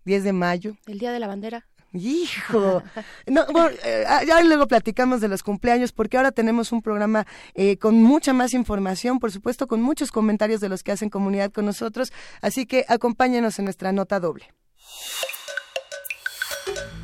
[0.06, 0.78] 10 de mayo.
[0.88, 1.68] El día de la bandera.
[1.94, 2.84] Hijo,
[3.28, 7.26] no, bueno, eh, ah, ya luego platicamos de los cumpleaños porque ahora tenemos un programa
[7.54, 11.52] eh, con mucha más información, por supuesto con muchos comentarios de los que hacen comunidad
[11.52, 12.12] con nosotros,
[12.42, 14.54] así que acompáñenos en nuestra nota doble.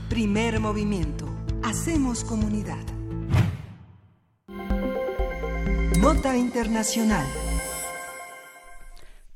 [0.09, 1.25] Primer movimiento.
[1.63, 2.83] Hacemos comunidad.
[5.99, 7.25] Nota internacional.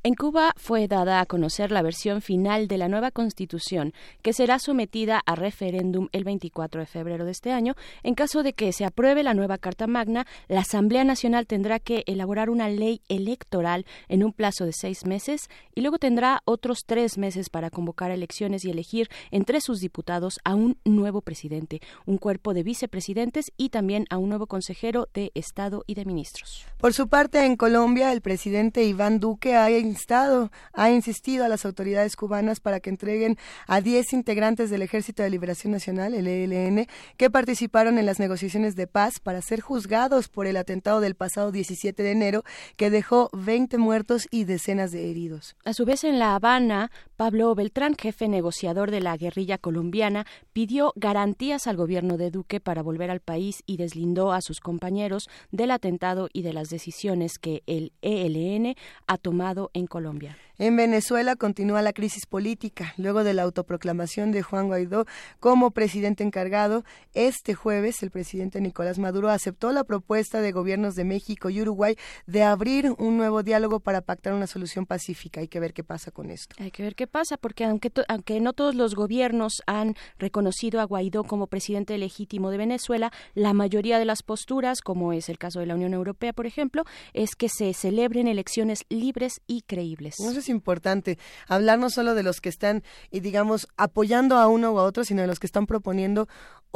[0.05, 3.91] En Cuba fue dada a conocer la versión final de la nueva constitución
[4.21, 7.73] que será sometida a referéndum el 24 de febrero de este año.
[8.03, 12.03] En caso de que se apruebe la nueva Carta Magna, la Asamblea Nacional tendrá que
[12.05, 17.17] elaborar una ley electoral en un plazo de seis meses y luego tendrá otros tres
[17.17, 22.53] meses para convocar elecciones y elegir entre sus diputados a un nuevo presidente, un cuerpo
[22.53, 26.67] de vicepresidentes y también a un nuevo consejero de Estado y de ministros.
[26.77, 31.65] Por su parte, en Colombia, el presidente Iván Duque ha instado, ha insistido a las
[31.65, 36.87] autoridades cubanas para que entreguen a 10 integrantes del Ejército de Liberación Nacional, el ELN,
[37.17, 41.51] que participaron en las negociaciones de paz para ser juzgados por el atentado del pasado
[41.51, 42.43] 17 de enero
[42.75, 45.55] que dejó 20 muertos y decenas de heridos.
[45.63, 50.91] A su vez, en La Habana, Pablo Beltrán, jefe negociador de la guerrilla colombiana, pidió
[50.97, 55.71] garantías al gobierno de Duque para volver al país y deslindó a sus compañeros del
[55.71, 58.75] atentado y de las decisiones que el ELN
[59.07, 60.37] ha tomado en Colombia.
[60.57, 62.93] En Venezuela continúa la crisis política.
[62.95, 65.05] Luego de la autoproclamación de Juan Guaidó
[65.41, 71.03] como presidente encargado, este jueves el presidente Nicolás Maduro aceptó la propuesta de gobiernos de
[71.03, 75.41] México y Uruguay de abrir un nuevo diálogo para pactar una solución pacífica.
[75.41, 76.55] Hay que ver qué pasa con esto.
[76.59, 80.85] Hay que ver qué pasa, porque aunque, aunque no todos los gobiernos han reconocido a
[80.85, 85.59] Guaidó como presidente legítimo de Venezuela, la mayoría de las posturas, como es el caso
[85.59, 86.83] de la Unión Europea, por ejemplo,
[87.13, 90.15] es que se celebren elecciones libres y creíbles
[90.49, 91.17] importante,
[91.47, 95.03] hablar no solo de los que están, y digamos, apoyando a uno u a otro,
[95.03, 96.27] sino de los que están proponiendo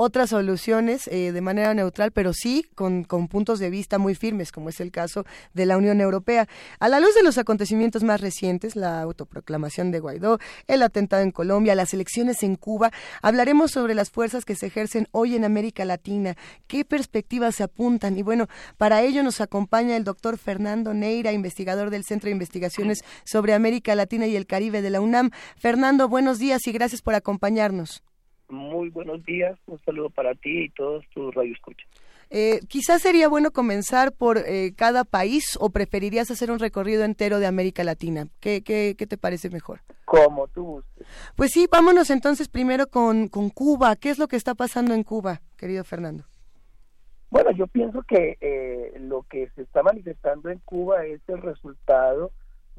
[0.01, 4.53] otras soluciones eh, de manera neutral, pero sí con, con, puntos de vista muy firmes,
[4.53, 6.47] como es el caso de la Unión Europea.
[6.79, 11.31] A la luz de los acontecimientos más recientes, la autoproclamación de Guaidó, el atentado en
[11.31, 12.91] Colombia, las elecciones en Cuba,
[13.21, 16.37] hablaremos sobre las fuerzas que se ejercen hoy en América Latina,
[16.67, 18.17] qué perspectivas se apuntan.
[18.17, 18.47] Y bueno,
[18.77, 23.93] para ello nos acompaña el doctor Fernando Neira, investigador del Centro de Investigaciones sobre América
[23.93, 25.29] Latina y el Caribe de la UNAM.
[25.57, 28.03] Fernando, buenos días y gracias por acompañarnos.
[28.49, 31.87] Muy buenos días, un saludo para ti y todos tus radioescuchas.
[32.31, 37.39] Eh, quizás sería bueno comenzar por eh, cada país o preferirías hacer un recorrido entero
[37.39, 38.27] de América Latina.
[38.39, 39.81] ¿Qué, qué, qué te parece mejor?
[40.05, 41.07] Como tú gustes.
[41.35, 43.95] Pues sí, vámonos entonces primero con, con Cuba.
[43.95, 46.23] ¿Qué es lo que está pasando en Cuba, querido Fernando?
[47.31, 52.31] Bueno, yo pienso que eh, lo que se está manifestando en Cuba es el resultado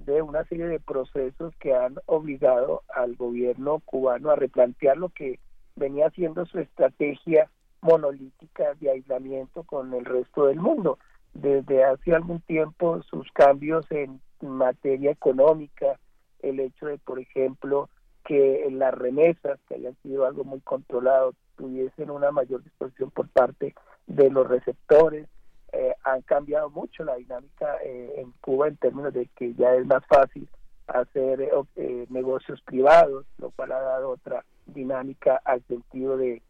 [0.06, 5.38] de una serie de procesos que han obligado al gobierno cubano a replantear lo que
[5.76, 7.50] venía siendo su estrategia
[7.80, 10.98] monolítica de aislamiento con el resto del mundo.
[11.32, 15.98] Desde hace algún tiempo sus cambios en materia económica,
[16.40, 17.88] el hecho de, por ejemplo,
[18.24, 23.74] que las remesas, que hayan sido algo muy controlado, tuviesen una mayor disposición por parte
[24.06, 25.28] de los receptores,
[25.72, 29.86] eh, han cambiado mucho la dinámica eh, en Cuba en términos de que ya es
[29.86, 30.48] más fácil
[30.88, 36.42] hacer eh, negocios privados, lo cual ha dado otra dinámica al sentido de,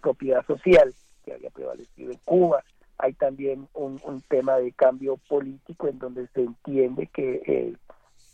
[0.00, 2.64] propiedad social que había prevalecido en Cuba.
[2.96, 7.76] Hay también un, tema de cambio político en donde se entiende que,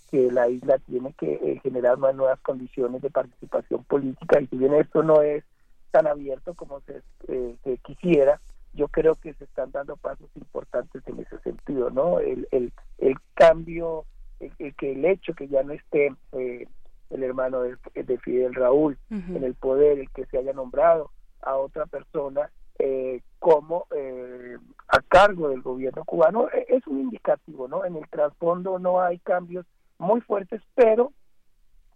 [0.08, 4.74] que la isla tiene que generar unas nuevas condiciones de participación política y si bien
[4.74, 5.42] esto no es
[5.90, 8.40] tan abierto como se, se quisiera,
[8.78, 12.20] yo creo que se están dando pasos importantes en ese sentido, ¿no?
[12.20, 14.04] El, el, el cambio,
[14.38, 16.68] el, que el hecho que ya no esté eh,
[17.10, 21.10] el hermano de, Fidel Raúl en el poder, el que se haya nombrado
[21.42, 24.56] a otra persona eh, como eh,
[24.86, 27.84] a cargo del gobierno cubano, e, es un indicativo, ¿no?
[27.84, 29.66] En el trasfondo no hay cambios
[29.98, 31.12] muy fuertes, pero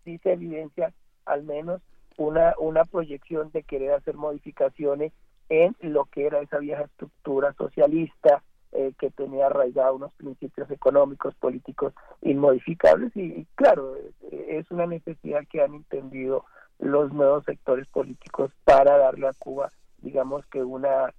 [0.05, 0.93] sí se evidencia
[1.27, 1.81] al menos
[2.17, 5.13] una, una proyección de querer hacer modificaciones
[5.53, 8.43] en lo que era esa vieja estructura socialista
[8.73, 11.93] eh, que tenía arraigado unos principios económicos, políticos
[12.23, 16.47] inmodificables y, claro, eh, es una necesidad que han entendido
[16.79, 21.13] los nuevos sectores políticos para darle a Cuba, digamos que una,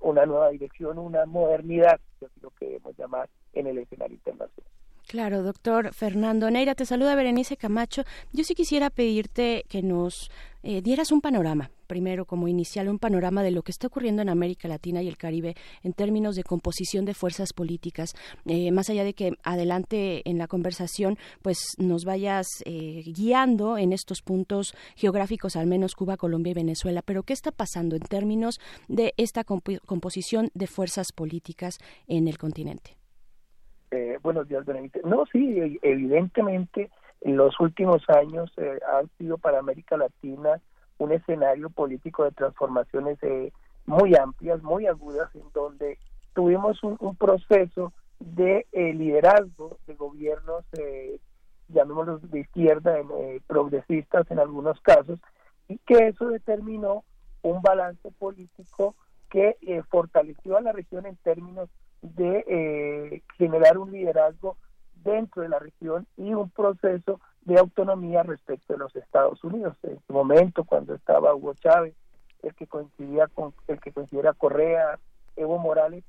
[0.00, 4.70] una nueva dirección, una modernidad, que es lo que debemos llamar en el escenario internacional.
[5.06, 8.02] Claro, doctor Fernando Neira, te saluda Berenice Camacho.
[8.32, 10.32] Yo sí quisiera pedirte que nos
[10.68, 14.28] eh, dieras un panorama, primero como inicial, un panorama de lo que está ocurriendo en
[14.28, 18.14] América Latina y el Caribe en términos de composición de fuerzas políticas,
[18.46, 23.92] eh, más allá de que adelante en la conversación pues nos vayas eh, guiando en
[23.92, 28.58] estos puntos geográficos, al menos Cuba, Colombia y Venezuela, pero ¿qué está pasando en términos
[28.88, 31.78] de esta composición de fuerzas políticas
[32.08, 32.96] en el continente?
[33.92, 34.64] Eh, buenos días.
[35.04, 36.90] No, sí, evidentemente
[37.34, 40.60] los últimos años eh, han sido para América Latina
[40.98, 43.52] un escenario político de transformaciones eh,
[43.86, 45.98] muy amplias, muy agudas, en donde
[46.34, 50.64] tuvimos un, proceso de liderazgo de gobiernos,
[51.68, 52.96] llamémoslos de izquierda,
[53.46, 55.20] progresistas en algunos casos,
[55.68, 57.04] y que eso determinó
[57.42, 58.94] un balance político
[59.30, 59.56] que
[59.88, 61.68] fortaleció a la región en términos
[62.02, 64.56] de eh, generar un liderazgo
[65.06, 69.76] dentro de la región y un proceso de autonomía respecto de los Estados Unidos.
[69.84, 71.94] En su momento, cuando estaba Hugo Chávez,
[72.42, 74.98] el que coincidía con el que considera Correa,
[75.36, 76.04] Evo Morales,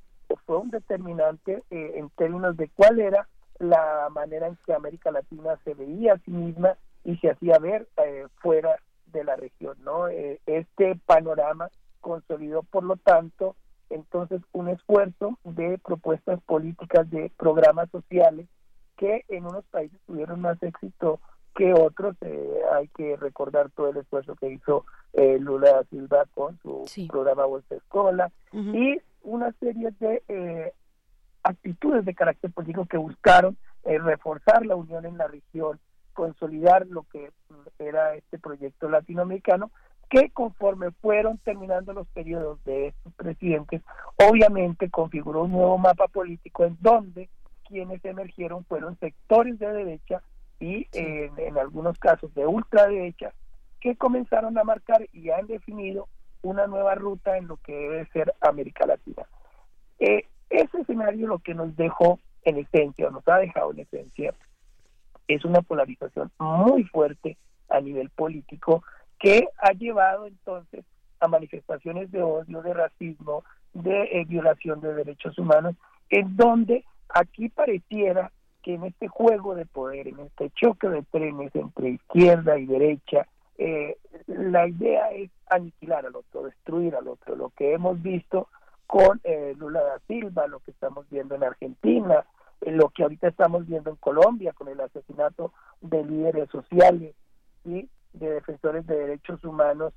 [0.45, 3.28] fue un determinante eh, en términos de cuál era
[3.60, 7.88] la manera en que América Latina se veía a sí misma y se hacía ver
[8.03, 10.10] eh, fuera de la región, ¿no?
[10.10, 11.69] Eh, este panorama
[12.02, 13.56] consolidó, por lo tanto,
[13.90, 18.48] entonces un esfuerzo de propuestas políticas, de programas sociales
[18.98, 21.19] que en unos países tuvieron más éxito
[21.56, 22.15] que otros.
[22.22, 27.45] Eh, hay que recordar todo el esfuerzo que hizo eh, Lula Silva con su programa
[27.45, 30.74] Bolsa Escola y una serie de eh,
[31.44, 35.80] actitudes de carácter político que buscaron reforzar la unión en la región,
[36.14, 37.32] consolidar lo que
[37.80, 39.72] era este proyecto latinoamericano
[40.10, 43.82] que conforme fueron terminando los periodos de estos presidentes,
[44.18, 47.30] obviamente configuró un nuevo mapa político en donde
[47.68, 50.22] quienes emergieron fueron sectores de derecha
[50.60, 53.34] y en, algunos casos de ultraderecha
[53.80, 56.07] que comenzaron a marcar y han definido
[56.41, 59.23] una nueva ruta en lo que debe ser América Latina.
[59.99, 64.34] Eh, ese escenario lo que nos dejó en esencia, o nos ha dejado en esencia,
[65.27, 67.38] es una polarización muy fuerte
[67.69, 68.84] a nivel político
[69.19, 70.85] que ha llevado entonces
[71.19, 75.76] a manifestaciones de odio, de racismo, de eh, violación de derechos humanos,
[76.10, 78.32] en donde aquí pareciera
[78.64, 83.28] que en este juego de poder, en este choque de trenes entre izquierda y derecha,
[83.58, 83.98] eh,
[84.28, 87.36] la idea es aniquilar al otro, destruir al otro.
[87.36, 88.50] Lo que hemos visto
[88.86, 92.26] con eh, Lula da Silva, lo que estamos viendo en Argentina,
[92.62, 97.16] eh, lo que ahorita estamos viendo en Colombia con el asesinato de líderes sociales
[97.66, 99.94] y de defensores de derechos humanos,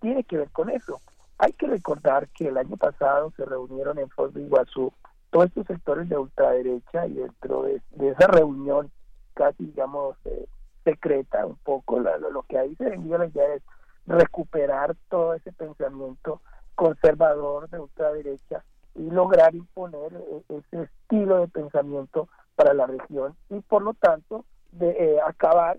[0.00, 1.00] tiene que ver con eso.
[1.38, 4.92] Hay que recordar que el año pasado se reunieron en Foz de Iguazú
[5.32, 8.90] todos estos sectores de ultraderecha y dentro de, esa reunión
[9.32, 10.46] casi, digamos, eh,
[10.84, 13.62] secreta un poco, lo, que ahí se venía la idea es
[14.06, 16.42] recuperar todo ese pensamiento
[16.74, 18.62] conservador de ultraderecha
[18.94, 24.44] y lograr imponer eh, ese estilo de pensamiento para la región y por lo tanto
[24.72, 25.78] de eh, acabar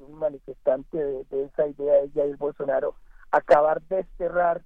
[0.00, 2.96] un manifestante de, esa idea es Jair Bolsonaro
[3.30, 4.62] acabar de cerrar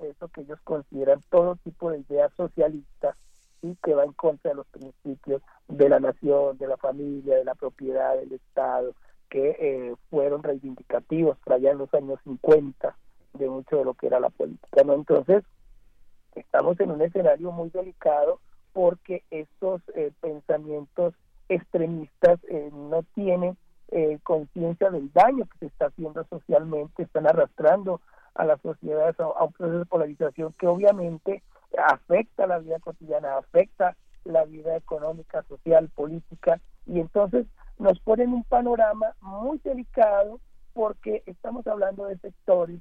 [0.00, 3.14] eso que ellos consideran todo tipo de ideas socialistas
[3.62, 7.44] y que va en contra de los principios de la nación, de la familia, de
[7.44, 8.94] la propiedad, del Estado,
[9.28, 12.96] que eh, fueron reivindicativos para allá en los años 50
[13.34, 14.82] de mucho de lo que era la política.
[14.84, 14.94] ¿no?
[14.94, 15.44] Entonces,
[16.34, 18.40] estamos en un escenario muy delicado
[18.72, 21.14] porque estos eh, pensamientos
[21.48, 23.56] extremistas eh, no tienen
[24.22, 28.02] conciencia del daño que se está haciendo socialmente, están arrastrando
[28.34, 31.42] a las sociedades a un proceso de polarización que obviamente
[31.76, 37.46] afecta la vida cotidiana, afecta la vida económica, social, política, y entonces
[37.78, 40.40] nos ponen un panorama muy delicado
[40.72, 42.80] porque estamos hablando de sectores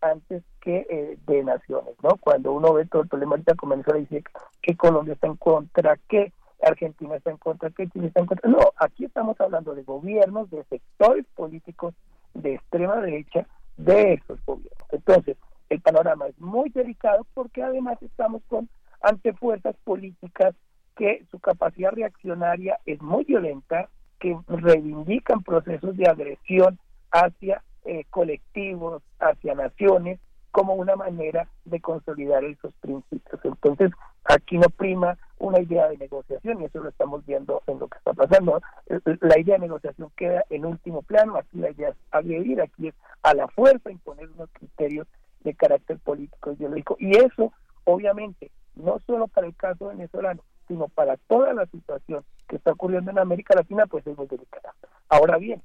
[0.00, 2.16] antes que eh, de naciones, ¿no?
[2.20, 4.22] Cuando uno ve todo el problema ahorita comenzó a decir
[4.62, 6.32] que Colombia está en contra, que
[6.62, 8.50] Argentina está en contra, que Chile está en contra.
[8.50, 11.94] No, aquí estamos hablando de gobiernos, de sectores políticos
[12.34, 13.46] de extrema derecha,
[13.76, 14.88] de esos gobiernos.
[14.92, 15.36] Entonces,
[15.68, 18.68] el panorama es muy delicado porque además estamos con
[19.00, 20.54] ante fuerzas políticas
[20.96, 23.88] que su capacidad reaccionaria es muy violenta,
[24.18, 26.78] que reivindican procesos de agresión
[27.12, 30.18] hacia eh, colectivos, hacia naciones,
[30.50, 33.40] como una manera de consolidar esos principios.
[33.44, 33.92] Entonces,
[34.24, 37.98] aquí no prima una idea de negociación y eso lo estamos viendo en lo que
[37.98, 38.60] está pasando.
[39.20, 42.94] La idea de negociación queda en último plano, aquí la idea es agredir, aquí es
[43.22, 45.06] a la fuerza imponer unos criterios
[45.40, 46.96] de carácter político ideológico.
[46.98, 47.52] Y eso,
[47.84, 53.10] obviamente, no solo para el caso venezolano, sino para toda la situación que está ocurriendo
[53.10, 54.74] en América Latina, pues es muy delicada.
[55.08, 55.62] Ahora bien,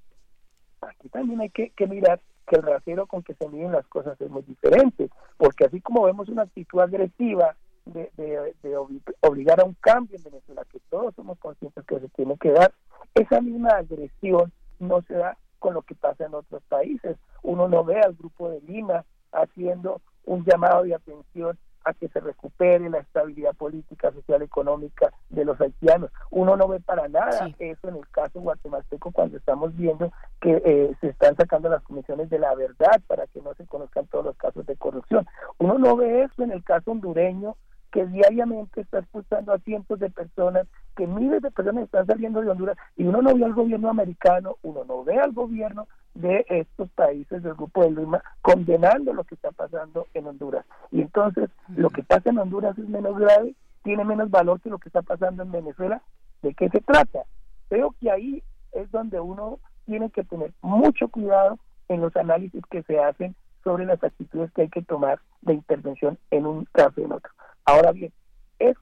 [0.82, 4.30] aquí también hay que, mirar que el rasero con que se miden las cosas es
[4.30, 7.56] muy diferente, porque así como vemos una actitud agresiva
[7.86, 8.78] de, de,
[9.22, 12.74] obligar a un cambio en Venezuela, que todos somos conscientes que se tiene que dar,
[13.14, 17.18] esa misma agresión no se da con lo que pasa en otros países.
[17.42, 22.20] Uno no ve al grupo de Lima haciendo un llamado de atención a que se
[22.20, 26.12] recupere la estabilidad política, social, económica de los haitianos.
[26.32, 30.96] Uno no ve para nada eso en el caso guatemalteco cuando estamos viendo que eh,
[31.02, 34.38] se están sacando las comisiones de la verdad para que no se conozcan todos los
[34.38, 35.28] casos de corrupción.
[35.58, 37.58] Uno no ve eso en el caso hondureño
[37.92, 42.50] que diariamente está expulsando a cientos de personas, que miles de personas están saliendo de
[42.50, 46.90] Honduras y uno no ve al gobierno americano, uno no ve al gobierno de estos
[46.92, 50.66] países del Grupo de Lima condenando lo que está pasando en Honduras.
[50.92, 54.78] Y entonces lo que pasa en Honduras es menos grave, tiene menos valor que lo
[54.78, 56.02] que está pasando en Venezuela.
[56.42, 57.24] ¿De qué se trata?
[57.70, 61.58] Creo que ahí es donde uno tiene que tener mucho cuidado
[61.88, 66.18] en los análisis que se hacen sobre las actitudes que hay que tomar de intervención
[66.32, 67.32] en un caso y en otro.
[67.66, 68.12] Ahora bien,
[68.60, 68.76] es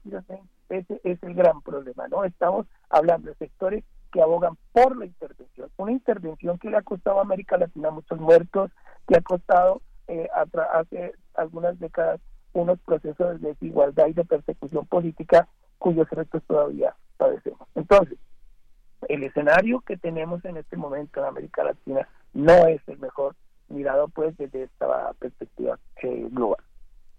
[0.68, 2.24] ese es el gran problema, ¿no?
[2.24, 7.18] Estamos hablando de sectores que abogan por la intervención, una intervención que le ha costado
[7.18, 8.70] a América Latina muchos muertos,
[9.08, 12.20] que ha costado eh, hace algunas décadas
[12.52, 15.48] unos procesos de desigualdad y de persecución política
[15.78, 17.66] cuyos efectos todavía padecemos.
[17.74, 18.18] Entonces,
[19.08, 23.34] el escenario que tenemos en este momento en América Latina no es el mejor
[23.68, 26.62] mirado pues desde esta perspectiva eh, global.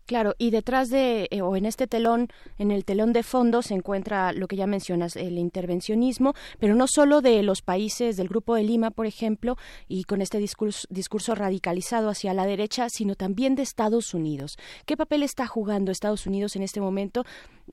[0.05, 2.27] Claro, y detrás de, eh, o en este telón,
[2.57, 6.88] en el telón de fondo se encuentra lo que ya mencionas, el intervencionismo, pero no
[6.88, 9.55] solo de los países del Grupo de Lima, por ejemplo,
[9.88, 14.57] y con este discurso, discurso radicalizado hacia la derecha, sino también de Estados Unidos.
[14.85, 17.23] ¿Qué papel está jugando Estados Unidos en este momento,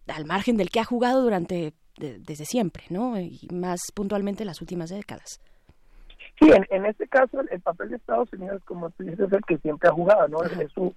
[0.07, 3.19] al margen del que ha jugado durante, desde siempre, ¿no?
[3.19, 5.40] Y más puntualmente en las últimas décadas.
[6.39, 9.59] Sí, en, este caso el, papel de Estados Unidos, como tú dices, es el que
[9.59, 10.43] siempre ha jugado, ¿no?
[10.43, 10.94] Es su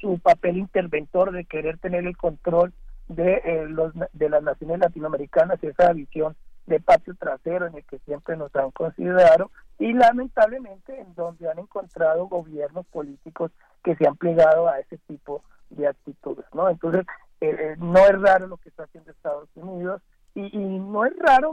[0.00, 2.72] su papel interventor de querer tener el control
[3.08, 7.98] de, eh, los, de las naciones latinoamericanas, esa visión de patio trasero en el que
[8.00, 13.50] siempre nos han considerado y lamentablemente en donde han encontrado gobiernos políticos
[13.82, 16.70] que se han plegado a ese tipo de actitudes, ¿no?
[16.70, 17.04] Entonces,
[17.40, 20.00] eh, eh, no es raro lo que está haciendo Estados Unidos
[20.34, 21.52] y, no es raro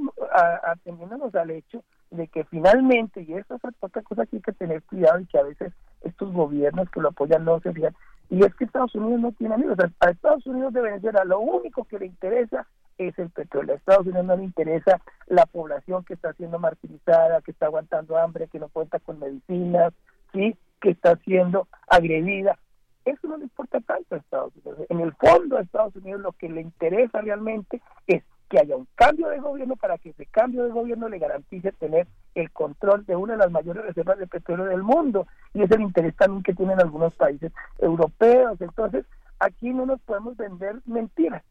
[0.64, 4.84] atendiéndonos al hecho de que finalmente, y eso es otra cosa que hay que tener
[4.84, 5.72] cuidado y que a veces
[6.02, 7.95] estos gobiernos que lo apoyan no se fijan,
[8.30, 9.78] y es que Estados Unidos no tiene amigos.
[9.99, 12.66] A Estados Unidos de Venezuela lo único que le interesa
[12.98, 13.74] es el petróleo.
[13.74, 18.18] A Estados Unidos no le interesa la población que está siendo martirizada, que está aguantando
[18.18, 19.94] hambre, que no cuenta con medicinas,
[20.32, 22.58] sí, que está siendo agredida.
[23.03, 24.86] Eso no le importa tanto a Estados Unidos.
[24.90, 28.86] En el fondo a Estados Unidos lo que le interesa realmente es que haya un
[28.95, 32.06] cambio de gobierno para que ese cambio de gobierno le garantice tener
[32.36, 35.80] el control de una de las mayores reservas de petróleo del mundo y es el
[35.80, 38.60] interés también que tienen algunos países europeos.
[38.60, 39.06] Entonces,
[39.40, 41.44] aquí no nos podemos vender mentiras.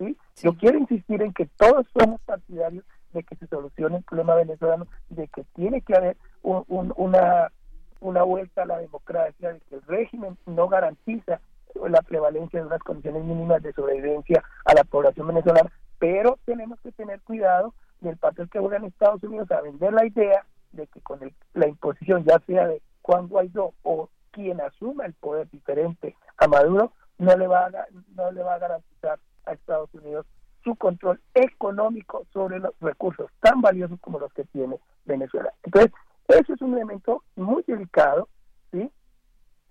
[0.00, 0.16] ¿sí?
[0.42, 4.88] Yo quiero insistir en que todos somos partidarios de que se solucione el problema venezolano,
[5.10, 7.52] de que tiene que haber una,
[8.00, 11.40] una vuelta a la democracia, de que el régimen no garantiza
[11.88, 15.70] la prevalencia de unas condiciones mínimas de sobrevivencia a la población venezolana,
[16.02, 20.44] pero tenemos que tener cuidado del papel que juegan Estados Unidos a vender la idea
[20.72, 21.20] de que con
[21.54, 26.92] la imposición ya sea de Juan Guaidó o quien asuma el poder diferente a Maduro
[27.18, 30.26] no le va a, no le va a garantizar a Estados Unidos
[30.64, 35.52] su control económico sobre los recursos tan valiosos como los que tiene Venezuela.
[35.62, 35.92] Entonces,
[36.26, 38.28] eso es un elemento muy delicado,
[38.72, 38.90] ¿sí?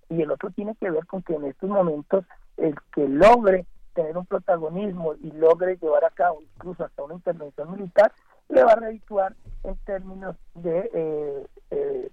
[0.07, 2.23] Y el otro tiene que ver con que en estos momentos
[2.55, 7.71] el que logre tener un protagonismo y logre llevar a cabo incluso hasta una intervención
[7.71, 8.11] militar,
[8.49, 12.11] le va a redituar en términos de eh, eh,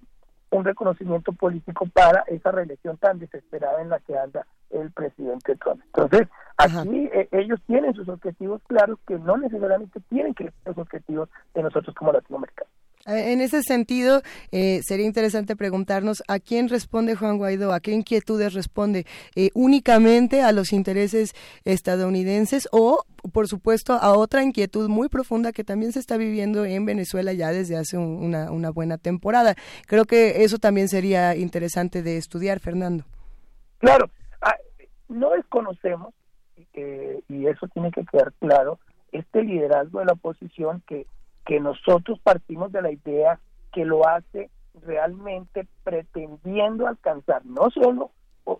[0.51, 5.81] un reconocimiento político para esa reelección tan desesperada en la que anda el presidente Trump.
[5.85, 6.27] Entonces,
[6.57, 11.29] aquí eh, ellos tienen sus objetivos claros que no necesariamente tienen que ser los objetivos
[11.53, 12.71] de nosotros como latinoamericanos.
[13.09, 14.21] Eh, en ese sentido,
[14.51, 19.05] eh, sería interesante preguntarnos a quién responde Juan Guaidó, a qué inquietudes responde,
[19.35, 21.33] eh, únicamente a los intereses
[21.65, 23.03] estadounidenses o,
[23.33, 27.49] por supuesto, a otra inquietud muy profunda que también se está viviendo en Venezuela ya
[27.51, 29.55] desde hace una, una buena temporada.
[29.87, 33.05] Creo que eso también sería interesante de estudiar, Fernando.
[33.79, 34.09] Claro,
[34.41, 34.55] ah,
[35.07, 36.13] no desconocemos,
[37.27, 38.79] y eso tiene que quedar claro,
[39.11, 41.05] este liderazgo de la oposición que
[41.49, 43.39] que nosotros partimos de la idea
[43.73, 44.51] que lo hace
[44.83, 48.11] realmente pretendiendo alcanzar no solo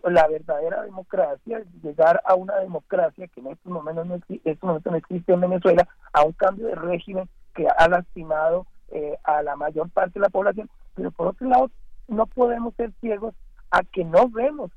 [0.02, 5.40] la verdadera democracia, llegar a una democracia que en estos momentos no, no existe en
[5.40, 10.24] Venezuela, a un cambio de régimen que ha lastimado eh, a la mayor parte de
[10.24, 11.70] la población, pero por otro lado
[12.08, 13.36] no podemos ser ciegos
[13.70, 14.72] a que no vemos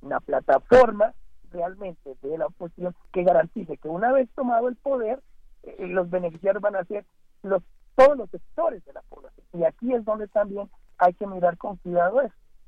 [0.00, 1.14] una plataforma
[1.52, 5.20] realmente de la oposición que garantice que una vez tomado el poder,
[5.62, 7.04] eh, los beneficiarios van a ser
[7.46, 7.62] los,
[7.94, 9.46] todos los sectores de la población.
[9.52, 10.68] Y aquí es donde también
[10.98, 12.20] hay que mirar con cuidado.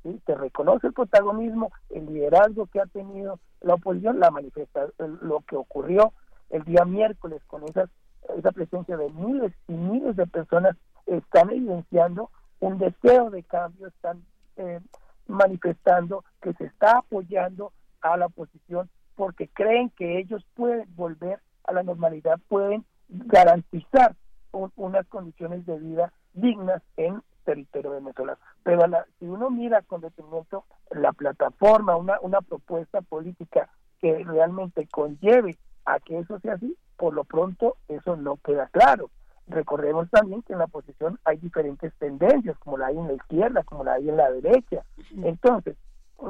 [0.03, 0.21] ¿sí?
[0.25, 5.55] Se reconoce el protagonismo, el liderazgo que ha tenido la oposición, la manifestación, lo que
[5.55, 6.13] ocurrió
[6.49, 7.89] el día miércoles con esas,
[8.37, 10.75] esa presencia de miles y miles de personas
[11.05, 12.29] están evidenciando
[12.59, 14.23] un deseo de cambio, están
[14.57, 14.79] eh,
[15.27, 21.73] manifestando que se está apoyando a la oposición porque creen que ellos pueden volver a
[21.73, 24.15] la normalidad, pueden garantizar
[24.51, 28.39] unas condiciones de vida dignas en territorio venezolano.
[28.63, 28.83] Pero
[29.19, 33.69] si uno mira con detenimiento la plataforma, una, una propuesta política
[33.99, 39.09] que realmente conlleve a que eso sea así, por lo pronto eso no queda claro.
[39.47, 43.63] Recordemos también que en la oposición hay diferentes tendencias, como la hay en la izquierda,
[43.63, 44.83] como la hay en la derecha.
[45.23, 45.75] Entonces,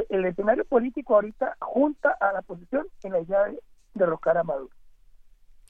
[0.07, 3.59] el escenario político ahorita junta a la oposición en la idea de
[3.93, 4.73] derrocar a Maduro.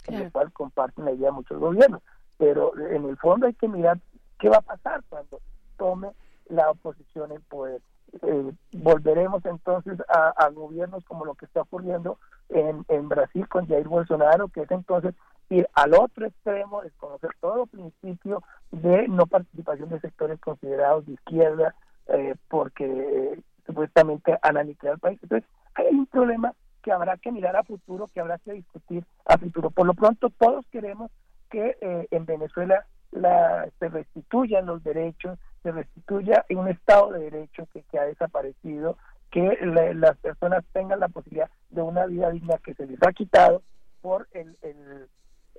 [0.08, 2.02] en lo cual comparten la idea muchos gobiernos.
[2.40, 3.99] Pero en el fondo hay que mirar
[4.40, 5.40] qué va a pasar cuando
[5.78, 6.10] tome
[6.48, 7.82] la oposición el poder.
[8.24, 12.18] Eh, volveremos entonces a, gobiernos como lo que está ocurriendo
[12.49, 15.14] en, Brasil con Jair Bolsonaro, que es entonces
[15.49, 18.41] ir al otro extremo, desconocer todo principio
[18.72, 21.76] de no participación de sectores considerados de izquierda,
[22.07, 25.20] eh, porque eh, supuestamente han aniquilado el país.
[25.22, 29.38] Entonces, hay un problema que habrá que mirar a futuro, que habrá que discutir a
[29.38, 29.70] futuro.
[29.70, 31.11] Por lo pronto, todos queremos
[31.50, 37.68] que eh, en Venezuela la, se restituyan los derechos, se restituya un Estado de Derecho
[37.74, 38.98] que, que ha desaparecido,
[39.32, 39.58] que
[39.96, 43.62] las personas tengan la posibilidad de una vida digna que se les ha quitado
[44.02, 44.56] por el,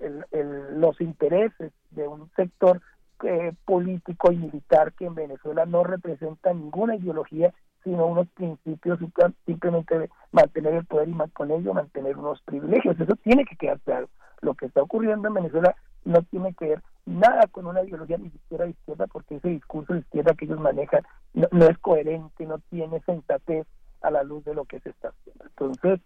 [0.01, 2.81] los intereses de un sector
[3.23, 8.99] eh, político y militar que en Venezuela no representa ninguna ideología sino unos principios
[9.47, 12.99] simplemente mantener el poder y con ello mantener unos privilegios.
[12.99, 14.09] Eso tiene que quedar claro.
[14.41, 15.75] Lo que está ocurriendo en Venezuela
[16.05, 19.95] no tiene que ver nada con una ideología ni siquiera de izquierda, porque ese discurso
[19.95, 21.03] de izquierda que ellos manejan
[21.35, 23.67] no, es coherente, no tiene sensatez
[24.03, 25.45] a la luz de lo que se está haciendo.
[25.45, 26.01] Entonces,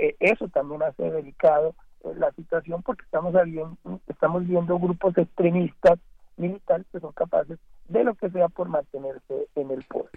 [0.00, 1.74] e, eso también hace delicado
[2.04, 3.76] eh, la situación porque estamos viendo,
[4.06, 5.98] estamos viendo grupos extremistas
[6.36, 7.58] militares que son capaces
[7.88, 10.10] de lo que sea por mantenerse en el poder.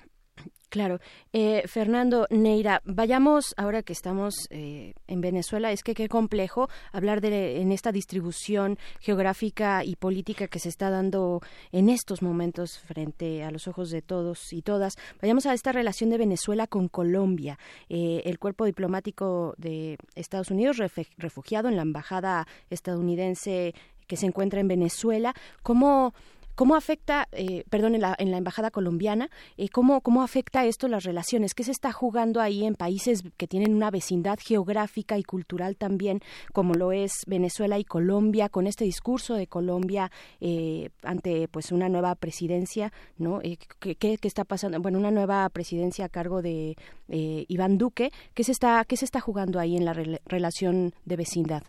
[0.69, 0.99] Claro.
[1.31, 7.21] Eh, Fernando Neira, vayamos ahora que estamos eh, en Venezuela, es que qué complejo hablar
[7.21, 11.41] de en esta distribución geográfica y política que se está dando
[11.71, 14.95] en estos momentos frente a los ojos de todos y todas.
[15.21, 17.57] Vayamos a esta relación de Venezuela con Colombia.
[17.87, 20.77] Eh, el cuerpo diplomático de Estados Unidos
[21.17, 23.73] refugiado en la embajada estadounidense
[24.07, 25.33] que se encuentra en Venezuela.
[25.63, 26.13] ¿Cómo
[26.55, 30.87] ¿Cómo afecta, eh, perdón, en la, en la embajada colombiana, eh, cómo, cómo afecta esto
[30.87, 31.53] las relaciones?
[31.53, 36.21] ¿Qué se está jugando ahí en países que tienen una vecindad geográfica y cultural también,
[36.53, 41.89] como lo es Venezuela y Colombia, con este discurso de Colombia eh, ante pues una
[41.89, 43.41] nueva presidencia, ¿no?
[43.79, 44.79] ¿qué, qué, está pasando?
[44.79, 46.77] Bueno, una nueva presidencia a cargo de
[47.09, 48.11] Iván Duque.
[48.33, 51.63] ¿Qué se está, qué se está jugando ahí en la relación de vecindad?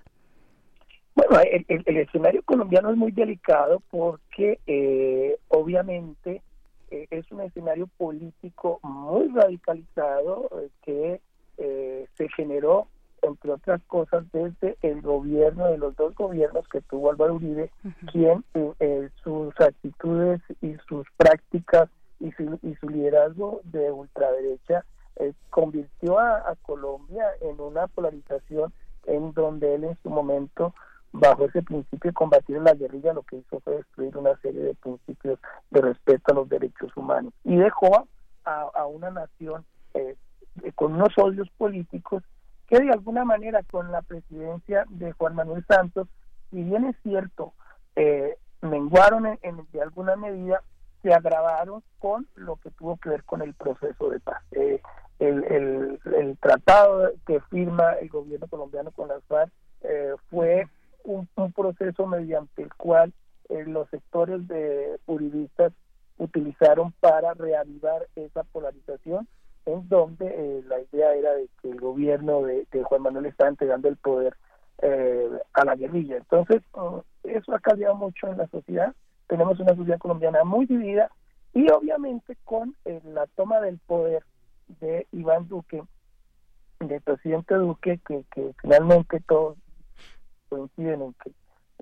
[1.17, 6.43] Bueno, el, escenario colombiano es muy delicado porque eh, obviamente
[6.91, 11.21] eh, es un escenario político muy radicalizado eh, que
[12.19, 12.87] se generó,
[13.23, 17.71] entre otras cosas, desde el gobierno de los dos gobiernos que tuvo Álvaro Uribe,
[18.13, 18.45] quien
[19.25, 21.89] sus actitudes y sus prácticas
[22.21, 24.85] y su, y su liderazgo de ultraderecha
[25.49, 28.75] convirtió a Colombia en una polarización
[29.07, 30.75] en donde él en su momento
[31.19, 34.75] bajo ese principio de combatir la guerrilla lo que hizo fue destruir una serie de
[34.75, 35.39] principios
[35.71, 38.07] de respeto a los derechos humanos y dejó
[38.45, 39.65] a, una nación
[39.95, 40.15] eh,
[40.77, 42.23] con unos odios políticos
[42.69, 46.09] que de alguna manera con la presidencia de Juan Manuel Santos,
[46.51, 47.55] si bien es cierto,
[47.97, 50.63] eh, menguaron en, de alguna medida,
[51.03, 54.43] se agravaron con lo que tuvo que ver con el proceso de paz.
[54.53, 54.81] Eh,
[55.19, 59.51] el, el, el, tratado que firma el gobierno colombiano con las FARC
[60.31, 60.69] fue
[61.07, 63.13] un, proceso mediante el cual
[63.49, 65.73] eh, los sectores de uribistas
[66.19, 69.29] utilizaron para reavivar esa polarización
[69.67, 73.89] en donde eh, la idea era de que el gobierno de, Juan Manuel estaba entregando
[73.89, 74.37] el poder
[74.83, 76.17] eh, a la guerrilla.
[76.17, 78.95] Entonces, oh, eso ha cambiado mucho en la sociedad.
[79.27, 81.11] Tenemos una sociedad colombiana muy dividida
[81.53, 84.23] y obviamente con la toma del poder
[84.81, 85.83] de Iván Duque,
[86.81, 89.57] del presidente Duque, que, que finalmente todos
[90.57, 91.33] coinciden en que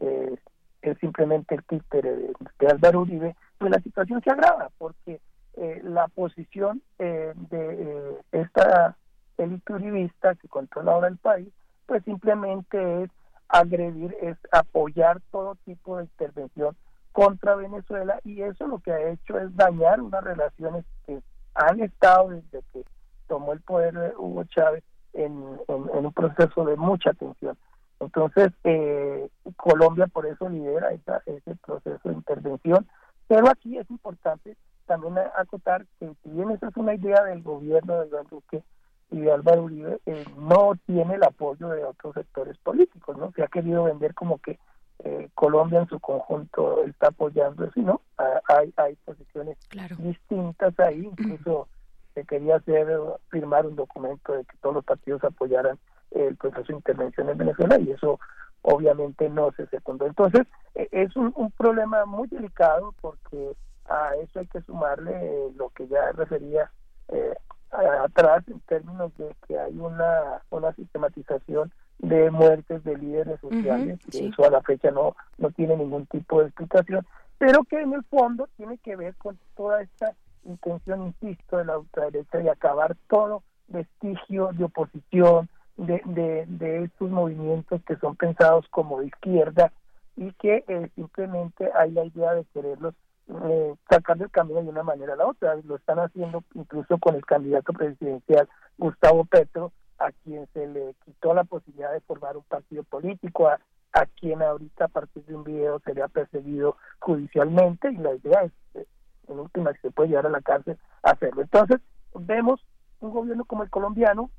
[0.01, 0.39] eh,
[0.83, 5.21] es simplemente el títere de, de, Álvaro Uribe, pues la situación se agrava porque
[5.57, 8.97] eh, la posición eh, de esta
[9.39, 11.49] élite uribista que controla ahora el país,
[11.87, 13.11] pues simplemente es
[13.49, 16.77] agredir, es apoyar todo tipo de intervención
[17.13, 21.23] contra Venezuela y eso lo que ha hecho es dañar unas relaciones que
[21.55, 22.85] han estado desde que
[23.29, 24.83] tomó el poder Hugo Chávez
[25.13, 25.33] en,
[25.69, 27.57] en un proceso de mucha tensión.
[28.05, 32.87] Entonces, eh, Colombia por eso lidera ese proceso de intervención,
[33.27, 34.57] pero aquí es importante
[34.87, 38.63] también acotar que si bien esa es una idea del gobierno de Iván Duque
[39.11, 43.33] y de Álvaro Uribe, eh, no tiene el apoyo de otros sectores políticos, ¿no?
[43.33, 44.59] Se ha querido vender como que
[45.01, 48.01] eh, Colombia en su conjunto está apoyando eso, ¿no?
[48.17, 49.59] hay, hay posiciones
[49.99, 51.69] distintas ahí, incluso
[52.15, 52.87] se quería hacer,
[53.29, 55.79] firmar un documento de que todos los partidos apoyaran
[56.13, 58.21] el proceso de intervención en Venezuela y eso
[58.63, 60.07] obviamente no se secundó.
[60.07, 63.55] Entonces, e, es un, problema muy delicado porque
[63.87, 66.71] a eso hay que sumarle eh, lo que ya refería
[67.09, 67.35] eh,
[67.71, 74.29] atrás en términos de que hay una, una sistematización de muertes de líderes sociales, que
[74.29, 77.07] eso a la fecha no, no tiene ningún tipo de explicación,
[77.39, 80.15] pero que en el fondo tiene que ver con toda esta
[80.45, 87.83] intención, insisto, de la ultraderecha de acabar todo vestigio de oposición, de, de, estos movimientos
[87.85, 89.73] que son pensados como de izquierda
[90.17, 92.95] y que eh, simplemente hay la idea de quererlos
[93.29, 95.57] eh, sacar del camino de una manera a la otra.
[95.65, 98.49] Lo están haciendo incluso con el candidato presidencial
[98.79, 103.59] Gustavo Petro, a quien se le quitó la posibilidad de formar un partido político, a,
[103.93, 108.53] a quien ahorita a partir de un video sería perseguido judicialmente y la idea es,
[108.75, 108.87] eh,
[109.29, 111.43] en última, que se puede llevar a la cárcel hacerlo.
[111.43, 111.81] Entonces,
[112.15, 112.65] vemos
[113.01, 114.31] un gobierno como el colombiano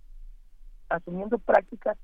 [0.90, 1.98] asumiendo prácticas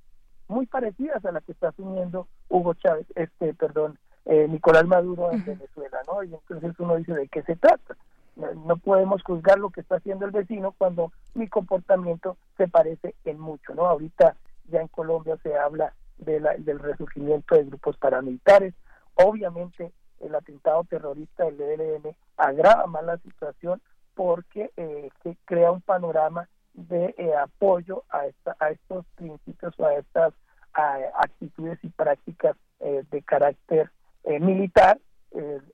[0.48, 5.44] muy parecidas a las que está asumiendo Hugo Chávez, este, perdón, eh, Nicolás Maduro en
[5.46, 6.24] Venezuela, ¿no?
[6.24, 7.96] Y entonces uno dice de qué se trata.
[8.36, 13.40] No, podemos juzgar lo que está haciendo el vecino cuando mi comportamiento se parece en
[13.40, 13.86] mucho, ¿no?
[13.88, 14.36] Ahorita
[14.70, 18.74] ya en Colombia se habla de del resurgimiento de grupos paramilitares.
[19.16, 19.92] Obviamente
[20.24, 23.82] el atentado terrorista del ELN agrava más la situación
[24.14, 25.10] porque eh,
[25.46, 30.34] crea un panorama de eh, apoyo a, esta, a estos principios o a estas
[30.74, 33.92] actitudes y prácticas eh, de carácter
[34.24, 34.98] eh, militar.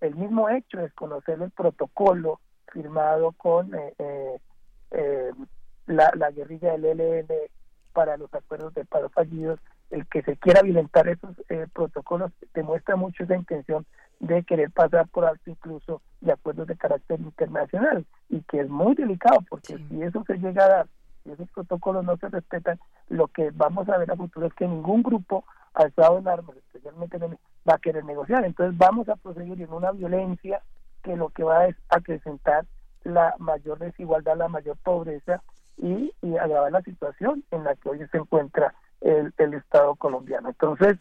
[0.01, 2.39] el mismo hecho es conocer el protocolo
[2.71, 3.71] firmado con
[5.85, 7.27] la, la, guerrilla del ELN
[7.93, 11.35] para los acuerdos de paro fallidos, el que se quiera violentar esos
[11.73, 13.85] protocolos demuestra mucho esa intención
[14.19, 18.95] de querer pasar por alto incluso de acuerdos de carácter internacional y que es muy
[18.95, 20.87] delicado porque si eso se llega a dar,
[21.23, 24.67] si esos protocolos no se respetan, lo que vamos a ver a futuro es que
[24.67, 28.45] ningún grupo alzado en armas, especialmente va a querer negociar.
[28.45, 30.61] Entonces vamos a proseguir en una violencia
[31.03, 32.65] que lo que va es acrecentar
[33.03, 35.41] la mayor desigualdad, la mayor pobreza
[35.77, 40.49] y, y agravar la situación en la que hoy se encuentra el, el Estado colombiano.
[40.49, 40.97] Entonces,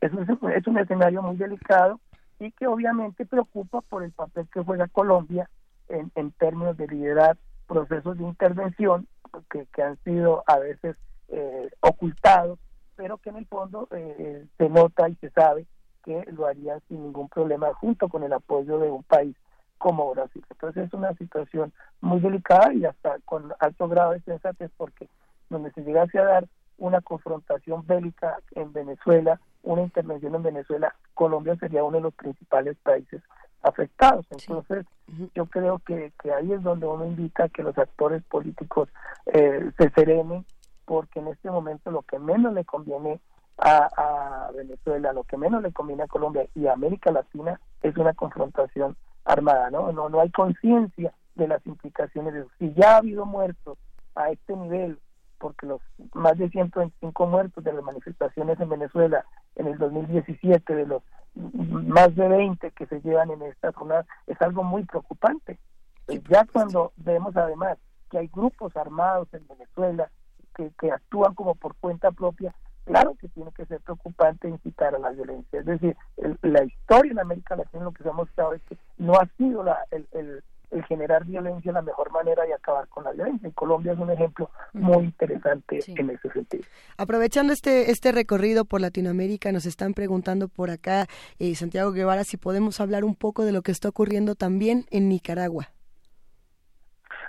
[0.00, 2.00] es un, es un escenario muy delicado
[2.38, 5.48] y que obviamente preocupa por el papel que juega Colombia
[5.88, 7.36] en, en términos de liderar
[7.66, 9.06] procesos de intervención
[9.50, 10.96] que, que han sido a veces
[11.28, 12.58] eh, ocultados,
[12.94, 15.66] pero que en el fondo eh, se nota y se sabe
[16.04, 19.36] que lo harían sin ningún problema junto con el apoyo de un país
[19.78, 20.44] como Brasil.
[20.50, 25.08] Entonces es una situación muy delicada y hasta con alto grado de sensatez porque
[25.50, 26.48] donde se llegase a dar
[26.78, 32.76] una confrontación bélica en Venezuela, una intervención en Venezuela, Colombia sería uno de los principales
[32.82, 33.22] países
[33.62, 34.26] afectados.
[34.30, 34.86] Entonces,
[35.34, 38.88] yo creo que, que, ahí es donde uno invita a que los actores políticos
[39.26, 40.44] eh, se serenen,
[40.84, 43.20] porque en este momento lo que menos le conviene
[43.58, 47.96] a, a, Venezuela, lo que menos le conviene a Colombia y a América Latina es
[47.96, 49.90] una confrontación armada, ¿no?
[49.92, 52.50] No, no hay conciencia de las implicaciones de eso.
[52.58, 53.78] Si ya ha habido muertos
[54.14, 54.98] a este nivel
[55.38, 55.80] porque los
[56.14, 61.02] más de 125 muertos de las manifestaciones en Venezuela en el 2017, de los
[61.34, 65.58] más de 20 que se llevan en esta zona, es algo muy preocupante.
[66.06, 67.78] Pues ya cuando vemos además
[68.10, 70.10] que hay grupos armados en Venezuela
[70.54, 72.54] que, que actúan como por cuenta propia,
[72.84, 75.60] claro que tiene que ser preocupante incitar a la violencia.
[75.60, 75.96] Es decir,
[76.42, 79.62] la historia en América Latina lo que se ha mostrado es que no ha sido
[79.62, 83.48] la, el, el el generar violencia la mejor manera de acabar con la violencia.
[83.48, 86.64] Y Colombia es un ejemplo muy interesante en ese sentido.
[86.96, 91.06] Aprovechando este, este recorrido por Latinoamérica, nos están preguntando por acá,
[91.38, 95.08] eh, Santiago Guevara, si podemos hablar un poco de lo que está ocurriendo también en
[95.08, 95.68] Nicaragua.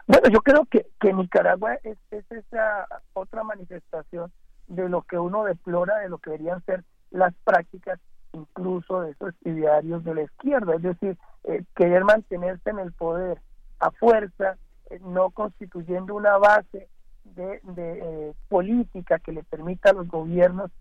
[0.07, 4.31] Bueno, yo creo que, que Nicaragua es, es esa otra manifestación
[4.67, 7.99] de lo que uno deplora, de lo que deberían ser las prácticas
[8.33, 13.39] incluso de esos idearios de la izquierda, es decir, eh, querer mantenerse en el poder
[13.79, 14.57] a fuerza,
[14.89, 16.89] eh, no constituyendo una base
[17.23, 20.71] de, de eh, política que le permita a los gobiernos,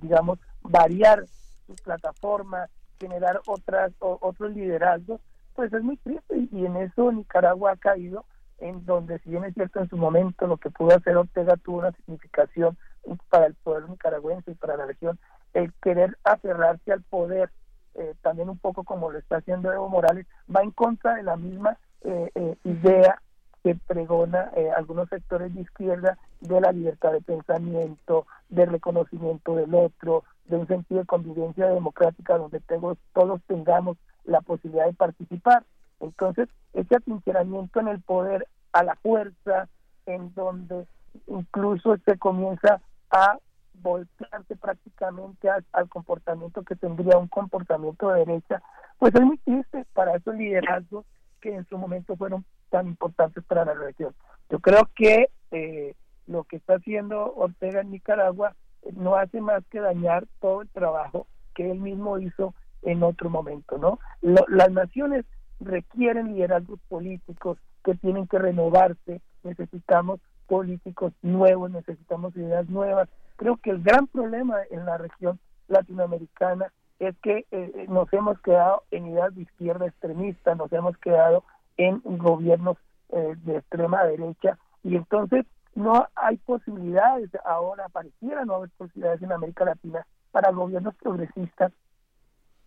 [0.00, 1.26] digamos, variar
[1.66, 2.68] su plataforma,
[3.00, 5.20] generar otras otros liderazgos,
[5.54, 6.48] pues es muy triste.
[6.52, 8.24] Y en eso Nicaragua ha caído,
[8.58, 11.78] en donde si bien es cierto en su momento lo que pudo hacer Ortega tuvo
[11.78, 12.78] una significación
[13.28, 15.18] para el pueblo nicaragüense y para la región,
[15.52, 17.50] el querer aferrarse al poder,
[17.94, 21.36] eh, también un poco como lo está haciendo Evo Morales, va en contra de la
[21.36, 23.20] misma eh, eh, idea
[23.62, 30.24] que pregona algunos sectores de izquierda de la libertad de pensamiento, de reconocimiento del otro,
[30.44, 32.60] de un sentido de convivencia democrática donde
[33.14, 35.64] todos tengamos la posibilidad de participar.
[36.00, 39.68] Entonces, ese atrincheramiento en el poder a la fuerza,
[40.04, 40.86] en donde
[41.26, 42.82] incluso se comienza
[43.14, 43.38] a
[43.74, 48.60] voltearse prácticamente al, comportamiento que tendría un comportamiento de derecha,
[48.98, 51.06] pues es muy triste para esos liderazgos
[51.40, 54.14] que en su momento fueron tan importantes para la región.
[54.50, 55.94] Yo creo que eh,
[56.26, 58.56] lo que está haciendo Ortega en Nicaragua
[58.94, 63.78] no hace más que dañar todo el trabajo que él mismo hizo en otro momento,
[63.78, 63.98] ¿no?
[64.20, 65.24] las naciones
[65.60, 73.08] requieren liderazgos políticos que tienen que renovarse, necesitamos políticos nuevos, necesitamos ideas nuevas.
[73.36, 75.38] Creo que el gran problema en la región
[75.68, 81.44] latinoamericana es que eh, nos hemos quedado en ideas de izquierda extremista, nos hemos quedado
[81.76, 82.76] en gobiernos
[83.10, 85.44] eh, de extrema derecha y entonces
[85.74, 91.72] no hay posibilidades, ahora pareciera no haber posibilidades en América Latina para gobiernos progresistas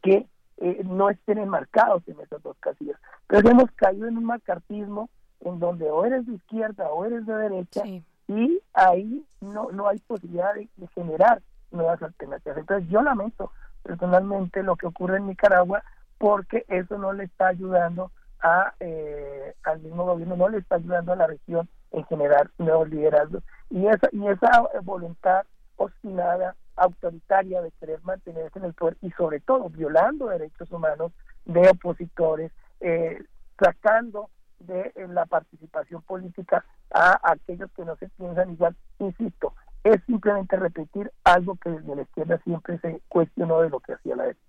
[0.01, 0.27] que
[0.57, 2.99] eh, no estén enmarcados en esas dos casillas.
[3.27, 5.09] Pero hemos caído en un macartismo
[5.41, 7.83] en donde o eres de izquierda o eres de derecha
[8.27, 11.41] y ahí no, no hay posibilidad de, generar
[11.71, 12.57] nuevas alternativas.
[12.57, 13.51] Entonces yo lamento
[13.83, 15.83] personalmente lo que ocurre en Nicaragua
[16.17, 18.11] porque eso no le está ayudando
[18.41, 22.89] a eh, al mismo gobierno, no le está ayudando a la región en generar nuevos
[22.89, 25.45] liderazgos y esa y esa voluntad
[25.77, 31.11] obstinada autoritaria de querer mantenerse en el poder y sobre todo violando derechos humanos
[31.45, 32.51] de opositores,
[32.81, 33.23] eh,
[33.59, 38.75] sacando de la participación política a aquellos que no se piensan igual.
[38.99, 39.53] Insisto,
[39.83, 44.15] es simplemente repetir algo que desde la izquierda siempre se cuestionó de lo que hacía
[44.15, 44.46] la derecha.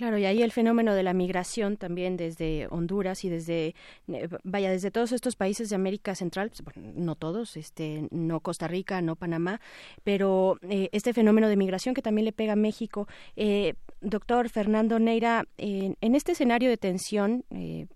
[0.00, 3.74] Claro, y ahí el fenómeno de la migración también desde Honduras y desde,
[4.08, 8.66] eh, vaya, desde todos estos países de América Central, pues, no todos, este, no Costa
[8.66, 9.60] Rica, no Panamá,
[10.02, 13.08] pero eh, este fenómeno de migración que también le pega a México.
[13.36, 17.44] Eh, doctor Fernando Neira, en este escenario de tensión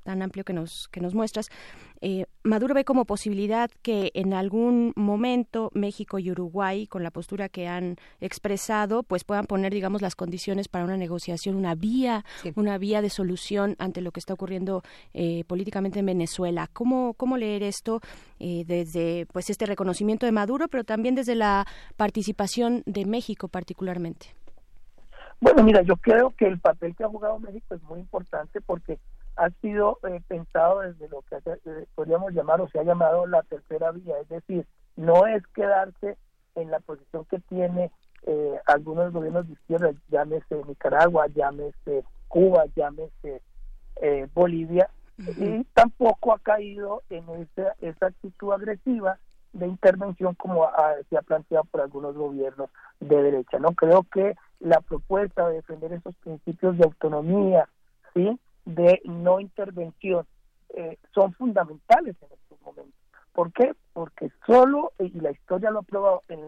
[0.03, 1.49] tan amplio que nos, que nos muestras,
[2.07, 7.49] eh, Maduro ve como posibilidad que en algún momento México y Uruguay, con la postura
[7.49, 12.27] que han expresado, pues puedan poner, digamos, las condiciones para una negociación, una vía,
[12.57, 14.83] una vía de solución ante lo que está ocurriendo
[15.15, 16.69] eh, políticamente en Venezuela.
[16.75, 18.03] ¿Cómo, cómo leer esto
[18.39, 21.65] eh, desde, pues, este reconocimiento de Maduro, pero también desde la
[21.97, 24.27] participación de México particularmente?
[25.41, 28.99] Bueno, mira, yo creo que el papel que ha jugado México es muy importante porque
[29.37, 33.43] ha sido eh, pensado desde lo que eh, podríamos llamar o se ha llamado la
[33.43, 34.67] tercera vía, es decir,
[34.97, 36.17] no es quedarse
[36.55, 37.91] en la posición que tiene
[38.27, 43.43] eh, algunos gobiernos de izquierda, llámese Nicaragua, llámese Cuba, llámese
[44.35, 49.19] Bolivia, y tampoco ha caído en esa, esa actitud agresiva
[49.53, 50.69] de intervención como
[51.09, 53.61] se ha planteado por algunos gobiernos de derecha.
[53.61, 57.69] No creo que la propuesta de defender esos principios de autonomía,
[58.15, 60.27] sí, de no intervención
[60.71, 62.95] eh, son fundamentales en estos momentos.
[63.33, 63.75] ¿Por qué?
[63.93, 66.41] Porque solo, y la historia lo ha probado, en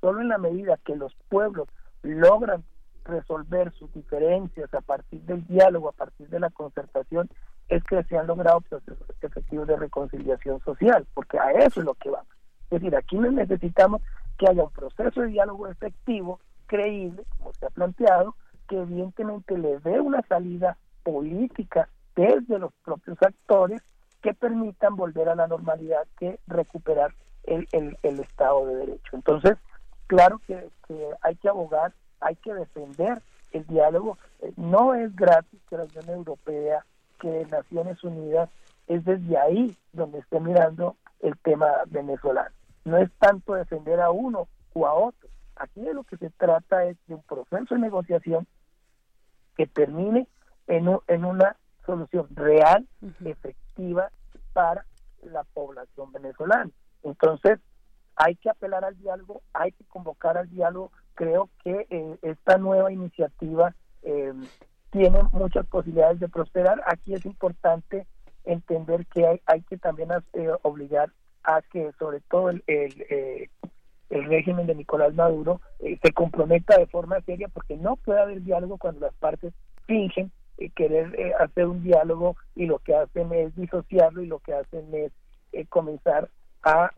[0.00, 1.68] solo en la medida que los pueblos
[2.02, 2.62] logran
[3.04, 7.28] resolver sus diferencias a partir del diálogo, a partir de la concertación,
[7.68, 11.94] es que se han logrado procesos efectivos de reconciliación social, porque a eso es lo
[11.94, 12.28] que vamos.
[12.64, 14.02] Es decir, aquí necesitamos
[14.38, 18.34] que haya un proceso de diálogo efectivo, creíble, como se ha planteado,
[18.68, 23.82] que evidentemente le dé una salida política desde los propios actores
[24.22, 27.14] que permitan volver a la normalidad que recuperar
[27.44, 29.16] el, el, Estado de Derecho.
[29.16, 29.56] Entonces,
[30.06, 30.68] claro que,
[31.22, 33.22] hay que abogar, hay que defender
[33.52, 34.18] el diálogo.
[34.40, 36.84] Eh, no es gratis que la Unión Europea,
[37.18, 38.50] que Naciones Unidas,
[38.86, 42.50] es desde ahí donde esté mirando el tema venezolano.
[42.84, 45.28] No es tanto defender a uno o a otro.
[45.56, 48.46] Aquí de lo que se trata es de un proceso de negociación
[49.56, 50.26] que termine
[50.70, 52.86] en, una solución real,
[53.24, 54.10] efectiva
[54.52, 54.86] para
[55.22, 56.70] la población venezolana.
[57.02, 57.58] Entonces,
[58.16, 60.92] hay que apelar al diálogo, hay que convocar al diálogo.
[61.14, 64.32] Creo que eh, esta nueva iniciativa eh,
[64.90, 66.80] tiene muchas posibilidades de prosperar.
[66.86, 68.06] Aquí es importante
[68.44, 71.10] entender que hay, hay que también eh, obligar
[71.42, 73.50] a que sobre todo el, el,
[74.10, 78.76] el régimen de Nicolás Maduro se comprometa de forma seria porque no puede haber diálogo
[78.76, 79.54] cuando las partes
[79.86, 80.30] fingen
[80.60, 84.52] eh, querer eh, hacer un diálogo y lo que hacen es disociarlo y lo que
[84.52, 85.10] hacen es
[85.52, 86.28] eh, comenzar
[86.62, 86.90] a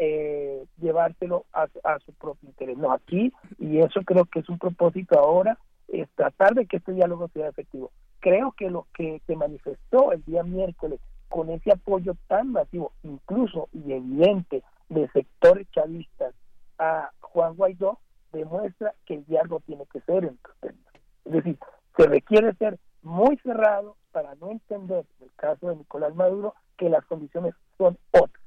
[0.78, 1.68] llevárselo a,
[2.04, 2.76] su propio interés.
[2.76, 5.56] No, aquí, y eso creo que es un propósito ahora,
[5.86, 7.92] es tratar de que este diálogo sea efectivo.
[8.18, 10.98] Creo que lo que se manifestó el día miércoles
[11.28, 16.34] con ese apoyo tan masivo, incluso y evidente, de sectores chavistas
[16.80, 18.00] a Juan Guaidó,
[18.32, 20.38] demuestra que el diálogo tiene que ser en
[21.24, 21.56] Es decir,
[21.96, 26.88] se requiere ser muy cerrado para no entender, en el caso de Nicolás Maduro, que
[26.88, 28.42] las condiciones son otras.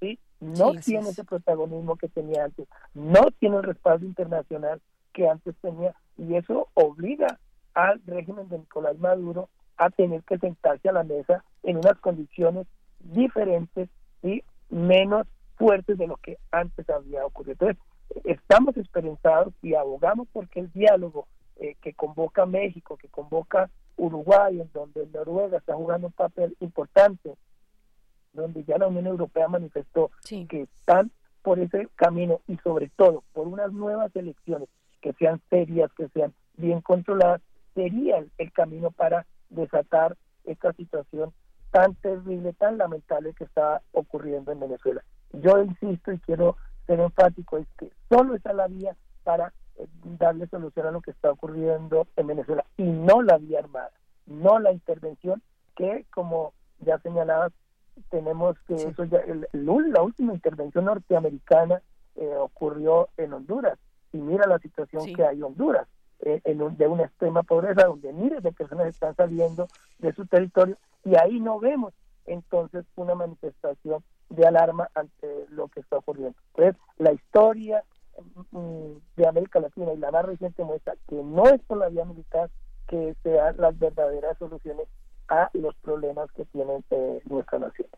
[0.00, 0.18] ¿sí?
[0.40, 4.80] No tiene ese protagonismo que tenía antes, no tiene el respaldo internacional
[5.12, 7.38] que antes tenía, y eso obliga
[7.74, 12.66] al régimen de Nicolás Maduro a tener que sentarse a la mesa en unas condiciones
[13.00, 13.88] diferentes
[14.22, 15.26] y menos
[15.56, 17.52] fuertes de lo que antes había ocurrido.
[17.52, 17.82] Entonces,
[18.24, 21.26] estamos esperanzados y abogamos porque el diálogo
[21.56, 27.34] eh, que convoca México, que convoca Uruguay, en donde Noruega está jugando un papel importante,
[28.32, 31.10] donde ya la Unión Europea manifestó que están
[31.42, 34.68] por ese camino y sobre todo por unas nuevas elecciones
[35.00, 37.40] que sean serias, que sean bien controladas,
[37.74, 41.32] sería el, camino para desatar esta situación
[41.70, 45.02] tan terrible, tan lamentable que está ocurriendo en Venezuela.
[45.32, 46.56] Yo insisto y quiero
[46.86, 49.52] ser enfático, es que solo esa es la vía para
[50.18, 53.90] darle solución a lo que está ocurriendo en Venezuela y no la vía armada,
[54.26, 55.42] no la intervención
[55.74, 57.52] que, como ya señalabas,
[58.10, 59.20] tenemos que eso ya,
[59.52, 61.82] la última intervención norteamericana
[62.16, 63.78] eh, ocurrió en Honduras.
[64.12, 65.86] Y mira la situación que hay en Honduras
[66.20, 70.78] eh, en de una extrema pobreza donde miles de personas están saliendo de su territorio
[71.04, 71.92] y ahí no vemos
[72.24, 76.36] entonces una manifestación de alarma ante lo que está ocurriendo.
[76.54, 77.84] Entonces, la historia
[79.16, 82.50] de América Latina y la más reciente muestra que no es por la vía militar
[82.88, 84.86] que sean las verdaderas soluciones
[85.28, 87.88] a los problemas que tienen eh, nuestra nación.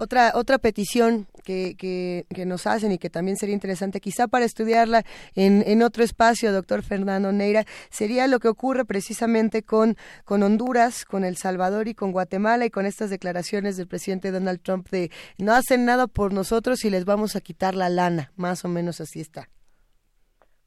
[0.00, 5.04] Otra, otra petición que, que, nos hacen y que también sería interesante quizá para estudiarla
[5.34, 11.04] en, en otro espacio, doctor Fernando Neira, sería lo que ocurre precisamente con, con Honduras,
[11.04, 15.10] con El Salvador y con Guatemala y con estas declaraciones del presidente Donald Trump de
[15.36, 19.00] no hacen nada por nosotros y les vamos a quitar la lana, más o menos
[19.00, 19.48] así está.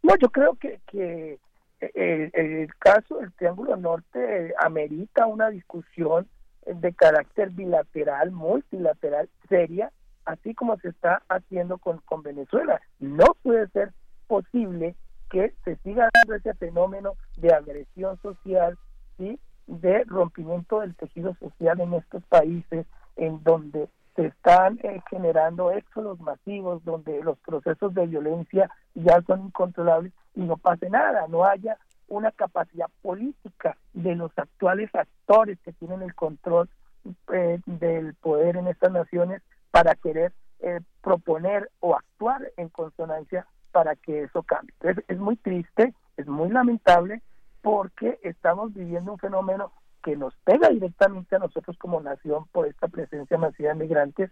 [0.04, 1.40] No, yo creo que, que
[1.80, 6.28] el, el caso del Triángulo Norte amerita una discusión
[6.66, 9.92] de carácter bilateral, multilateral, seria,
[10.26, 12.80] así como se está haciendo con, con Venezuela.
[13.00, 13.92] No puede ser
[14.28, 14.96] posible
[15.30, 18.78] que se siga dando ese fenómeno de agresión social,
[19.18, 19.40] ¿sí?
[19.68, 26.20] de rompimiento del tejido social en estos países, en donde se están eh, generando éxodos
[26.20, 31.78] masivos, donde los procesos de violencia ya son incontrolables y no pase nada, no haya
[32.08, 36.70] una capacidad política de los actuales actores que tienen el control
[37.34, 43.96] eh, del poder en estas naciones para querer eh, proponer o actuar en consonancia para
[43.96, 44.74] que eso cambie.
[44.82, 47.22] Entonces es muy triste, es muy lamentable
[47.62, 49.72] porque estamos viviendo un fenómeno
[50.04, 54.30] que nos pega directamente a nosotros como nación por esta presencia masiva de migrantes,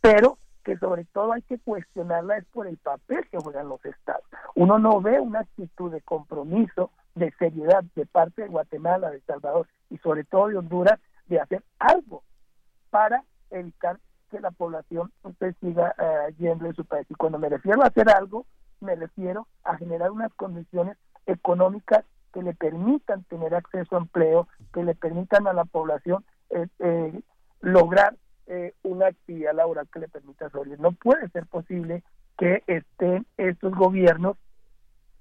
[0.00, 4.24] pero que sobre todo hay que cuestionarla es por el papel que juegan los estados.
[4.56, 9.68] Uno no ve una actitud de compromiso, de seriedad de parte de Guatemala, de Salvador
[9.90, 10.98] y sobre todo de Honduras
[11.28, 12.22] de hacer algo
[12.90, 13.98] para evitar
[14.30, 17.06] que la población se siga eh, yendo de su país.
[17.08, 18.44] Y cuando me refiero a hacer algo,
[18.80, 20.96] me refiero a generar unas condiciones
[21.26, 26.66] económicas que le permitan tener acceso a empleo, que le permitan a la población eh,
[26.78, 27.20] eh,
[27.60, 28.16] lograr
[28.46, 30.80] eh, una actividad laboral que le permita sobrevivir.
[30.80, 32.02] No puede ser posible
[32.38, 34.36] que estén estos gobiernos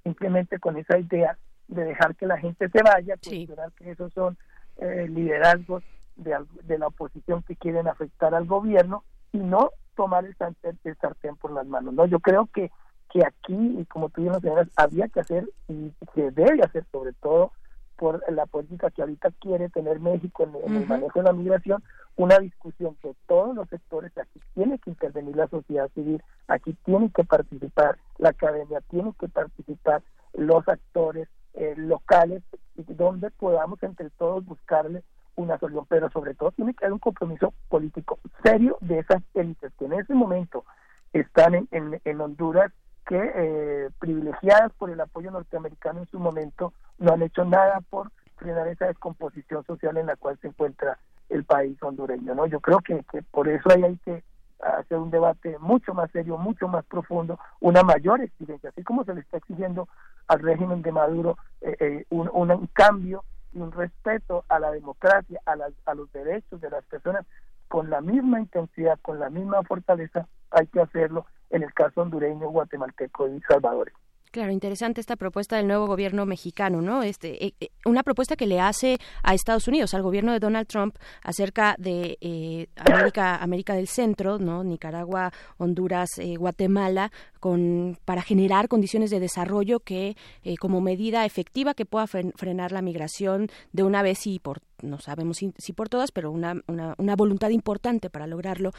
[0.04, 1.38] simplemente con esa idea
[1.68, 4.38] de dejar que la gente se vaya, considerar que esos son
[4.78, 5.84] eh, liderazgos
[6.16, 10.96] de, de, la oposición que quieren afectar al gobierno y no tomar el sartén, el
[10.98, 11.94] sartén por las manos.
[11.94, 12.72] no Yo creo que,
[13.16, 14.34] que aquí, y como tú bien
[14.76, 17.54] había que hacer y se debe hacer sobre todo
[17.96, 21.82] por la política que ahorita quiere tener México en, el manejo de la migración,
[22.18, 27.10] una discusión que todos los sectores, aquí tiene que intervenir la sociedad civil, aquí tiene
[27.10, 32.44] que participar la academia, tiene que participar los actores eh, locales,
[32.76, 35.04] donde podamos entre todos buscarle
[35.38, 39.72] una solución, pero sobre todo tiene que haber un compromiso político serio de esas élites
[39.80, 40.66] que en ese momento
[41.14, 42.74] están en, en, en Honduras
[43.06, 48.12] que eh, privilegiadas por el apoyo norteamericano en su momento no han hecho nada por
[48.38, 50.98] frenar esa descomposición social en la cual se encuentra
[51.30, 52.36] el país hondureño.
[52.36, 52.46] ¿no?
[52.48, 54.24] Yo creo que, por eso ahí hay que
[54.60, 59.14] hacer un debate mucho más serio, mucho más profundo, una mayor exigencia, así como se
[59.14, 59.88] le está exigiendo
[60.28, 63.24] al régimen de Maduro eh, eh, un, un, cambio
[63.54, 65.56] y un respeto a la democracia, a,
[65.86, 67.26] a los derechos de las personas,
[67.68, 72.50] con la misma intensidad, con la misma fortaleza, hay que hacerlo en el caso hondureño,
[72.50, 73.98] guatemalteco y salvadoreño.
[74.36, 77.04] Claro, interesante esta propuesta del nuevo gobierno mexicano, ¿no?
[77.04, 80.68] Este, eh, eh, una propuesta que le hace a Estados Unidos, al gobierno de Donald
[80.68, 84.66] Trump, acerca de eh, América, América del Centro, ¿no?
[84.66, 87.14] Nicaragua, Honduras, Guatemala,
[87.46, 90.18] con, para generar condiciones de desarrollo que,
[90.60, 95.38] como medida efectiva que pueda frenar la migración de una vez y por no sabemos
[95.38, 98.72] si, por todas, pero una, una, voluntad importante para lograrlo,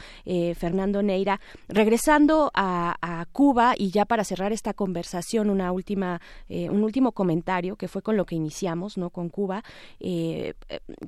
[0.55, 1.41] Fernando Neira.
[1.67, 7.75] Regresando a, a Cuba y ya para cerrar esta conversación, una última, un último comentario
[7.77, 9.09] que fue con lo que iniciamos, ¿no?
[9.09, 9.63] Con Cuba.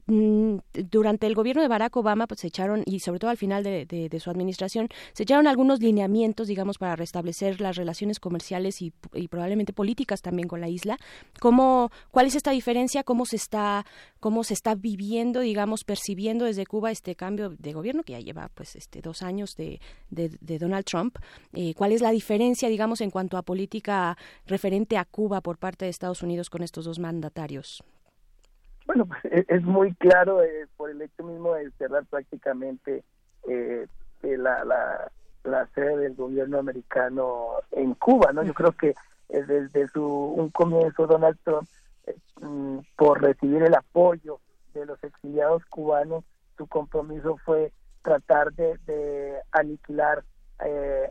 [0.07, 0.57] Mm,
[0.89, 4.19] durante el gobierno de Barack Obama, pues se echaron, y sobre todo al final de,
[4.19, 9.73] su administración, se echaron algunos lineamientos, digamos, para restablecer las relaciones comerciales y, y probablemente
[9.73, 10.97] políticas también con la isla.
[11.39, 13.03] ¿Cómo, ¿Cuál es esta diferencia?
[13.03, 13.85] ¿Cómo se está,
[14.19, 18.49] cómo se está viviendo, digamos, percibiendo desde Cuba este cambio de gobierno que ya lleva,
[18.53, 21.17] pues, este dos años de, de, Donald Trump?
[21.53, 25.85] Eh, ¿Cuál es la diferencia, digamos, en cuanto a política referente a Cuba por parte
[25.85, 27.83] de Estados Unidos con estos dos mandatarios?
[28.85, 33.03] Bueno, pues e, es muy claro eh, por el hecho mismo de cerrar prácticamente
[33.47, 33.87] eh,
[34.23, 35.11] la, la,
[35.49, 38.43] la, sede del gobierno americano en Cuba, ¿no?
[38.43, 38.89] Yo creo que
[39.29, 41.67] eh, desde su un comienzo Donald Trump,
[42.41, 44.39] mm, por recibir el apoyo
[44.73, 46.23] de los exiliados cubanos,
[46.57, 47.71] su compromiso fue
[48.01, 50.23] tratar de, de aniquilar,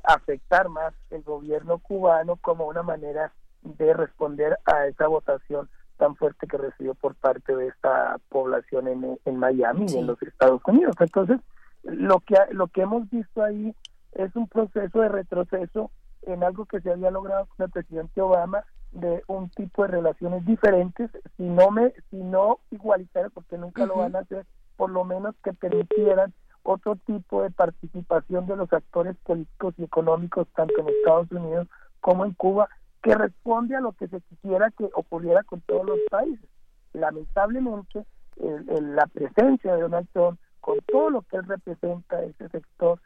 [0.05, 3.33] afectar más el gobierno cubano como una manera
[3.63, 9.19] de responder a esa votación tan fuerte que recibió por parte de esta población en,
[9.25, 10.95] en Miami, en los Estados Unidos.
[11.01, 11.41] Entonces,
[11.83, 13.75] lo que, lo que hemos visto ahí
[14.13, 15.91] es un proceso de retroceso
[16.23, 20.45] en algo que se había logrado con el presidente Obama de un tipo de relaciones
[20.47, 25.05] diferentes, si no me, si no igualitarias, porque nunca lo van a hacer, por lo
[25.05, 26.33] menos que permitieran
[26.63, 31.69] otro tipo de participación de los actores políticos y económicos tanto en Estados Unidos
[32.01, 32.69] como en Cuba
[33.03, 36.49] que responde a lo que se quisiera que ocurriera con todos los países.
[36.93, 38.05] Lamentablemente,
[38.37, 43.01] la presencia de Donald Trump, con todo lo que él representa, ese sector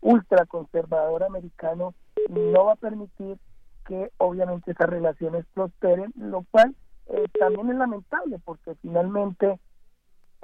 [0.00, 1.94] ultraconservador americano,
[2.28, 3.38] no va a permitir
[3.86, 6.74] que obviamente esas relaciones prosperen, lo cual
[7.08, 9.58] eh, también es lamentable, porque finalmente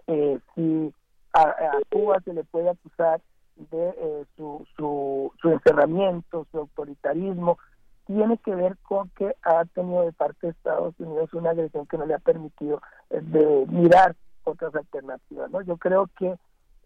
[0.06, 0.94] eh, si
[1.32, 1.54] a,
[1.90, 3.20] Cuba se le puede acusar
[3.56, 7.58] de su, su, su encerramiento, su autoritarismo,
[8.06, 11.98] tiene que ver con que ha tenido de parte de Estados Unidos una agresión que
[11.98, 12.80] no le ha permitido
[13.10, 15.50] eh, de mirar otras alternativas.
[15.50, 15.62] ¿no?
[15.62, 16.36] Yo creo que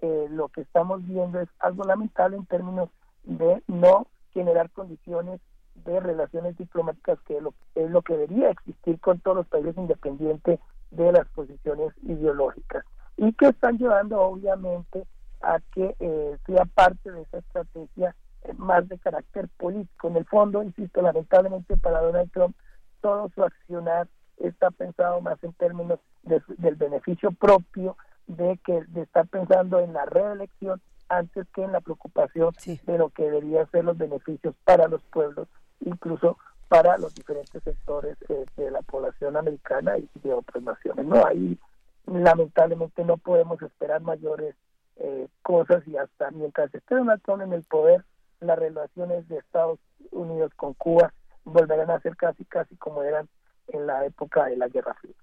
[0.03, 2.91] eh, lo que estamos viendo es algo lamentable en términos
[3.25, 5.41] de no generar condiciones
[5.75, 7.39] de relaciones diplomáticas que
[7.75, 10.59] es lo que debería existir con todos los países independientes
[10.91, 12.85] de las posiciones ideológicas
[13.17, 15.07] y que están llevando obviamente
[15.43, 18.15] a que eh, sea parte de esa estrategia
[18.57, 20.09] más de carácter político.
[20.09, 22.57] En el fondo, insisto, lamentablemente para Donald Trump,
[23.01, 24.09] todo su accionar
[24.39, 30.05] está pensado más en términos del beneficio propio, de que de estar pensando en la
[30.05, 35.03] reelección antes que en la preocupación de lo que deberían ser los beneficios para los
[35.05, 35.49] pueblos,
[35.81, 36.37] incluso
[36.69, 41.07] para los diferentes sectores eh, de la población americana y de otras naciones.
[41.07, 41.59] No, ahí
[42.07, 44.55] lamentablemente no podemos esperar mayores
[44.97, 48.05] eh, cosas y hasta mientras esté Donald Trump en el poder,
[48.41, 49.79] las relaciones de Estados
[50.11, 51.13] Unidos con Cuba
[51.45, 53.29] volverán a ser casi, casi como eran
[53.69, 55.15] en la época de la Guerra Fría.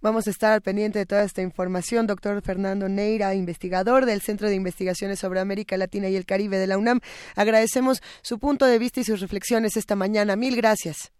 [0.00, 2.06] Vamos a estar al pendiente de toda esta información.
[2.06, 6.66] Doctor Fernando Neira, investigador del Centro de Investigaciones sobre América Latina y el Caribe de
[6.66, 7.00] la UNAM.
[7.34, 10.36] Agradecemos su punto de vista y sus reflexiones esta mañana.
[10.36, 11.12] Mil gracias.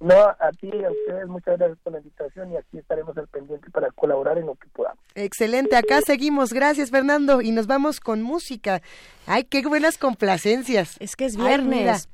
[0.00, 3.28] No, a ti y a ustedes, muchas gracias por la invitación y aquí estaremos al
[3.28, 4.98] pendiente para colaborar en lo que podamos.
[5.14, 6.52] Excelente, acá seguimos.
[6.52, 7.40] Gracias, Fernando.
[7.40, 8.82] Y nos vamos con música.
[9.26, 10.96] Ay, qué buenas complacencias.
[11.00, 12.08] Es que es viernes.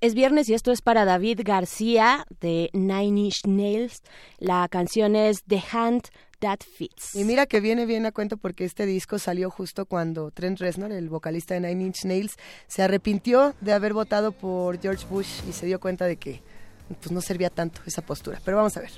[0.00, 4.02] Es viernes y esto es para David García de Nine Inch Nails.
[4.38, 6.02] La canción es The Hand
[6.40, 7.14] That Fits.
[7.14, 10.92] Y mira que viene bien a cuento porque este disco salió justo cuando Trent Reznor,
[10.92, 12.36] el vocalista de Nine Inch Nails,
[12.66, 16.42] se arrepintió de haber votado por George Bush y se dio cuenta de que
[17.00, 18.40] pues no servía tanto esa postura.
[18.44, 18.90] Pero vamos a ver.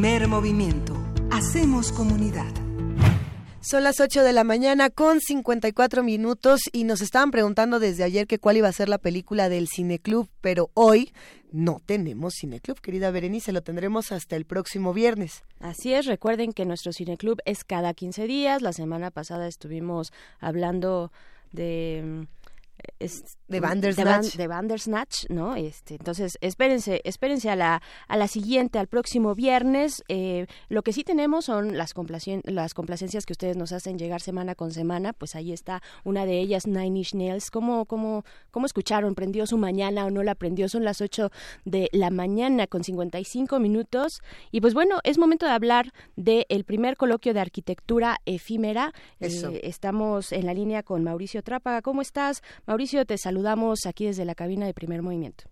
[0.00, 0.96] Primer movimiento.
[1.30, 2.50] Hacemos comunidad.
[3.60, 8.26] Son las 8 de la mañana con 54 minutos y nos estaban preguntando desde ayer
[8.26, 11.12] que cuál iba a ser la película del Cineclub, pero hoy
[11.52, 15.44] no tenemos Cineclub, querida Berenice, lo tendremos hasta el próximo viernes.
[15.58, 18.62] Así es, recuerden que nuestro Cineclub es cada 15 días.
[18.62, 21.12] La semana pasada estuvimos hablando
[21.52, 22.26] de
[22.98, 24.36] es de Bandersnatch.
[24.36, 25.56] De, Bandersnatch, ¿no?
[25.56, 30.04] Este, entonces, espérense, espérense a la, a la siguiente, al próximo viernes.
[30.08, 31.94] Eh, lo que sí tenemos son las,
[32.44, 35.12] las complacencias que ustedes nos hacen llegar semana con semana.
[35.12, 37.50] Pues ahí está una de ellas, Nine Inch Nails.
[37.50, 39.14] ¿Cómo, cómo, cómo escucharon?
[39.14, 40.68] ¿Prendió su mañana o no la prendió?
[40.68, 41.30] Son las 8
[41.64, 44.22] de la mañana con 55 minutos.
[44.50, 48.92] Y pues bueno, es momento de hablar del primer coloquio de arquitectura efímera.
[49.20, 51.82] Eh, estamos en la línea con Mauricio Trápaga.
[51.82, 52.42] ¿Cómo estás?
[52.70, 55.42] Mauricio, te saludamos aquí desde la cabina de Primer Movimiento.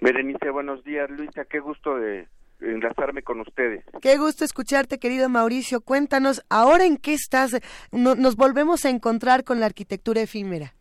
[0.00, 1.10] Berenice, buenos días.
[1.10, 2.26] Luisa, qué gusto de
[2.58, 3.84] enlazarme con ustedes.
[4.00, 5.82] Qué gusto escucharte, querido Mauricio.
[5.82, 7.60] Cuéntanos, ¿ahora en qué estás?
[7.92, 10.72] nos volvemos a encontrar con la arquitectura efímera.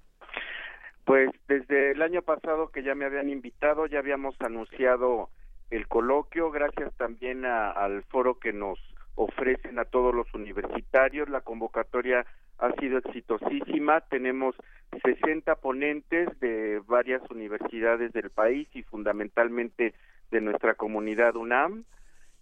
[1.03, 5.31] Pues desde el año pasado que ya me habían invitado, ya habíamos anunciado
[5.69, 8.79] el coloquio, gracias también al foro que nos
[9.15, 11.29] ofrecen a todos los universitarios.
[11.29, 12.25] La convocatoria
[12.59, 14.01] ha sido exitosísima.
[14.01, 14.55] Tenemos
[15.03, 19.93] 60 ponentes de varias universidades del país y fundamentalmente
[20.31, 21.85] de nuestra comunidad UNAM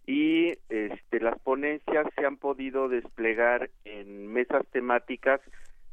[0.05, 5.41] y este, las ponencias se han podido desplegar en mesas temáticas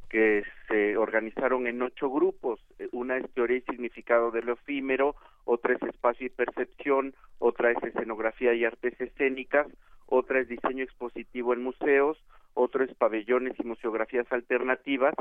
[0.09, 2.61] que se organizaron en ocho grupos.
[2.93, 7.83] Una es teoría y significado de lo efímero, otra es espacio y percepción, otra es
[7.83, 9.67] escenografía y artes escénicas,
[10.07, 12.19] otra es diseño expositivo en museos,
[12.55, 15.15] otro es pabellones y museografías alternativas,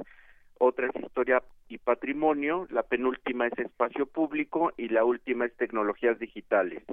[0.60, 6.18] otra es historia y patrimonio, la penúltima es espacio público y la última es tecnologías
[6.20, 6.84] digitales.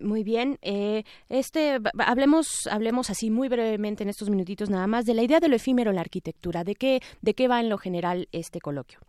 [0.00, 5.14] Muy bien, eh, este hablemos hablemos así muy brevemente en estos minutitos nada más de
[5.14, 7.78] la idea de lo efímero en la arquitectura, de qué de qué va en lo
[7.78, 9.00] general este coloquio.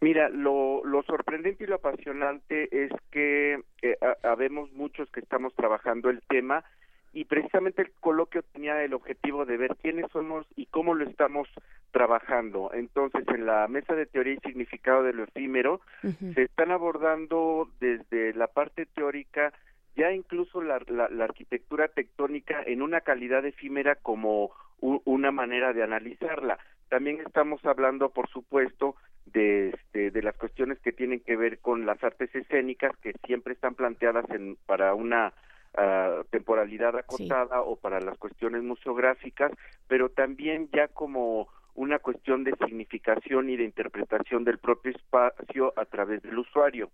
[0.00, 6.10] Mira, lo, lo sorprendente y lo apasionante es que eh, habemos muchos que estamos trabajando
[6.10, 6.64] el tema
[7.12, 11.48] y precisamente el coloquio tenía el objetivo de ver quiénes somos y cómo lo estamos
[11.90, 12.70] trabajando.
[12.72, 15.80] Entonces, en la mesa de teoría y significado de lo efímero,
[16.34, 19.52] se están abordando desde la parte teórica
[19.96, 24.50] ya incluso la, la, arquitectura tectónica en una calidad efímera como
[24.80, 26.58] una manera de analizarla.
[26.88, 28.96] También estamos hablando, por supuesto,
[29.26, 33.54] de, este, de las cuestiones que tienen que ver con las artes escénicas que siempre
[33.54, 35.32] están planteadas en, para una
[36.30, 39.52] temporalidad acotada o para las cuestiones museográficas,
[39.88, 45.86] pero también ya como una cuestión de significación y de interpretación del propio espacio a
[45.86, 46.90] través del usuario.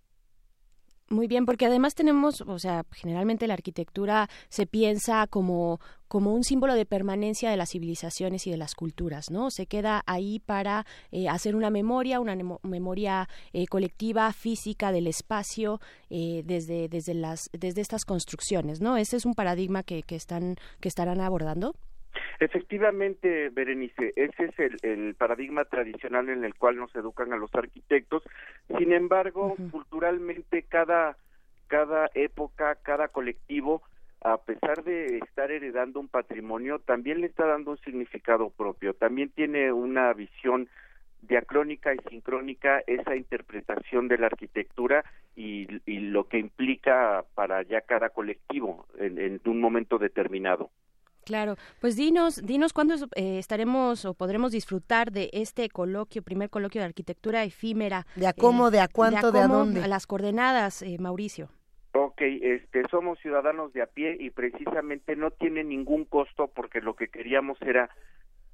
[1.11, 6.43] Muy bien, porque además tenemos, o sea, generalmente la arquitectura se piensa como como un
[6.43, 9.51] símbolo de permanencia de las civilizaciones y de las culturas, ¿no?
[9.51, 15.79] Se queda ahí para eh, hacer una memoria, una memoria eh, colectiva, física del espacio
[16.09, 18.97] eh, desde desde las desde estas construcciones, ¿no?
[18.97, 21.75] Ese es un paradigma que, que están que estarán abordando.
[22.39, 27.53] Efectivamente, Berenice, ese es el, el, paradigma tradicional en el cual nos educan a los
[27.53, 28.23] arquitectos.
[28.77, 31.17] Sin embargo, culturalmente cada
[31.69, 33.83] cada época, cada colectivo,
[34.21, 38.93] a pesar de estar heredando un patrimonio, también le está dando un significado propio.
[38.93, 40.67] También tiene una visión
[41.21, 45.05] diacrónica y sincrónica esa interpretación de la arquitectura
[45.35, 50.71] y, y lo que implica para ya cada colectivo en, en un momento determinado.
[51.29, 56.81] Claro, pues dinos, dinos cuándo eh, estaremos o podremos disfrutar de este coloquio, primer coloquio
[56.81, 58.07] de arquitectura efímera.
[58.15, 59.83] ¿De a cómo, de a cuánto, de a, dónde?
[59.83, 61.49] A las coordenadas, eh, Mauricio.
[61.91, 66.95] Ok, este, somos ciudadanos de a pie y precisamente no tiene ningún costo porque lo
[66.95, 67.91] que queríamos era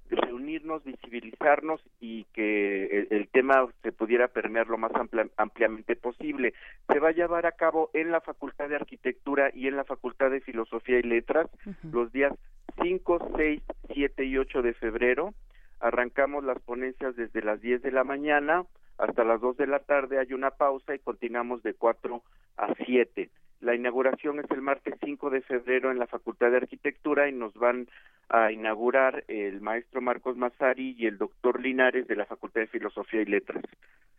[0.10, 4.92] reunirnos, visibilizarnos y que el, tema se pudiera permear lo más
[5.38, 6.54] ampliamente posible.
[6.88, 10.30] Se va a llevar a cabo en la Facultad de Arquitectura y en la Facultad
[10.32, 11.50] de Filosofía y Letras
[11.92, 12.34] los días
[12.82, 13.62] 5, 6,
[13.94, 15.34] 7 y 8 de febrero.
[15.80, 18.66] Arrancamos las ponencias desde las 10 de la mañana
[18.98, 20.20] hasta las 2 de la tarde.
[20.20, 22.22] Hay una pausa y continuamos de 4
[22.58, 23.30] a 7.
[23.62, 27.54] La inauguración es el martes 5 de febrero en la Facultad de Arquitectura y nos
[27.54, 27.88] van
[28.30, 33.22] a inaugurar el maestro Marcos Mazari y el doctor Linares de la Facultad de Filosofía
[33.22, 33.64] y Letras.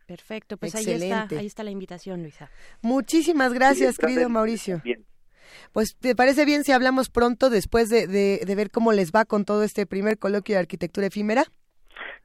[0.05, 2.49] Perfecto, pues ahí está, ahí está la invitación, Luisa.
[2.81, 4.81] Muchísimas gracias, querido Mauricio.
[4.83, 5.05] Bien.
[5.73, 9.45] Pues, ¿te parece bien si hablamos pronto después de, de, ver cómo les va con
[9.45, 11.43] todo este primer coloquio de arquitectura efímera?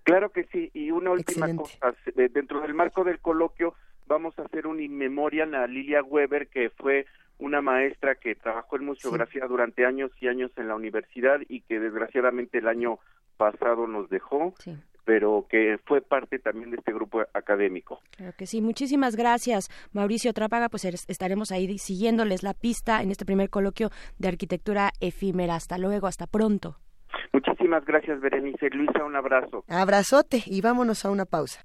[0.04, 3.74] Claro que sí, y una última cosa, dentro del marco del coloquio
[4.12, 7.06] vamos a hacer un inmemorial a Lilia Weber, que fue
[7.38, 11.80] una maestra que trabajó en museografía durante años y años en la universidad y que
[11.80, 12.98] desgraciadamente el año
[13.36, 14.54] pasado nos dejó.
[15.04, 18.00] pero que fue parte también de este grupo académico.
[18.16, 23.24] Claro que sí, muchísimas gracias Mauricio Trápaga, pues estaremos ahí siguiéndoles la pista en este
[23.24, 23.90] primer coloquio
[24.20, 25.56] de arquitectura efímera.
[25.56, 26.76] Hasta luego, hasta pronto.
[27.32, 28.70] Muchísimas gracias Berenice.
[28.70, 29.64] Luisa, un abrazo.
[29.68, 31.64] Abrazote y vámonos a una pausa.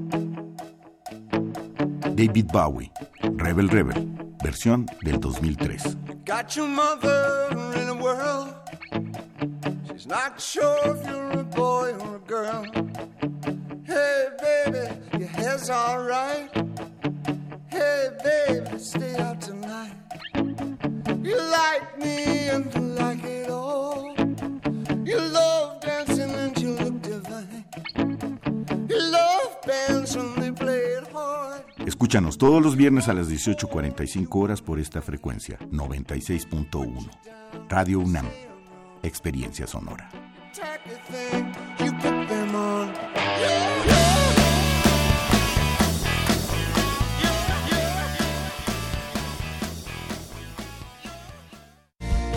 [2.21, 2.91] David Bowie,
[3.23, 4.07] Rebel Rebel,
[4.43, 5.97] versión del 2003.
[6.23, 8.53] Got your mother in a world.
[9.87, 12.63] She's not sure if you're a boy or a girl.
[13.87, 14.87] Hey, baby,
[15.17, 16.51] your hair's alright.
[17.71, 19.95] Hey, baby, stay out tonight.
[21.23, 24.13] You like me and you like it all.
[25.03, 27.65] You love dancing and you look divine.
[28.87, 30.90] You love bands when they play.
[32.01, 37.07] Escúchanos todos los viernes a las 18.45 horas por esta frecuencia, 96.1.
[37.69, 38.25] Radio UNAM,
[39.03, 40.09] Experiencia Sonora.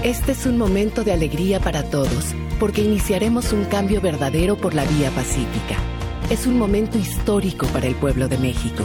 [0.03, 4.85] Este es un momento de alegría para todos, porque iniciaremos un cambio verdadero por la
[4.85, 5.79] vía pacífica.
[6.29, 8.85] Es un momento histórico para el pueblo de México.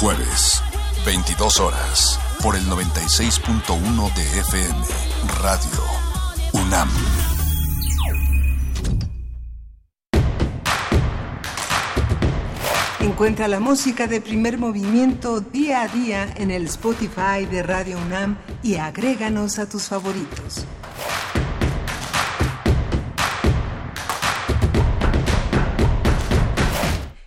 [0.00, 0.62] Jueves,
[1.06, 4.84] 22 horas, por el 96.1 de FM,
[5.40, 5.82] Radio
[6.52, 6.88] UNAM.
[13.00, 18.36] Encuentra la música de primer movimiento día a día en el Spotify de Radio UNAM
[18.62, 20.66] y agréganos a tus favoritos.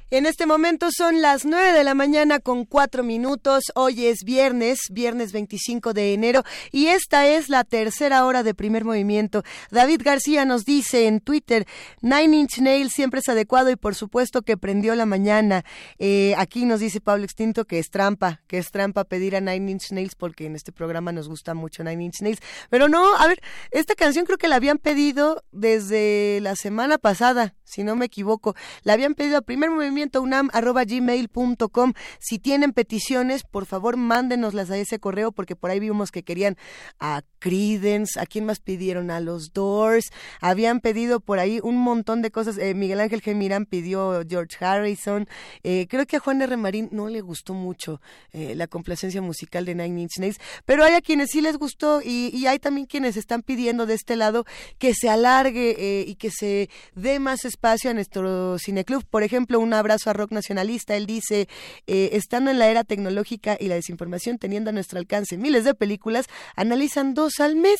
[0.10, 3.66] En este momento son las 9 de la mañana con 4 minutos.
[3.76, 8.86] Hoy es viernes, viernes 25 de enero, y esta es la tercera hora de primer
[8.86, 9.44] movimiento.
[9.70, 11.68] David García nos dice en Twitter,
[12.00, 15.66] Nine Inch Nails siempre es adecuado y por supuesto que prendió la mañana.
[16.00, 19.72] Eh, aquí nos dice Pablo Extinto que es trampa, que es trampa pedir a Nine
[19.72, 22.40] Inch Nails porque en este programa nos gusta mucho Nine Inch Nails.
[22.70, 27.56] Pero no, a ver, esta canción creo que la habían pedido desde la semana pasada,
[27.68, 28.56] si no me equivoco.
[28.84, 31.94] La habían pedido a primer movimiento primermovimientounam.gmail.com.
[32.20, 36.58] Si tienen peticiones, por favor, mándenoslas a ese correo porque por ahí vimos que querían
[37.00, 39.12] a Credence, ¿a quién más pidieron?
[39.12, 40.06] A los Doors.
[40.40, 42.58] Habían pedido por ahí un montón de cosas.
[42.58, 45.28] Eh, Miguel Ángel Gemirán pidió George Harrison.
[45.64, 46.56] Eh, creo que a Juan R.
[46.58, 50.94] Marín no le gustó mucho eh, la complacencia musical de Nine Inch Nails, pero hay
[50.94, 54.46] a quienes sí les gustó y, y hay también quienes están pidiendo de este lado
[54.78, 59.04] que se alargue y que se dé más espacio a nuestro cineclub.
[59.06, 60.96] Por ejemplo, un abrazo a Rock Nacionalista.
[60.96, 61.50] Él dice,
[61.86, 66.28] estando en la era tecnológica y la desinformación teniendo a nuestro alcance miles de películas,
[66.56, 67.80] analizan dos al mes.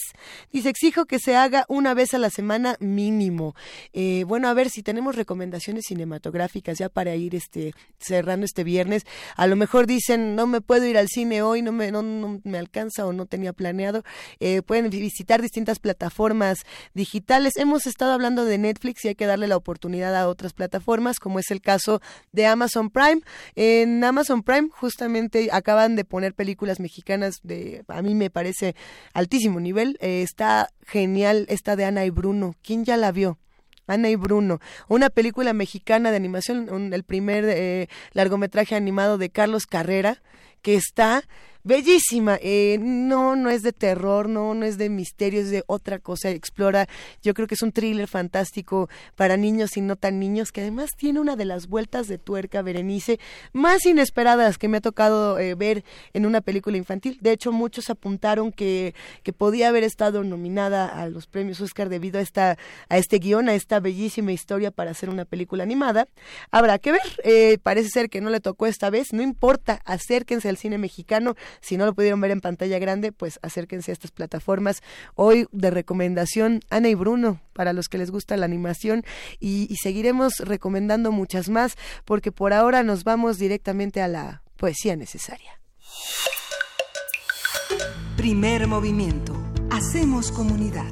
[0.52, 3.56] Dice, exijo que se haga una vez a la semana mínimo.
[3.94, 9.04] Eh, bueno, a ver si tenemos recomendaciones cinematográficas ya para ir este cerrando este viernes.
[9.36, 12.58] A lo mejor dicen, no me puedo ir al cine hoy, no me, no, me
[12.58, 14.04] alcanza o no tenía planeado.
[14.40, 16.60] Eh, pueden visitar distintas plataformas
[16.94, 17.56] digitales.
[17.56, 21.40] Hemos estado hablando de Netflix y hay que darle la oportunidad a otras plataformas, como
[21.40, 23.22] es el caso de Amazon Prime.
[23.56, 28.76] En Amazon Prime justamente acaban de poner películas mexicanas de, a mí me parece
[29.14, 29.98] altísimo nivel.
[30.00, 32.56] Eh, está genial esta de Ana y Bruno.
[32.64, 33.38] ¿Quién ya la vio?
[33.88, 39.66] Ana y Bruno, una película mexicana de animación, el primer eh, largometraje animado de Carlos
[39.66, 40.22] Carrera,
[40.62, 41.24] que está
[41.64, 42.38] bellísima.
[42.42, 46.30] Eh, no, no es de terror, no, no es de misterio, es de otra cosa.
[46.30, 46.88] Explora,
[47.24, 50.92] yo creo que es un thriller fantástico para niños y no tan niños, que además
[50.98, 53.20] tiene una de las vueltas de tuerca, Berenice,
[53.54, 57.18] más inesperadas que me ha tocado eh, ver en una película infantil.
[57.22, 58.94] De hecho, muchos apuntaron que,
[59.24, 62.58] que podía haber estado nominada a los premios Oscar debido a, esta,
[62.90, 66.08] a este guion, a esta bellísima historia para hacer una película animada.
[66.52, 70.50] Habrá que ver, eh, parece ser que no le tocó esta vez, no importa, acérquense
[70.50, 74.12] al cine mexicano si no lo pudieron ver en pantalla grande, pues acérquense a estas
[74.12, 74.82] plataformas.
[75.16, 79.04] Hoy de recomendación, Ana y Bruno, para los que les gusta la animación,
[79.40, 81.76] y, y seguiremos recomendando muchas más,
[82.06, 85.60] porque por ahora nos vamos directamente a la poesía necesaria.
[88.16, 89.36] Primer movimiento.
[89.70, 90.92] Hacemos comunidad.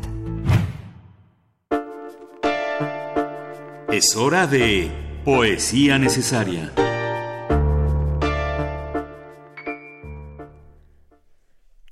[3.92, 4.92] Es hora de
[5.24, 6.72] poesía necesaria.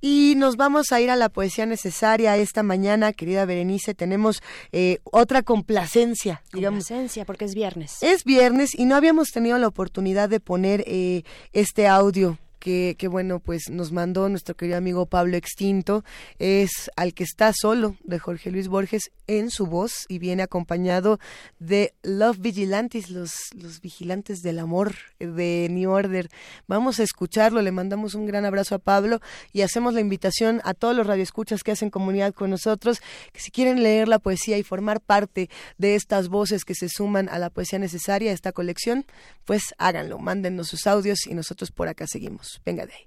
[0.06, 3.94] Y nos vamos a ir a la poesía necesaria esta mañana, querida Berenice.
[3.94, 4.44] Tenemos
[4.74, 6.86] eh, otra complacencia, digamos.
[6.86, 8.00] Complacencia, porque es viernes.
[8.02, 11.24] Es viernes y no habíamos tenido la oportunidad de poner eh,
[11.54, 16.06] este audio que, bueno, pues nos mandó nuestro querido amigo Pablo Extinto,
[16.40, 21.20] es Al que está solo, de Jorge Luis Borges, en su voz y viene acompañado
[21.60, 26.30] de Love Vigilantes, los, los vigilantes del amor de New Order.
[26.66, 29.20] Vamos a escucharlo, le mandamos un gran abrazo a Pablo
[29.52, 33.02] y hacemos la invitación a todos los radioescuchas que hacen comunidad con nosotros,
[33.34, 37.28] que si quieren leer la poesía y formar parte de estas voces que se suman
[37.28, 39.06] a la poesía necesaria, esta colección,
[39.44, 42.53] pues háganlo, mándennos sus audios y nosotros por acá seguimos.
[42.66, 43.06] Venga de ahí.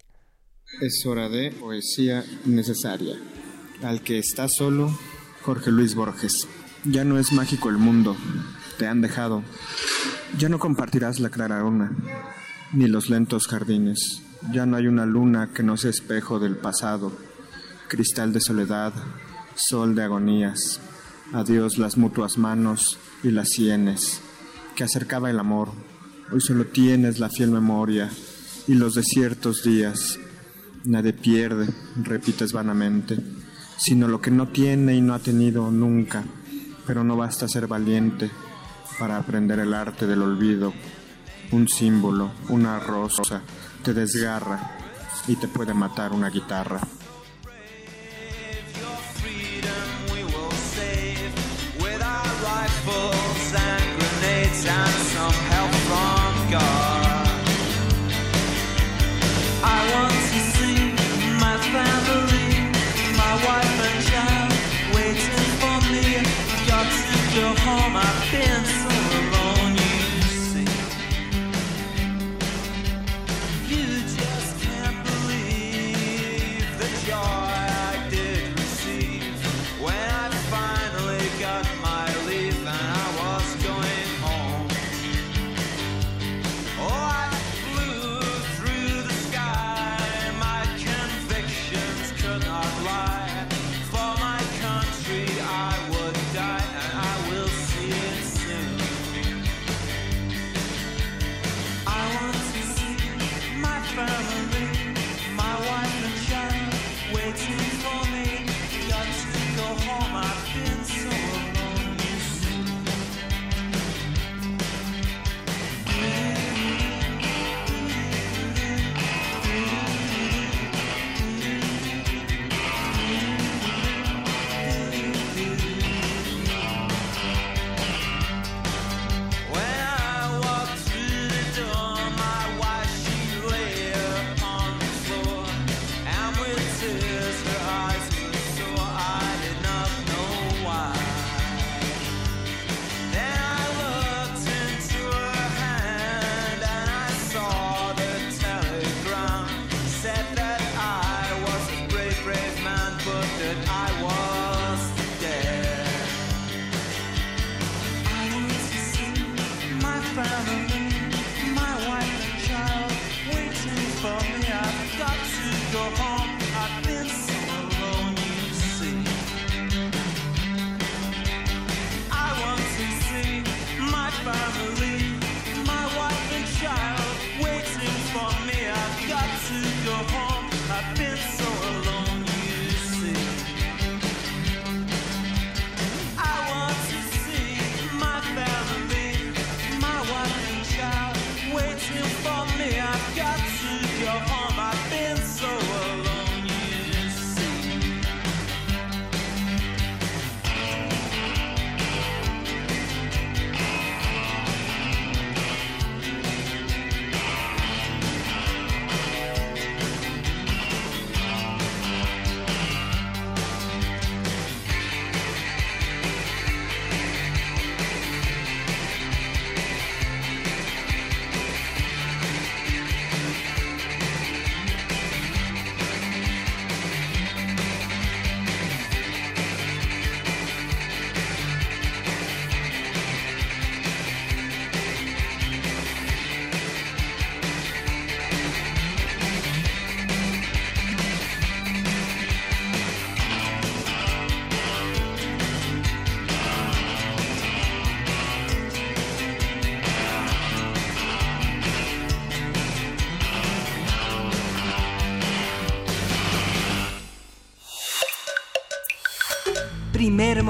[0.81, 3.16] Es hora de poesía necesaria.
[3.82, 4.90] Al que está solo,
[5.43, 6.48] Jorge Luis Borges.
[6.85, 8.16] Ya no es mágico el mundo,
[8.78, 9.43] te han dejado.
[10.39, 11.93] Ya no compartirás la clara luna,
[12.73, 14.23] ni los lentos jardines.
[14.52, 17.12] Ya no hay una luna que no sea espejo del pasado,
[17.89, 18.93] cristal de soledad,
[19.55, 20.81] sol de agonías.
[21.32, 24.20] Adiós las mutuas manos y las sienes,
[24.74, 25.70] que acercaba el amor.
[26.32, 28.10] Hoy solo tienes la fiel memoria
[28.66, 30.18] y los de ciertos días.
[30.84, 31.68] Nadie pierde,
[32.02, 33.18] repites vanamente,
[33.76, 36.24] sino lo que no tiene y no ha tenido nunca.
[36.86, 38.30] Pero no basta ser valiente
[38.98, 40.72] para aprender el arte del olvido.
[41.52, 43.43] Un símbolo, una rosa,
[43.82, 44.76] te desgarra
[45.28, 46.80] y te puede matar una guitarra.
[54.68, 56.95] and some help from God.
[67.36, 68.76] to home I've been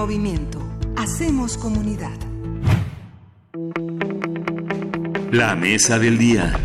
[0.06, 0.60] movimiento.
[0.96, 2.16] Hacemos comunidad.
[5.32, 6.56] La mesa del día.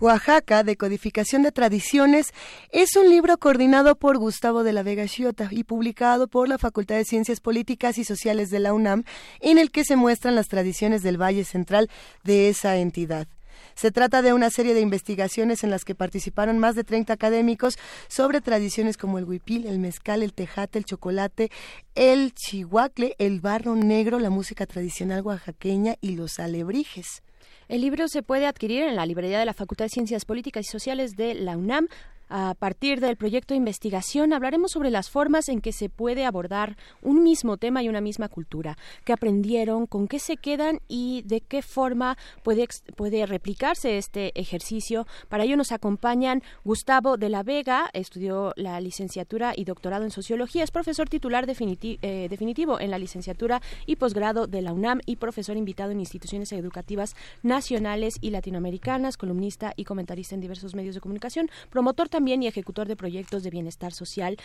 [0.00, 2.32] Oaxaca, de codificación de tradiciones,
[2.70, 6.94] es un libro coordinado por Gustavo de la Vega Chiota y publicado por la Facultad
[6.94, 9.04] de Ciencias Políticas y Sociales de la UNAM,
[9.40, 11.90] en el que se muestran las tradiciones del Valle Central
[12.24, 13.28] de esa entidad.
[13.74, 17.78] Se trata de una serie de investigaciones en las que participaron más de 30 académicos
[18.08, 21.50] sobre tradiciones como el huipil, el mezcal, el tejate, el chocolate,
[21.94, 27.22] el chihuacle, el barro negro, la música tradicional oaxaqueña y los alebrijes.
[27.68, 30.70] El libro se puede adquirir en la librería de la Facultad de Ciencias Políticas y
[30.70, 31.86] Sociales de la UNAM
[32.30, 36.76] a partir del proyecto de investigación hablaremos sobre las formas en que se puede abordar
[37.02, 41.40] un mismo tema y una misma cultura, qué aprendieron, con qué se quedan y de
[41.40, 45.08] qué forma puede, puede replicarse este ejercicio.
[45.28, 50.62] Para ello nos acompañan Gustavo de la Vega, estudió la licenciatura y doctorado en sociología,
[50.62, 55.56] es profesor titular eh, definitivo en la licenciatura y posgrado de la UNAM y profesor
[55.56, 61.50] invitado en instituciones educativas nacionales y latinoamericanas, columnista y comentarista en diversos medios de comunicación,
[61.70, 64.36] promotor también también y ejecutor de proyectos de bienestar social.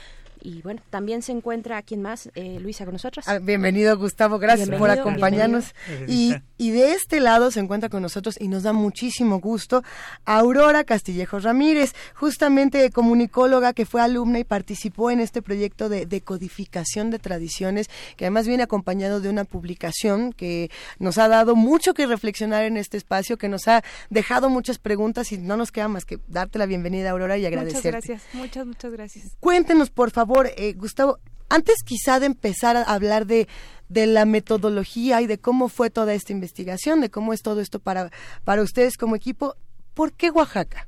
[0.41, 3.27] Y bueno, también se encuentra quien más, eh, Luisa, con nosotros.
[3.27, 5.73] Ah, bienvenido, Gustavo, gracias por acompañarnos.
[6.07, 9.83] Y, y de este lado se encuentra con nosotros y nos da muchísimo gusto
[10.23, 16.21] Aurora Castillejo Ramírez, justamente comunicóloga que fue alumna y participó en este proyecto de, de
[16.21, 20.69] codificación de tradiciones, que además viene acompañado de una publicación que
[20.99, 25.33] nos ha dado mucho que reflexionar en este espacio, que nos ha dejado muchas preguntas
[25.33, 28.65] y no nos queda más que darte la bienvenida, Aurora, y agradecer Muchas gracias, muchas,
[28.65, 29.37] muchas gracias.
[29.39, 31.19] Cuéntenos, por favor, eh, Gustavo,
[31.49, 33.47] antes quizá de empezar a hablar de,
[33.89, 37.79] de la metodología y de cómo fue toda esta investigación, de cómo es todo esto
[37.79, 38.11] para,
[38.43, 39.55] para ustedes como equipo,
[39.93, 40.87] ¿por qué Oaxaca?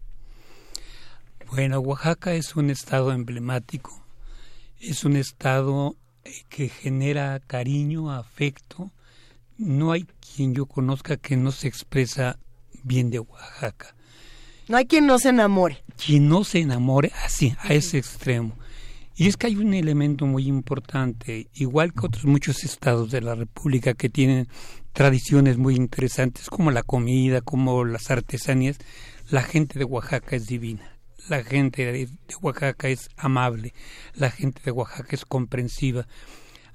[1.52, 4.04] Bueno, Oaxaca es un estado emblemático,
[4.80, 8.92] es un estado eh, que genera cariño, afecto.
[9.58, 12.38] No hay quien yo conozca que no se expresa
[12.84, 13.96] bien de Oaxaca.
[14.68, 15.84] No hay quien no se enamore.
[16.04, 18.58] Quien no se enamore así, a ese extremo.
[19.16, 23.34] Y es que hay un elemento muy importante, igual que otros muchos estados de la
[23.34, 24.48] República que tienen
[24.94, 28.78] tradiciones muy interesantes como la comida, como las artesanías,
[29.30, 30.98] la gente de Oaxaca es divina.
[31.30, 32.10] La gente de
[32.42, 33.74] Oaxaca es amable,
[34.14, 36.08] la gente de Oaxaca es comprensiva.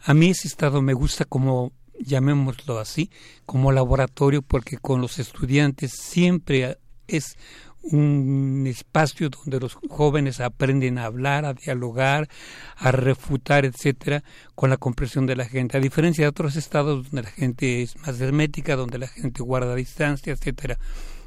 [0.00, 3.10] A mí ese estado me gusta como, llamémoslo así,
[3.46, 7.36] como laboratorio, porque con los estudiantes siempre es
[7.82, 12.28] un espacio donde los jóvenes aprenden a hablar, a dialogar,
[12.76, 14.22] a refutar, etcétera,
[14.54, 17.96] con la comprensión de la gente, a diferencia de otros estados donde la gente es
[17.98, 20.78] más hermética, donde la gente guarda distancia, etcétera.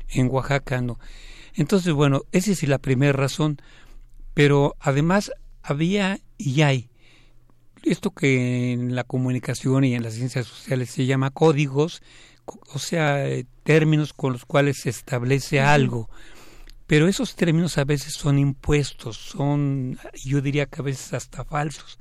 [0.10, 1.00] En Oaxaca no.
[1.56, 3.58] Entonces, bueno, esa es la primera razón,
[4.34, 6.90] pero además había y hay
[7.86, 12.02] esto que en la comunicación y en las ciencias sociales se llama códigos,
[12.74, 13.26] o sea,
[13.64, 16.10] términos con los cuales se establece algo
[16.88, 21.98] pero esos términos a veces son impuestos, son, yo diría que a veces hasta falsos.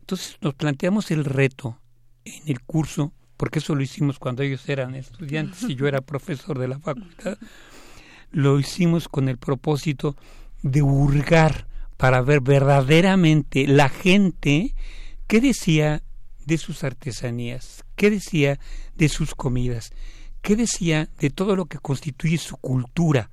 [0.00, 1.78] Entonces nos planteamos el reto
[2.24, 6.58] en el curso, porque eso lo hicimos cuando ellos eran estudiantes y yo era profesor
[6.58, 7.38] de la facultad,
[8.30, 10.16] lo hicimos con el propósito
[10.62, 14.74] de hurgar para ver verdaderamente la gente
[15.26, 16.02] qué decía
[16.46, 18.58] de sus artesanías, qué decía
[18.96, 19.92] de sus comidas,
[20.40, 23.30] qué decía de todo lo que constituye su cultura.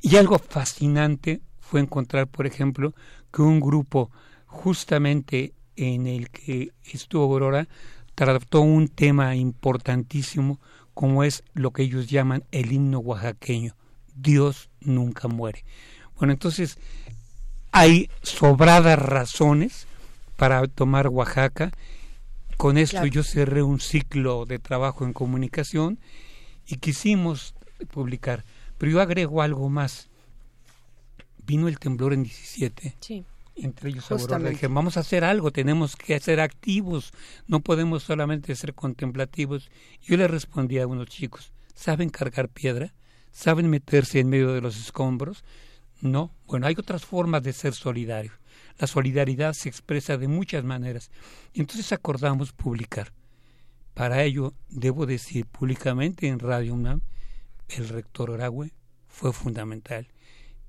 [0.00, 2.94] Y algo fascinante fue encontrar, por ejemplo,
[3.32, 4.10] que un grupo
[4.46, 7.68] justamente en el que estuvo Aurora
[8.14, 10.60] trató un tema importantísimo
[10.94, 13.76] como es lo que ellos llaman el himno oaxaqueño.
[14.16, 15.64] Dios nunca muere.
[16.16, 16.78] Bueno, entonces
[17.70, 19.86] hay sobradas razones
[20.36, 21.70] para tomar Oaxaca.
[22.56, 26.00] Con esto yo cerré un ciclo de trabajo en comunicación
[26.66, 27.54] y quisimos
[27.92, 28.44] publicar.
[28.78, 30.08] Pero yo agrego algo más.
[31.44, 32.96] Vino el temblor en 17.
[33.00, 33.24] Sí
[33.62, 34.50] entre ellos Aurora.
[34.50, 37.12] Dije, vamos a hacer algo, tenemos que ser activos,
[37.46, 39.70] no podemos solamente ser contemplativos.
[40.02, 42.94] Yo le respondí a unos chicos, ¿saben cargar piedra?
[43.30, 45.44] ¿Saben meterse en medio de los escombros?
[46.00, 48.32] No, bueno, hay otras formas de ser solidario.
[48.78, 51.10] La solidaridad se expresa de muchas maneras.
[51.54, 53.12] Entonces acordamos publicar.
[53.94, 57.02] Para ello, debo decir públicamente en Radio UNAM,
[57.68, 58.72] el rector Oragüe
[59.08, 60.08] fue fundamental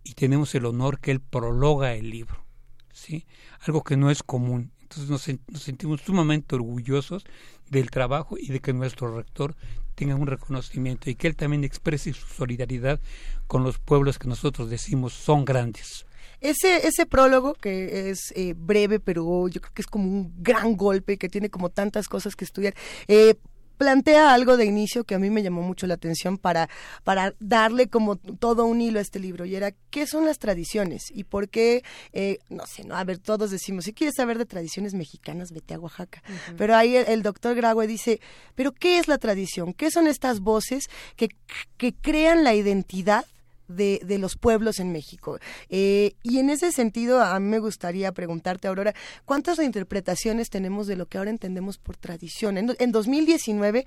[0.04, 2.46] y tenemos el honor que él prologa el libro.
[2.94, 3.26] ¿sí?
[3.62, 4.72] Algo que no es común.
[4.82, 7.24] Entonces nos, sentimos sumamente orgullosos
[7.70, 9.56] del trabajo y de que nuestro rector
[9.94, 13.00] tenga un reconocimiento y que él también exprese su solidaridad
[13.48, 16.06] con los pueblos que nosotros decimos son grandes.
[16.42, 20.78] Ese, ese prólogo, que es eh, breve, pero yo creo que es como un gran
[20.78, 22.74] golpe, que tiene como tantas cosas que estudiar.
[23.10, 23.36] Eh,
[23.80, 26.70] plantea algo de inicio que a mí me llamó mucho la atención para,
[27.06, 31.04] para darle como todo un hilo a este libro y era qué son las tradiciones
[31.10, 34.46] y por qué, eh, no sé, no, a ver, todos decimos, si quieres saber de
[34.46, 36.22] tradiciones mexicanas, vete a Oaxaca.
[36.58, 38.20] Pero ahí el, doctor Graue dice,
[38.54, 39.74] pero ¿qué es la tradición?
[39.74, 41.30] ¿Qué son estas voces que,
[41.78, 43.26] que crean la identidad
[43.70, 45.40] de, de los pueblos en México.
[45.70, 48.94] Eh, y en ese sentido, a mí me gustaría preguntarte, Aurora,
[49.26, 52.58] ¿cuántas reinterpretaciones tenemos de lo que ahora entendemos por tradición?
[52.58, 53.86] En, en 2019,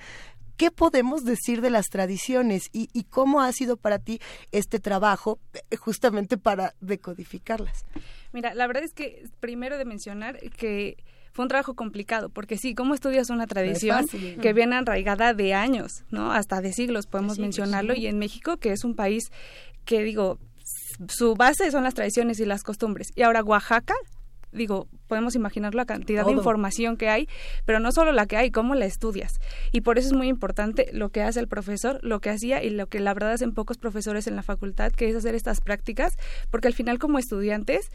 [0.57, 4.21] ¿qué podemos decir de las tradiciones y, y, cómo ha sido para ti
[4.53, 5.39] este trabajo
[5.71, 7.85] eh, justamente para decodificarlas?
[8.33, 10.97] Mira, la verdad es que primero de mencionar que
[11.33, 16.05] fue un trabajo complicado, porque sí, ¿cómo estudias una tradición que viene arraigada de años,
[16.11, 16.31] ¿no?
[16.31, 19.33] Hasta de siglos, podemos mencionarlo, y en México, que es un país
[19.85, 20.39] que digo,
[21.09, 23.09] su base son las tradiciones y las costumbres.
[23.15, 23.95] Y ahora Oaxaca,
[24.53, 27.29] digo, podemos imaginar la cantidad de información que hay,
[27.65, 29.41] pero no solo la que hay, cómo la estudias.
[29.73, 32.71] Y por eso es muy importante lo que hace el profesor, lo que hacía y
[32.71, 36.17] lo que la verdad hacen pocos profesores en la facultad, que es hacer estas prácticas,
[36.51, 37.91] porque al final como estudiantes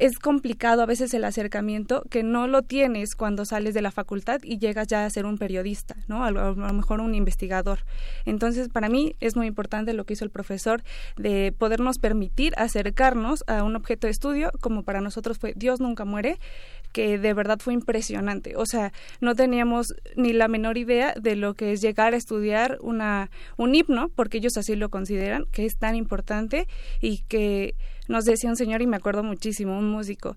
[0.00, 4.40] es complicado a veces el acercamiento que no lo tienes cuando sales de la facultad
[4.44, 6.24] y llegas ya a ser un periodista, ¿no?
[6.24, 7.80] A lo, mejor un investigador.
[8.24, 10.82] Entonces, para mí es muy importante lo que hizo el profesor
[11.16, 16.04] de podernos permitir acercarnos a un objeto de estudio, como para nosotros fue Dios nunca
[16.04, 16.38] muere,
[16.92, 18.54] que de verdad fue impresionante.
[18.56, 22.78] O sea, no teníamos ni la menor idea de lo que es llegar a estudiar
[22.80, 26.66] una, un himno, porque ellos así lo consideran, que es tan importante
[27.00, 27.74] y que
[28.08, 30.36] nos decía un señor, y me acuerdo muchísimo, un músico,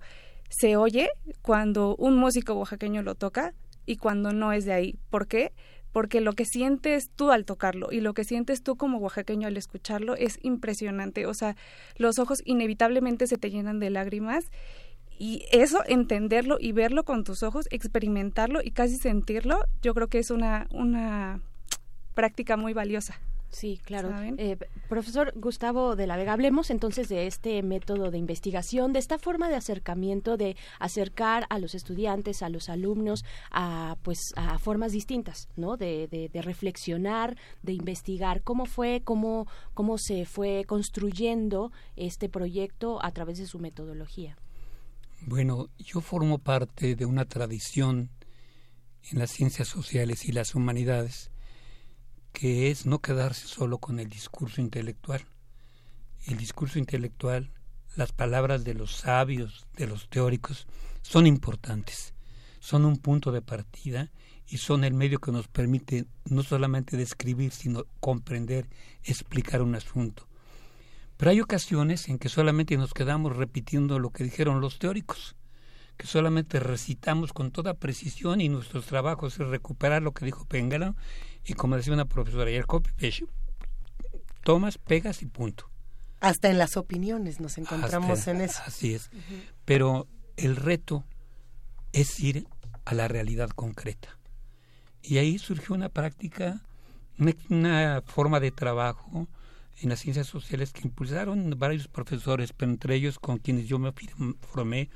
[0.50, 1.10] se oye
[1.42, 3.54] cuando un músico oaxaqueño lo toca
[3.86, 4.96] y cuando no es de ahí.
[5.10, 5.54] ¿Por qué?
[5.92, 9.58] porque lo que sientes tú al tocarlo y lo que sientes tú como oaxaqueño al
[9.58, 11.26] escucharlo es impresionante.
[11.26, 11.56] O sea,
[11.98, 14.46] los ojos inevitablemente se te llenan de lágrimas
[15.22, 20.18] y eso, entenderlo y verlo con tus ojos, experimentarlo y casi sentirlo, yo creo que
[20.18, 21.42] es una, una
[22.16, 23.22] práctica muy valiosa.
[23.52, 24.10] Sí, claro.
[24.40, 24.58] Eh,
[24.90, 29.48] profesor Gustavo de la Vega, hablemos entonces de este método de investigación, de esta forma
[29.48, 35.50] de acercamiento, de acercar a los estudiantes, a los alumnos, a pues a formas distintas,
[35.56, 35.78] ¿no?
[35.78, 39.46] De, de, reflexionar, de investigar cómo fue, cómo,
[39.76, 44.36] cómo se fue construyendo este proyecto a través de su metodología.
[45.24, 48.10] Bueno, yo formo parte de una tradición
[49.12, 51.30] en las ciencias sociales y las humanidades
[52.34, 55.24] que es no quedarse solo con el discurso intelectual.
[56.26, 57.52] El discurso intelectual,
[57.96, 60.66] las palabras de los sabios, de los teóricos,
[61.04, 62.16] son importantes,
[62.60, 64.12] son un punto de partida
[64.48, 68.68] y son el medio que nos permite no solamente describir, sino comprender,
[69.04, 70.28] explicar un asunto.
[71.22, 75.36] Pero hay ocasiones en que solamente nos quedamos repitiendo lo que dijeron los teóricos,
[75.96, 80.96] que solamente recitamos con toda precisión y nuestros trabajos es recuperar lo que dijo Pengala
[81.46, 82.90] y como decía una profesora, y el copy
[84.44, 85.70] tomas, pegas y punto.
[86.22, 88.60] Hasta en las opiniones nos encontramos en eso.
[88.66, 89.12] Así es.
[89.64, 90.08] Pero
[90.38, 91.04] el reto
[91.94, 92.48] es ir
[92.84, 94.18] a la realidad concreta.
[95.04, 96.64] Y ahí surgió una práctica,
[97.20, 99.28] una, forma de trabajo
[99.82, 103.92] en las ciencias sociales que impulsaron varios profesores, pero entre ellos con quienes yo me
[104.42, 104.90] formé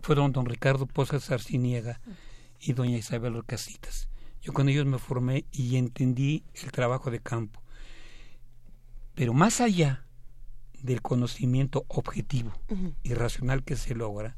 [0.00, 2.00] fueron don Ricardo Pozas Arciniega
[2.60, 4.08] y doña Isabel Orcasitas.
[4.40, 7.62] Yo con ellos me formé y entendí el trabajo de campo.
[9.14, 10.04] Pero más allá
[10.82, 12.52] del conocimiento objetivo
[13.04, 14.36] y racional que se logra,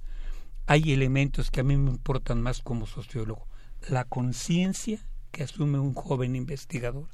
[0.66, 3.49] hay elementos que a mí me importan más como sociólogo.
[3.89, 5.00] La conciencia
[5.31, 7.08] que asume un joven investigador.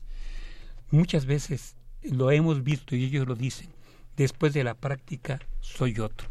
[0.91, 3.69] Muchas veces lo hemos visto y ellos lo dicen,
[4.17, 6.29] después de la práctica soy otro.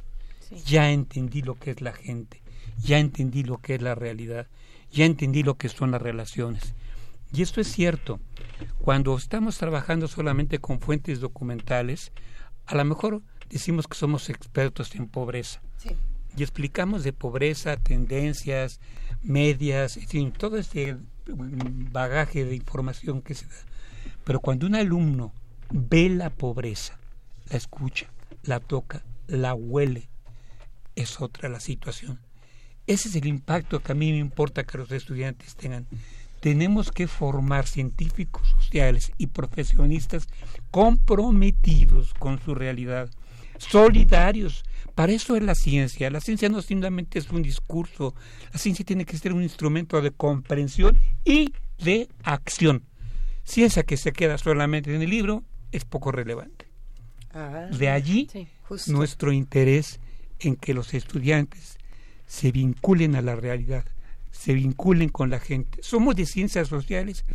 [0.66, 2.42] Ya entendí lo que es la gente,
[2.82, 4.48] ya entendí lo que es la realidad,
[4.92, 6.74] ya entendí lo que son las relaciones.
[7.32, 8.20] Y esto es cierto.
[8.80, 12.12] Cuando estamos trabajando solamente con fuentes documentales,
[12.66, 15.62] a lo mejor decimos que somos expertos en pobreza.
[16.36, 18.80] Y explicamos de pobreza, tendencias,
[19.22, 23.56] medias, en fin, todo este bagaje de información que se da.
[24.24, 25.34] Pero cuando un alumno
[25.72, 26.98] ve la pobreza,
[27.50, 28.08] la escucha,
[28.44, 30.10] la toca, la huele,
[30.96, 32.20] es otra la situación.
[32.88, 35.86] Ese es el impacto que a mí me importa que los estudiantes tengan.
[36.40, 40.28] Tenemos que formar científicos sociales y profesionistas
[40.72, 43.10] comprometidos con su realidad,
[43.58, 44.64] solidarios.
[44.96, 46.10] Para eso es la ciencia.
[46.10, 48.16] La ciencia no simplemente es un discurso.
[48.52, 52.84] La ciencia tiene que ser un instrumento de comprensión y de acción.
[53.44, 56.68] Ciencia que se queda solamente en el libro es poco relevante.
[57.32, 58.28] Ah, de allí
[58.88, 60.00] nuestro interés
[60.40, 61.78] en que los estudiantes
[62.26, 63.86] se vinculen a la realidad,
[64.32, 65.82] se vinculen con la gente.
[65.84, 67.26] Somos de ciencias sociales.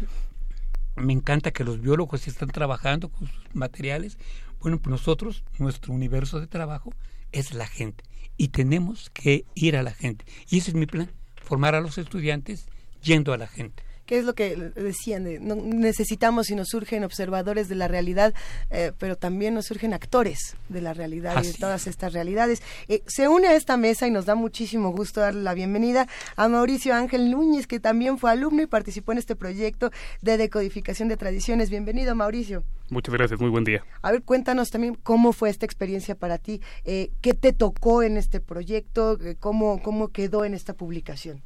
[0.97, 4.19] Me encanta que los biólogos están trabajando con sus materiales.
[4.61, 6.93] Bueno, pues nosotros, nuestro universo de trabajo
[7.33, 8.05] es la gente
[8.37, 10.25] y tenemos que ir a la gente.
[10.49, 12.67] Y ese es mi plan, formar a los estudiantes
[13.03, 13.84] yendo a la gente.
[14.07, 15.25] ¿Qué es lo que decían?
[15.25, 18.35] necesitamos y nos surgen observadores de la realidad,
[18.71, 22.63] eh, pero también nos surgen actores de la realidad y de todas estas realidades.
[22.89, 26.49] Eh, se une a esta mesa y nos da muchísimo gusto darle la bienvenida a
[26.49, 31.17] Mauricio Ángel Núñez, que también fue alumno y participó en este proyecto de decodificación de
[31.17, 31.71] tradiciones.
[31.71, 32.63] Bienvenido, Mauricio.
[32.91, 33.83] Muchas gracias, muy buen día.
[34.03, 38.19] A ver, cuéntanos también cómo fue esta experiencia para ti, eh, qué te tocó en
[38.19, 41.43] este proyecto, cómo, cómo quedó en esta publicación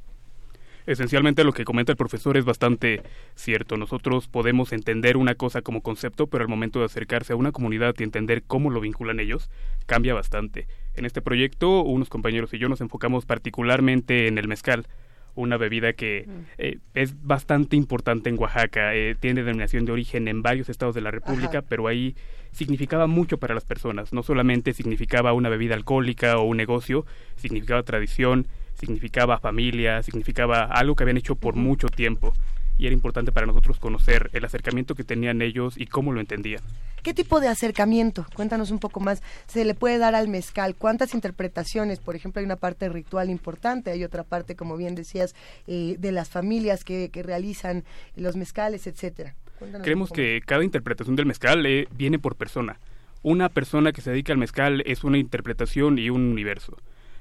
[0.89, 3.03] esencialmente lo que comenta el profesor es bastante
[3.35, 3.77] cierto.
[3.77, 7.95] Nosotros podemos entender una cosa como concepto, pero al momento de acercarse a una comunidad
[7.99, 9.51] y entender cómo lo vinculan ellos,
[9.87, 10.67] cambia bastante.
[10.95, 14.87] En este proyecto, unos compañeros y yo nos enfocamos particularmente en el mezcal
[15.35, 16.33] una bebida que mm.
[16.59, 21.01] eh, es bastante importante en Oaxaca, eh, tiene denominación de origen en varios estados de
[21.01, 22.17] la República, pero ahí
[22.51, 27.85] significaba mucho para las personas, no solamente significaba una bebida alcohólica o un negocio, significaba
[27.85, 32.33] tradición, significaba familia, significaba algo que habían hecho por mucho tiempo
[32.79, 36.63] y era importante para nosotros conocer el acercamiento que tenían ellos y cómo lo entendían.
[37.03, 38.25] ¿Qué tipo de acercamiento?
[38.35, 39.21] Cuéntanos un poco más.
[39.47, 40.77] ¿Se le puede dar al mezcal?
[40.77, 41.99] ¿Cuántas interpretaciones?
[41.99, 45.35] Por ejemplo, hay una parte ritual importante, hay otra parte, como bien decías,
[45.67, 47.85] eh, de las familias que, realizan
[48.15, 49.35] los mezcales, etcétera.
[49.83, 52.79] Creemos que cada interpretación del mezcal eh, viene por persona.
[53.23, 56.77] Una persona que se dedica al mezcal es una interpretación y un universo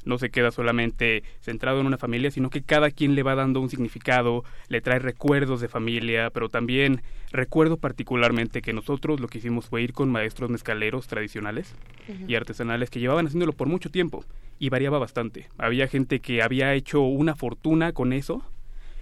[0.08, 3.62] no se queda solamente centrado en una familia, sino que cada quien le va dando
[3.62, 9.38] un significado, le trae recuerdos de familia, pero también recuerdo particularmente que nosotros lo que
[9.38, 11.76] hicimos fue ir con maestros mezcaleros tradicionales
[12.28, 14.24] y artesanales que llevaban haciéndolo por mucho tiempo
[14.60, 15.50] y variaba bastante.
[15.58, 18.44] Había gente que había hecho una fortuna con eso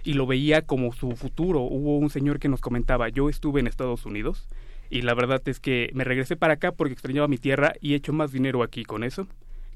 [0.04, 1.60] y lo veía como su futuro.
[1.60, 4.48] Hubo un señor que nos comentaba, yo estuve en Estados Unidos
[4.90, 7.96] y la verdad es que me regresé para acá porque extrañaba mi tierra y he
[7.96, 9.26] hecho más dinero aquí con eso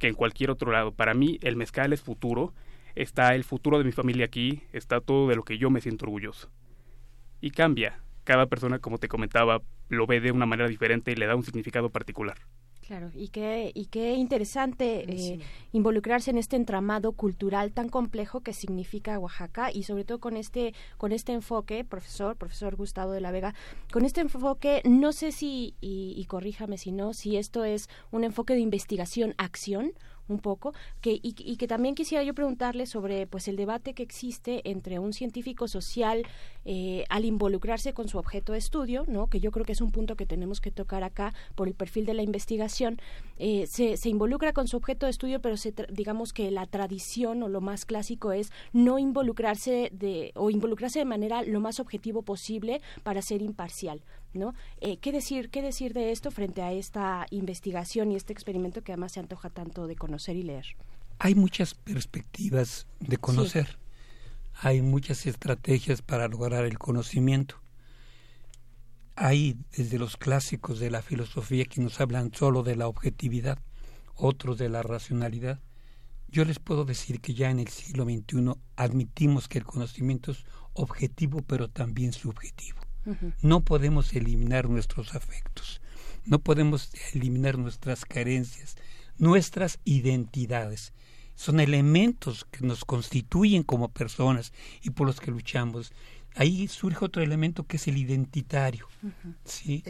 [0.00, 0.90] que en cualquier otro lado.
[0.90, 2.52] Para mí el mezcal es futuro,
[2.96, 6.06] está el futuro de mi familia aquí, está todo de lo que yo me siento
[6.06, 6.50] orgulloso.
[7.40, 11.26] Y cambia, cada persona, como te comentaba, lo ve de una manera diferente y le
[11.26, 12.38] da un significado particular.
[12.90, 15.38] Claro, y qué, y qué interesante eh,
[15.70, 20.74] involucrarse en este entramado cultural tan complejo que significa Oaxaca y sobre todo con este,
[20.98, 23.54] con este enfoque, profesor, profesor Gustavo de la Vega,
[23.92, 28.24] con este enfoque, no sé si, y, y corríjame si no, si esto es un
[28.24, 29.92] enfoque de investigación-acción
[30.30, 34.62] un poco, que, y, que también quisiera yo preguntarle sobre pues el debate que existe
[34.70, 36.22] entre un científico social
[36.72, 39.26] eh, al involucrarse con su objeto de estudio, ¿no?
[39.26, 42.06] que yo creo que es un punto que tenemos que tocar acá por el perfil
[42.06, 43.00] de la investigación,
[43.38, 47.42] eh, se, se, involucra con su objeto de estudio, pero se digamos que la tradición
[47.42, 52.22] o lo más clásico es no involucrarse de, o involucrarse de manera lo más objetivo
[52.22, 54.04] posible para ser imparcial.
[54.32, 54.54] ¿no?
[54.80, 58.92] Eh, ¿qué, decir, ¿Qué decir de esto frente a esta investigación y este experimento que
[58.92, 60.66] además se antoja tanto de conocer y leer?
[61.18, 63.76] Hay muchas perspectivas de conocer,
[64.62, 67.56] hay muchas estrategias para lograr el conocimiento.
[69.16, 73.58] hay desde los clásicos de la filosofía que nos hablan solo de la objetividad,
[74.14, 75.60] otros de la racionalidad.
[76.28, 80.44] Yo les puedo decir que ya en el siglo XXI admitimos que el conocimiento es
[80.74, 82.80] objetivo pero también subjetivo.
[83.42, 85.80] No podemos eliminar nuestros afectos,
[86.26, 88.76] no podemos eliminar nuestras carencias,
[89.16, 90.92] nuestras identidades.
[91.40, 94.52] Son elementos que nos constituyen como personas
[94.82, 95.90] y por los que luchamos.
[96.34, 98.86] Ahí surge otro elemento que es el identitario.
[99.46, 99.82] ¿sí?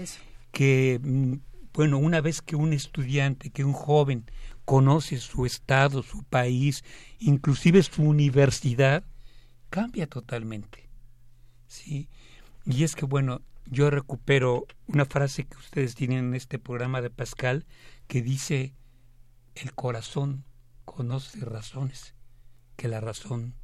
[0.53, 1.35] Que, mm,
[1.75, 4.31] bueno, una vez que un estudiante, que un joven
[4.65, 6.85] conoce su estado, su país,
[7.19, 9.03] inclusive su universidad,
[9.70, 10.89] cambia totalmente.
[11.67, 12.09] ¿sí?
[12.65, 17.11] Y es que, bueno, yo recupero una frase que ustedes tienen en este programa de
[17.11, 17.67] Pascal
[18.07, 18.73] que dice,
[19.57, 20.45] el corazón
[20.91, 22.15] conoce razones
[22.77, 23.55] que la razón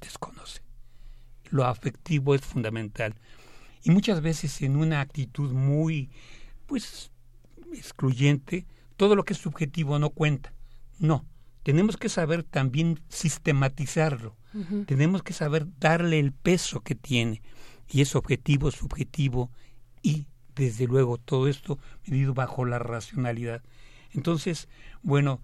[0.00, 0.60] desconoce.
[1.50, 3.14] Lo afectivo es fundamental.
[3.84, 6.10] Y muchas veces en una actitud muy,
[6.66, 7.12] pues,
[7.72, 10.52] excluyente, todo lo que es subjetivo no cuenta.
[10.98, 11.24] No,
[11.62, 14.36] tenemos que saber también sistematizarlo.
[14.86, 17.42] Tenemos que saber darle el peso que tiene
[17.88, 19.50] y es objetivo, subjetivo
[20.02, 23.62] y desde luego todo esto medido bajo la racionalidad.
[24.12, 24.68] Entonces,
[25.02, 25.42] bueno,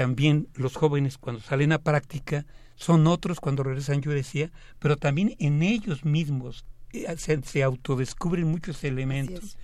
[0.00, 5.36] también los jóvenes cuando salen a práctica son otros cuando regresan, yo decía, pero también
[5.38, 6.64] en ellos mismos
[6.94, 9.58] eh, se, autodescubren muchos elementos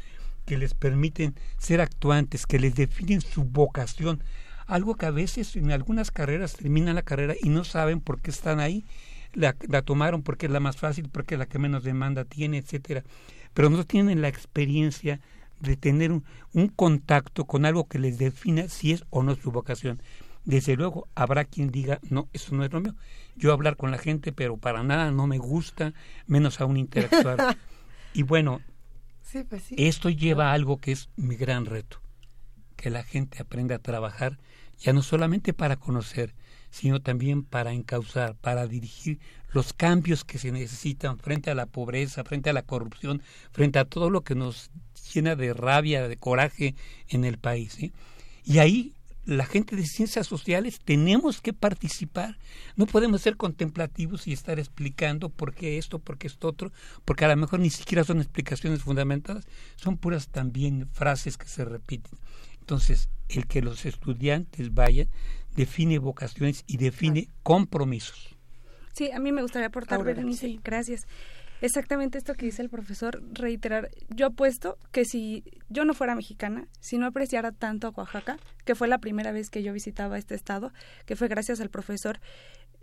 [0.45, 4.23] que les permiten ser actuantes, que les definen su vocación,
[4.67, 8.31] algo que a veces en algunas carreras terminan la carrera y no saben por qué
[8.31, 8.85] están ahí
[9.33, 13.05] la, tomaron porque es la más fácil, porque es la que menos demanda tiene, etcétera.
[13.55, 15.19] Pero no tienen la experiencia
[15.61, 20.03] de tener un, contacto con algo que les defina si es o no su vocación.
[20.47, 22.95] Desde luego habrá quien diga, no, eso no es lo mío.
[23.35, 25.93] Yo hablar con la gente, pero para nada no me gusta,
[26.27, 27.59] menos aún interactuar.
[28.15, 28.63] y bueno,
[29.49, 32.01] pues esto lleva a algo que es mi gran reto,
[32.77, 34.39] que la gente aprenda a trabajar
[34.79, 36.35] ya no solamente para conocer,
[36.71, 39.19] sino también para encauzar, para dirigir
[39.53, 43.85] los cambios que se necesitan frente a la pobreza, frente a la corrupción, frente a
[43.85, 44.71] todo lo que nos
[45.13, 46.75] llena de rabia, de coraje
[47.09, 47.79] en el país.
[48.45, 48.96] Y ahí
[49.27, 52.39] la gente de ciencias sociales tenemos que participar.
[52.77, 56.73] No podemos ser contemplativos y estar explicando por qué esto, por qué esto otro,
[57.05, 61.65] porque a lo mejor ni siquiera son explicaciones fundamentadas, son puras también frases que se
[61.65, 62.19] repiten.
[62.61, 65.09] Entonces, el que los estudiantes vayan
[65.57, 68.37] define vocaciones y define compromisos.
[68.93, 71.07] Sí, a mí me gustaría aportar, Berenice, gracias.
[71.61, 76.69] Exactamente esto que dice el profesor, reiterar, yo apuesto que si yo no fuera mexicana,
[76.81, 80.35] si no apreciara tanto a Oaxaca, que fue la primera vez que yo visitaba este
[80.35, 80.73] estado,
[81.07, 82.21] que fue gracias al profesor,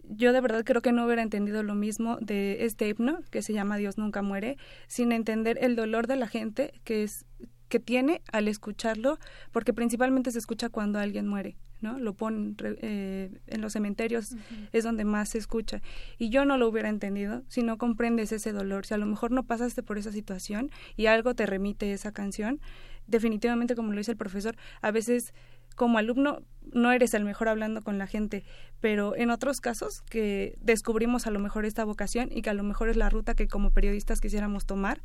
[0.04, 3.54] yo de verdad creo que no hubiera entendido lo mismo de este himno que se
[3.54, 7.26] llama Dios nunca muere, sin entender el dolor de la gente que es
[7.70, 9.18] que tiene al escucharlo,
[9.52, 12.00] porque principalmente se escucha cuando alguien muere, ¿no?
[12.00, 14.36] Lo ponen eh, en los cementerios,
[14.72, 15.82] es donde más se escucha.
[16.18, 19.32] Y yo no lo hubiera entendido si no comprendes ese dolor, si a lo mejor
[19.32, 22.60] no pasaste por esa situación y algo te remite esa canción,
[23.06, 25.34] definitivamente, como lo dice el profesor, a veces
[25.76, 28.44] como alumno no eres el mejor hablando con la gente,
[28.80, 32.64] pero en otros casos que descubrimos a lo mejor esta vocación y que a lo
[32.64, 35.02] mejor es la ruta que como periodistas quisiéramos tomar,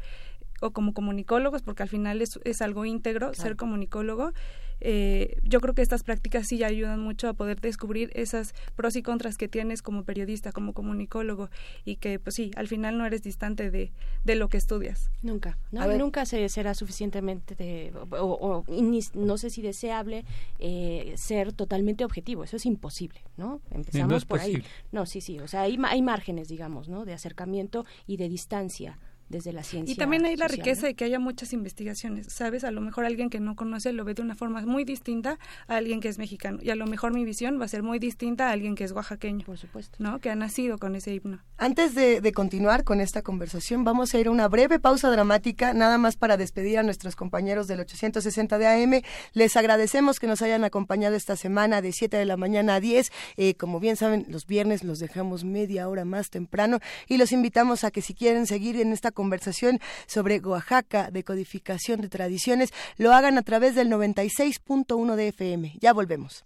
[0.61, 4.33] o como comunicólogos, porque al final es, es algo íntegro ser comunicólogo,
[4.81, 9.03] eh, yo creo que estas prácticas sí ayudan mucho a poder descubrir esas pros y
[9.03, 11.51] contras que tienes como periodista, como comunicólogo,
[11.85, 13.93] y que pues sí, al final no eres distante de,
[14.25, 15.11] de lo que estudias.
[15.23, 18.65] Nunca, nunca se será suficientemente de, o,
[19.15, 20.25] no sé si deseable
[20.59, 23.61] eh, ser totalmente objetivo, eso es imposible, ¿no?
[23.71, 24.63] Empezamos por ahí.
[24.93, 27.05] No, sí, sí, o sea, hay, hay márgenes, digamos, ¿no?
[27.05, 28.99] De acercamiento y de distancia
[29.29, 29.93] desde la ciencia.
[29.93, 32.65] Y también hay la riqueza de que haya muchas investigaciones, ¿sabes?
[32.65, 35.77] A lo mejor alguien que no conoce lo ve de una forma muy distinta a
[35.77, 36.59] alguien que es mexicano.
[36.63, 38.93] Y a lo mejor mi visión va a ser muy distinta a alguien que es
[38.93, 39.45] oaxaqueño.
[39.45, 39.97] Por supuesto.
[40.01, 40.19] ¿No?
[40.21, 41.41] Que ha nacido con ese himno.
[41.57, 45.75] Antes de, de continuar con esta conversación, vamos a ir a una breve pausa dramática,
[45.75, 49.03] nada más para despedir a nuestros compañeros del 860 de AM.
[49.33, 53.11] Les agradecemos que nos hayan acompañado esta semana de 7 de la mañana a 10.
[53.37, 57.85] Eh, como bien saben, los viernes los dejamos media hora más temprano y los invitamos
[57.85, 63.13] a que si quieren seguir en esta conversación sobre Oaxaca, de codificación de tradiciones, lo
[63.13, 65.77] hagan a través del 96.1 de FM.
[65.81, 66.45] Ya volvemos.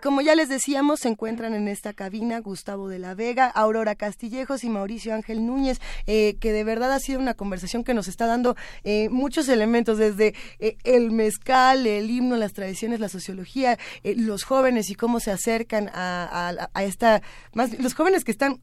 [0.00, 4.64] Como ya les decíamos, se encuentran en esta cabina Gustavo de la Vega, Aurora Castillejos
[4.64, 8.26] y Mauricio Ángel Núñez, eh, que de verdad ha sido una conversación que nos está
[8.26, 14.44] dando eh, muchos elementos, desde eh, el mezcal, el himno, las tradiciones, la sociología, los
[14.44, 17.22] jóvenes y cómo se acercan a, a, a esta,
[17.52, 18.60] más los jóvenes que están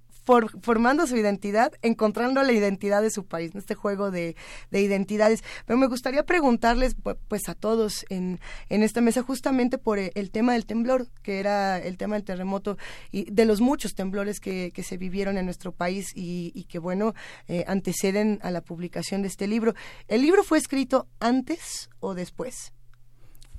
[0.62, 4.36] formando su identidad, encontrando la identidad de su país, este juego de,
[4.72, 5.44] identidades.
[5.66, 6.96] Pero me gustaría preguntarles,
[7.28, 8.40] pues a todos en,
[8.70, 12.78] en esta mesa, justamente por el tema del temblor, que era el tema del terremoto
[13.12, 17.14] y de los muchos temblores que, que se vivieron en nuestro país y, que, bueno,
[17.48, 19.74] eh, anteceden a la publicación de este libro.
[20.08, 22.74] ¿El libro fue escrito antes o después?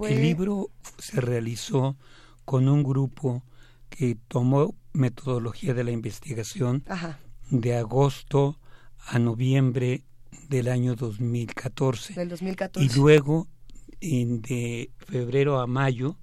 [0.01, 1.97] El libro se realizó
[2.45, 3.43] con un grupo
[3.89, 6.85] que tomó metodología de la investigación
[7.51, 8.59] de agosto
[9.07, 10.05] a noviembre
[10.49, 12.15] del año 2014.
[12.15, 12.85] Del 2014.
[12.87, 13.49] Y luego
[14.01, 16.17] de febrero a mayo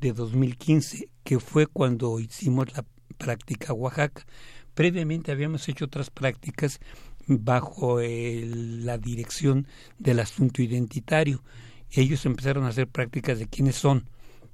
[0.00, 2.84] de 2015, que fue cuando hicimos la
[3.16, 4.26] práctica Oaxaca.
[4.74, 6.80] Previamente habíamos hecho otras prácticas
[7.26, 9.66] bajo la dirección
[9.98, 11.42] del asunto identitario.
[11.90, 14.10] Ellos empezaron a hacer prácticas de quiénes son,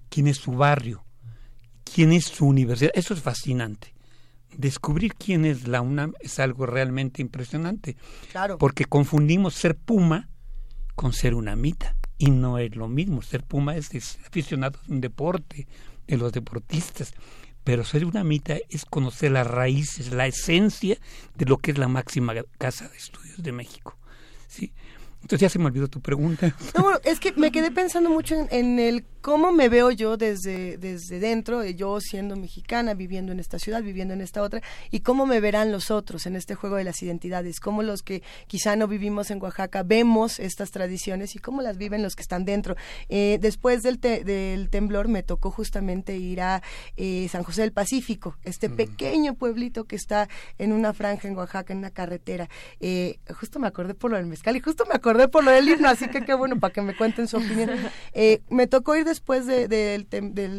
[0.08, 1.04] quién es su barrio,
[1.92, 2.92] quién es su universidad.
[2.94, 3.94] Eso es fascinante.
[4.56, 7.96] Descubrir quién es la UNAM es algo realmente impresionante.
[8.30, 8.58] Claro.
[8.58, 10.28] Porque confundimos ser puma
[10.94, 11.96] con ser unamita.
[12.18, 13.22] Y no es lo mismo.
[13.22, 15.66] Ser puma es, aficionado a un deporte,
[16.06, 17.14] de los deportistas.
[17.64, 20.98] Pero ser unamita es conocer las raíces, la esencia
[21.36, 23.96] de lo que es la máxima casa de estudios de México.
[24.48, 24.72] ¿sí?
[25.22, 26.54] Entonces ya se me olvidó tu pregunta.
[26.76, 31.20] No, es que me quedé pensando mucho en el cómo me veo yo desde, desde
[31.20, 35.40] dentro, yo siendo mexicana, viviendo en esta ciudad, viviendo en esta otra, y cómo me
[35.40, 39.30] verán los otros en este juego de las identidades, cómo los que quizá no vivimos
[39.30, 42.76] en Oaxaca vemos estas tradiciones y cómo las viven los que están dentro.
[43.08, 46.62] Eh, después del, del temblor me tocó justamente ir a
[46.96, 48.76] eh, San José del Pacífico, este mm.
[48.76, 52.48] pequeño pueblito que está en una franja en Oaxaca, en una carretera.
[52.80, 55.68] Eh, justo me acordé por lo del mezcal y justo me acordé por lo del
[55.68, 57.70] himno, así que qué bueno para que me cuenten su opinión.
[58.48, 60.06] me tocó ir después del,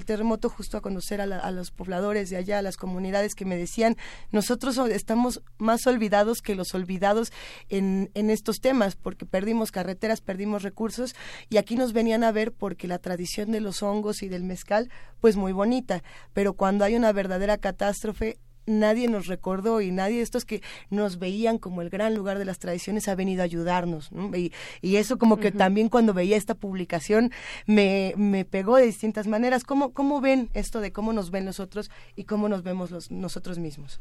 [0.05, 3.97] terremoto justo a conocer a, los pobladores de allá, a las comunidades que me decían,
[4.31, 7.31] nosotros estamos más olvidados que los olvidados
[7.69, 11.15] en, en estos temas, porque perdimos carreteras, perdimos recursos,
[11.49, 14.89] y aquí nos venían a ver porque la tradición de los hongos y del mezcal,
[15.19, 20.23] pues muy bonita, pero cuando hay una verdadera catástrofe, nadie nos recordó y nadie de
[20.23, 24.09] estos que nos veían como el gran lugar de las tradiciones ha venido a ayudarnos.
[24.33, 24.51] Y,
[24.95, 27.31] eso como que también cuando veía esta publicación
[27.65, 29.63] me, me pegó de distintas maneras.
[29.63, 33.57] ¿Cómo, ¿Cómo ven esto de cómo nos ven nosotros y cómo nos vemos los, nosotros
[33.57, 33.99] mismos?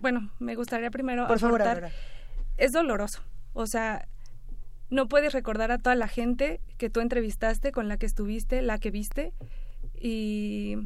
[0.00, 1.62] bueno, me gustaría primero Por favor,
[2.58, 3.22] es doloroso.
[3.54, 4.06] O sea,
[4.90, 8.78] no puedes recordar a toda la gente que tú entrevistaste, con la que estuviste, la
[8.78, 9.32] que viste
[9.98, 10.76] y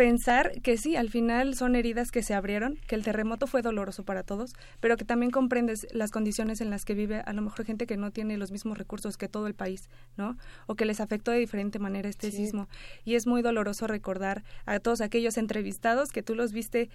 [0.00, 4.02] pensar que sí, al final son heridas que se abrieron, que el terremoto fue doloroso
[4.02, 7.66] para todos, pero que también comprendes las condiciones en las que vive a lo mejor
[7.66, 10.38] gente que no tiene los mismos recursos que todo el país, ¿no?
[10.66, 12.66] O que les afectó de diferente manera este sismo.
[13.04, 16.88] Y es muy doloroso recordar a todos aquellos entrevistados que tú los viste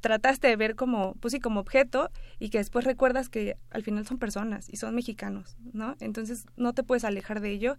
[0.00, 4.06] trataste de ver como, pues sí, como objeto y que después recuerdas que al final
[4.06, 5.96] son personas y son mexicanos, ¿no?
[6.00, 7.76] Entonces no te puedes alejar de ello.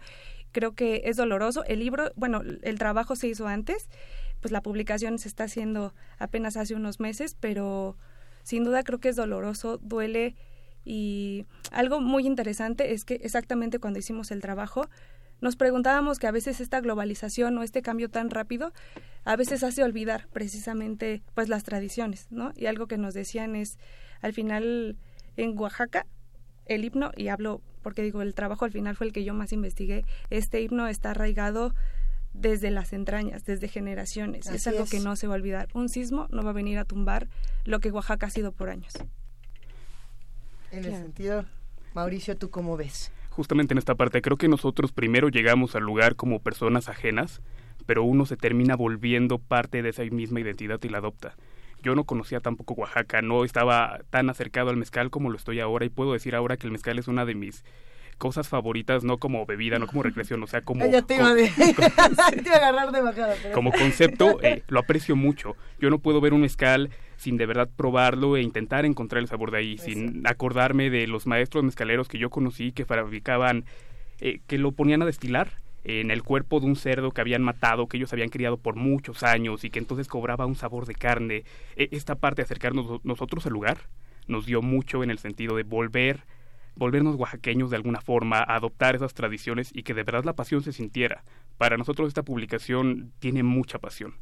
[0.52, 1.64] Creo que es doloroso.
[1.66, 3.90] El libro, bueno, el trabajo se hizo antes
[4.46, 7.98] pues la publicación se está haciendo apenas hace unos meses, pero
[8.44, 10.36] sin duda creo que es doloroso, duele
[10.84, 14.88] y algo muy interesante es que exactamente cuando hicimos el trabajo
[15.42, 18.72] nos preguntábamos que a veces esta globalización o este cambio tan rápido
[19.24, 22.54] a veces hace olvidar precisamente pues las tradiciones, ¿no?
[22.56, 23.80] Y algo que nos decían es
[24.22, 24.96] al final
[25.38, 26.06] en Oaxaca
[26.68, 29.52] el himno y hablo porque digo el trabajo al final fue el que yo más
[29.54, 31.74] investigué, este himno está arraigado
[32.40, 34.48] desde las entrañas, desde generaciones.
[34.48, 35.68] es algo que no se va a olvidar.
[35.74, 37.28] Un sismo no va a venir a tumbar
[37.64, 38.94] lo que Oaxaca ha sido por años.
[40.72, 41.46] En el sentido,
[41.94, 43.12] Mauricio, ¿tú cómo ves?
[43.30, 47.42] Justamente en esta parte, creo que nosotros primero llegamos al lugar como personas ajenas,
[47.86, 51.36] pero uno se termina volviendo parte de esa misma identidad y la adopta.
[51.82, 55.86] Yo no conocía tampoco Oaxaca, no estaba tan acercado al mezcal como lo estoy ahora
[55.86, 57.64] y puedo decir ahora que el mezcal es una de mis
[58.18, 60.86] cosas favoritas, no como bebida, no como recreación, o sea, como...
[63.54, 65.56] Como concepto, eh, lo aprecio mucho.
[65.80, 69.52] Yo no puedo ver un mezcal sin de verdad probarlo e intentar encontrar el sabor
[69.52, 73.66] de ahí, sin acordarme de los maestros mezcaleros que yo conocí que fabricaban,
[74.20, 77.88] eh, que lo ponían a destilar en el cuerpo de un cerdo que habían matado,
[77.88, 81.44] que ellos habían criado por muchos años y que entonces cobraba un sabor de carne.
[81.76, 83.78] E, esta parte de acercarnos nosotros al lugar
[84.28, 86.24] nos dio mucho en el sentido de volver
[86.76, 90.74] volvernos oaxaqueños de alguna forma, adoptar esas tradiciones y que de verdad la pasión se
[90.74, 91.24] sintiera.
[91.58, 94.16] Para nosotros esta publicación tiene mucha pasión.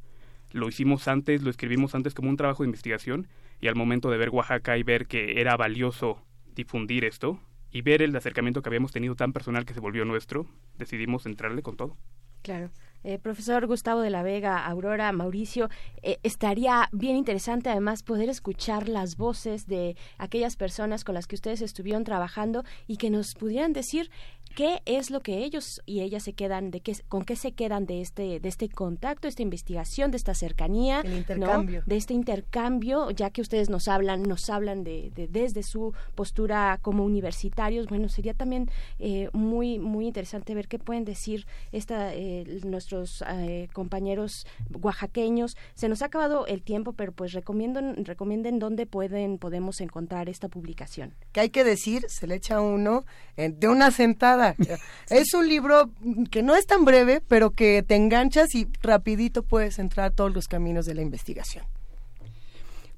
[0.52, 3.28] Lo hicimos antes, lo escribimos antes como un trabajo de investigación
[3.60, 6.22] y al momento de ver Oaxaca y ver que era valioso
[6.56, 7.40] difundir esto
[7.72, 10.46] y ver el acercamiento que habíamos tenido tan personal que se volvió nuestro,
[10.78, 11.98] decidimos entrarle con todo.
[12.44, 12.70] Claro.
[13.04, 15.70] Eh, profesor Gustavo de la Vega, Aurora, Mauricio,
[16.02, 21.36] eh, estaría bien interesante además poder escuchar las voces de aquellas personas con las que
[21.36, 24.10] ustedes estuvieron trabajando y que nos pudieran decir
[24.56, 27.86] qué es lo que ellos y ellas se quedan de qué con qué se quedan
[27.86, 33.42] de este de este contacto esta investigación de esta cercanía de este intercambio ya que
[33.42, 39.30] ustedes nos hablan nos hablan de, desde su postura como universitarios bueno sería también eh,
[39.34, 44.46] muy muy interesante ver qué pueden decir esta eh, nuestros eh, compañeros
[44.82, 45.58] oaxaqueños.
[45.74, 50.48] Se nos ha acabado el tiempo pero pues recomienden recomienden dónde pueden podemos encontrar esta
[50.48, 51.14] publicación.
[51.32, 54.43] Qué hay que decir se le echa uno de una sentada
[55.10, 55.92] es un libro
[56.32, 60.34] que no es tan breve, pero que te enganchas y rapidito puedes entrar a todos
[60.34, 61.66] los caminos de la investigación.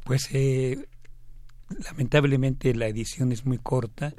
[0.03, 0.87] Pues eh,
[1.69, 4.13] lamentablemente la edición es muy corta,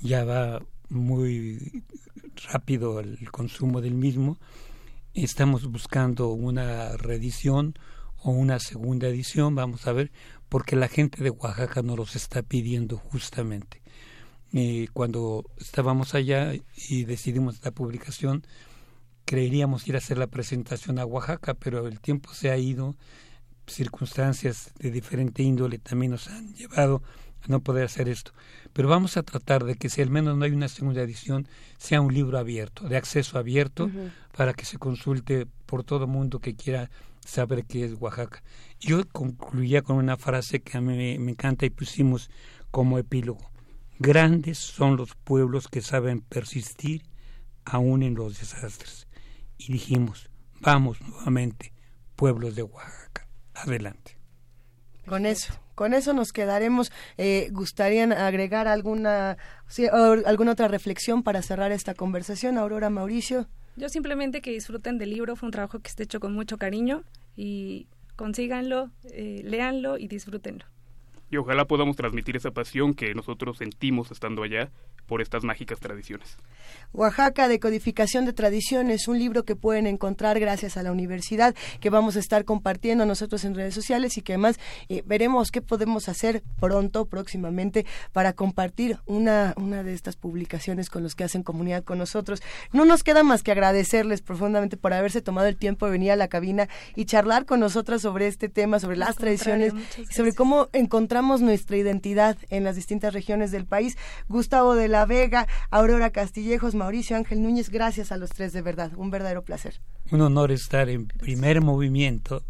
[0.00, 1.84] ya va muy
[2.50, 4.38] rápido el consumo del mismo.
[5.14, 7.74] Estamos buscando una reedición
[8.22, 10.10] o una segunda edición, vamos a ver,
[10.48, 13.77] porque la gente de Oaxaca nos los está pidiendo justamente
[14.92, 16.54] cuando estábamos allá
[16.88, 18.46] y decidimos esta publicación,
[19.24, 22.96] creeríamos ir a hacer la presentación a Oaxaca, pero el tiempo se ha ido,
[23.66, 27.02] circunstancias de diferente índole también nos han llevado
[27.42, 28.32] a no poder hacer esto.
[28.72, 31.46] Pero vamos a tratar de que si al menos no hay una segunda edición,
[31.76, 33.90] sea un libro abierto, de acceso abierto,
[34.34, 36.90] para que se consulte por todo mundo que quiera
[37.24, 38.42] saber qué es Oaxaca.
[38.80, 42.30] Yo concluía con una frase que a mí me encanta y pusimos
[42.70, 43.47] como epílogo.
[44.00, 47.02] Grandes son los pueblos que saben persistir
[47.64, 49.08] aún en los desastres.
[49.56, 51.72] Y dijimos, vamos nuevamente,
[52.14, 54.16] pueblos de Oaxaca, adelante.
[55.04, 56.92] Con eso, con eso nos quedaremos.
[57.16, 59.36] Eh, ¿Gustarían agregar alguna,
[60.26, 63.48] alguna otra reflexión para cerrar esta conversación, Aurora Mauricio?
[63.74, 67.02] Yo simplemente que disfruten del libro, fue un trabajo que está hecho con mucho cariño
[67.34, 70.66] y consíganlo, eh, léanlo y disfrútenlo
[71.30, 74.70] y ojalá podamos transmitir esa pasión que nosotros sentimos estando allá
[75.08, 76.36] por estas mágicas tradiciones.
[76.92, 82.16] Oaxaca, Decodificación de Tradiciones, un libro que pueden encontrar gracias a la universidad, que vamos
[82.16, 86.42] a estar compartiendo nosotros en redes sociales y que además eh, veremos qué podemos hacer
[86.60, 91.98] pronto, próximamente, para compartir una, una de estas publicaciones con los que hacen comunidad con
[91.98, 92.42] nosotros.
[92.72, 96.16] No nos queda más que agradecerles profundamente por haberse tomado el tiempo de venir a
[96.16, 99.72] la cabina y charlar con nosotras sobre este tema, sobre las tradiciones,
[100.10, 103.96] sobre cómo encontramos nuestra identidad en las distintas regiones del país.
[104.28, 108.92] Gustavo de la Vega, Aurora Castillejos, Mauricio Ángel Núñez, gracias a los tres de verdad,
[108.96, 109.80] un verdadero placer.
[110.10, 112.42] Un honor estar en primer movimiento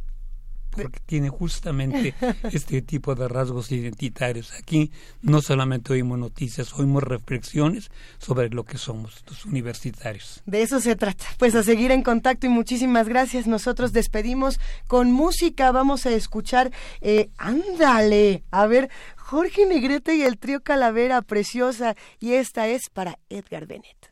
[0.82, 2.14] porque tiene justamente
[2.52, 4.52] este tipo de rasgos identitarios.
[4.52, 10.42] Aquí no solamente oímos noticias, oímos reflexiones sobre lo que somos los universitarios.
[10.46, 11.24] De eso se trata.
[11.38, 13.46] Pues a seguir en contacto y muchísimas gracias.
[13.46, 15.72] Nosotros despedimos con música.
[15.72, 16.70] Vamos a escuchar,
[17.00, 18.90] eh, ándale, a ver,
[19.30, 21.96] Jorge Negrete y el trío Calavera Preciosa.
[22.18, 24.10] Y esta es para Edgar Bennett.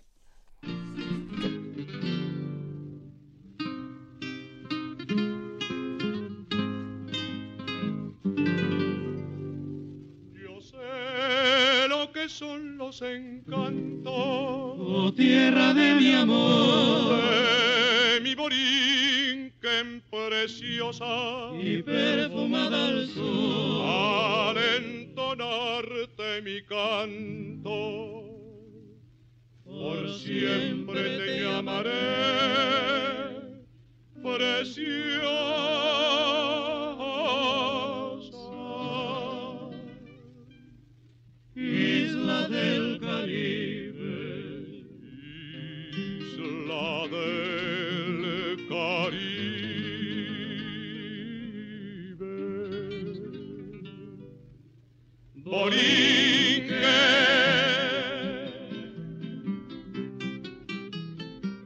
[10.34, 17.16] Yo sé lo que son los encantos, oh tierra de mi amor,
[18.12, 18.34] de mi
[20.10, 28.22] preciosa y perfumada al sol, al entonarte mi canto.
[29.64, 31.90] Por siempre te llamaré
[34.22, 35.56] preciosa.
[41.56, 44.84] Isla del Caribe,
[45.90, 47.55] isla del
[55.46, 56.74] Borinque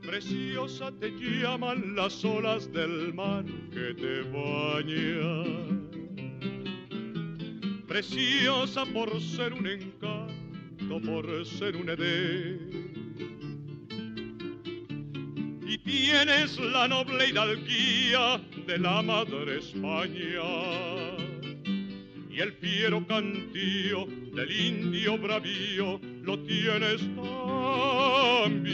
[0.03, 5.89] preciosa te llaman las olas del mar que te bañan.
[7.89, 12.91] Preciosa por ser un encanto, por ser un edén.
[15.67, 21.10] Y tienes la noble hidalguía de la madre España.
[22.41, 27.03] El fiero cantío del indio bravío lo tienes
[28.35, 28.71] también.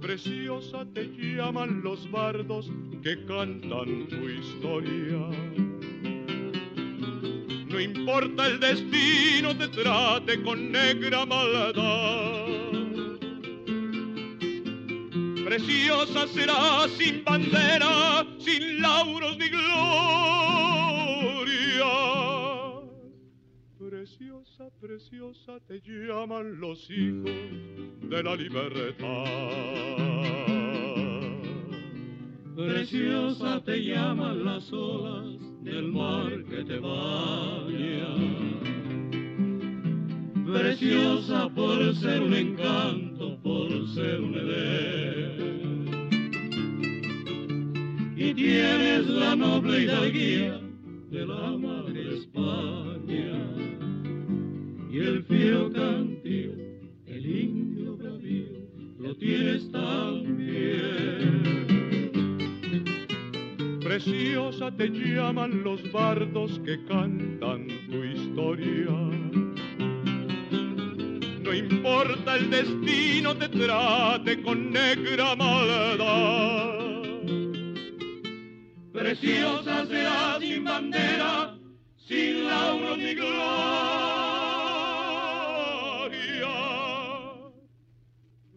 [0.00, 2.70] Preciosa te llaman los bardos
[3.02, 5.28] que cantan tu historia.
[7.68, 12.47] No importa el destino, te trate con negra maldad.
[15.48, 19.64] Preciosa será sin bandera, sin lauros ni gloria.
[23.78, 27.30] Preciosa, preciosa te llaman los hijos
[28.10, 29.24] de la libertad.
[32.54, 38.14] Preciosa te llaman las olas del mar que te baña.
[40.52, 45.37] Preciosa por ser un encanto, por ser un edén.
[48.20, 50.60] Y tienes la noble hidalguía
[51.08, 53.54] de la madre España.
[54.90, 56.50] Y el fiero cantío,
[57.06, 58.58] el indio bravío,
[58.98, 61.42] lo tienes también.
[63.84, 68.90] Preciosa te llaman los bardos que cantan tu historia.
[71.44, 76.87] No importa el destino te trate con negra maldad.
[78.92, 81.58] Preciosa será sin bandera,
[81.96, 83.28] sin lauro ni gloria.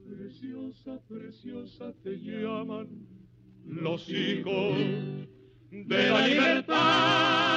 [0.08, 2.88] Preciosa, preciosa te llaman
[3.66, 4.78] los hijos
[5.70, 7.52] de la libertad.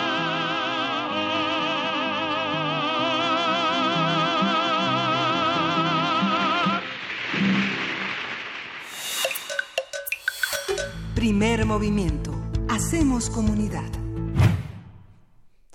[11.15, 12.54] Primer movimiento.
[12.75, 13.89] Hacemos comunidad.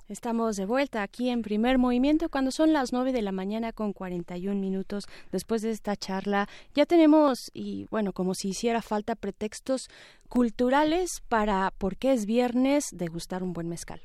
[0.06, 3.94] Estamos de vuelta aquí en primer movimiento cuando son las 9 de la mañana con
[3.94, 6.46] 41 minutos después de esta charla.
[6.74, 9.88] Ya tenemos, y bueno, como si hiciera falta pretextos
[10.28, 14.02] culturales para, porque es viernes, degustar un buen mezcal.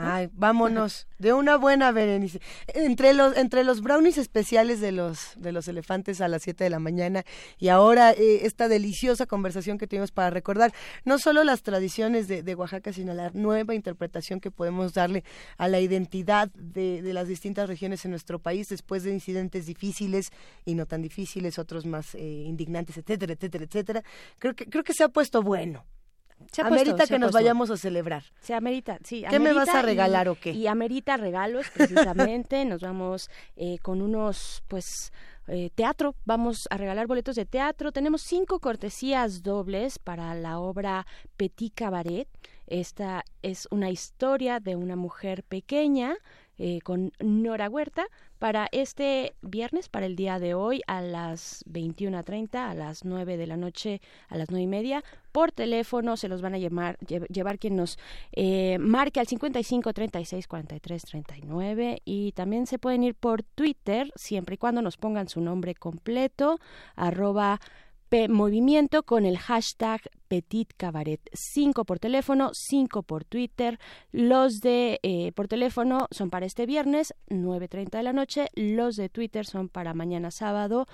[0.00, 1.08] Ay, vámonos.
[1.18, 2.40] De una buena Berenice.
[2.68, 6.70] Entre los, entre los brownies especiales de los, de los elefantes a las 7 de
[6.70, 7.24] la mañana
[7.58, 10.72] y ahora eh, esta deliciosa conversación que tuvimos para recordar
[11.04, 15.24] no solo las tradiciones de, Oaxaca, sino la nueva interpretación que podemos darle
[15.56, 20.30] a la identidad de, de, las distintas regiones en nuestro país después de incidentes difíciles
[20.64, 24.02] y no tan difíciles, otros más eh, indignantes, etcétera, etcétera, etcétera.
[24.38, 25.84] Creo que, creo que se ha puesto bueno.
[26.52, 27.38] Se amerita puesto, que nos puesto.
[27.38, 28.24] vayamos a celebrar.
[28.40, 29.24] Se amerita, sí.
[29.28, 30.52] ¿Qué me vas a regalar y, o qué?
[30.52, 32.64] Y amerita regalos, precisamente.
[32.64, 35.12] nos vamos eh, con unos, pues,
[35.48, 36.14] eh, teatro.
[36.24, 37.92] Vamos a regalar boletos de teatro.
[37.92, 42.28] Tenemos cinco cortesías dobles para la obra Petit Cabaret.
[42.66, 46.16] Esta es una historia de una mujer pequeña
[46.58, 48.06] eh, con Nora Huerta
[48.38, 53.46] para este viernes, para el día de hoy, a las 21.30, a las 9 de
[53.46, 55.04] la noche, a las 9 y media.
[55.32, 57.98] Por teléfono se los van a llevar, llevar quien nos
[58.32, 64.54] eh, marque al 55 36 43 39 y también se pueden ir por Twitter siempre
[64.54, 66.58] y cuando nos pongan su nombre completo,
[66.96, 67.60] arroba
[68.30, 71.20] Movimiento con el hashtag Petit Cabaret.
[71.34, 73.78] Cinco por teléfono, cinco por Twitter.
[74.12, 78.48] Los de eh, por teléfono son para este viernes, 9.30 de la noche.
[78.54, 80.86] Los de Twitter son para mañana sábado,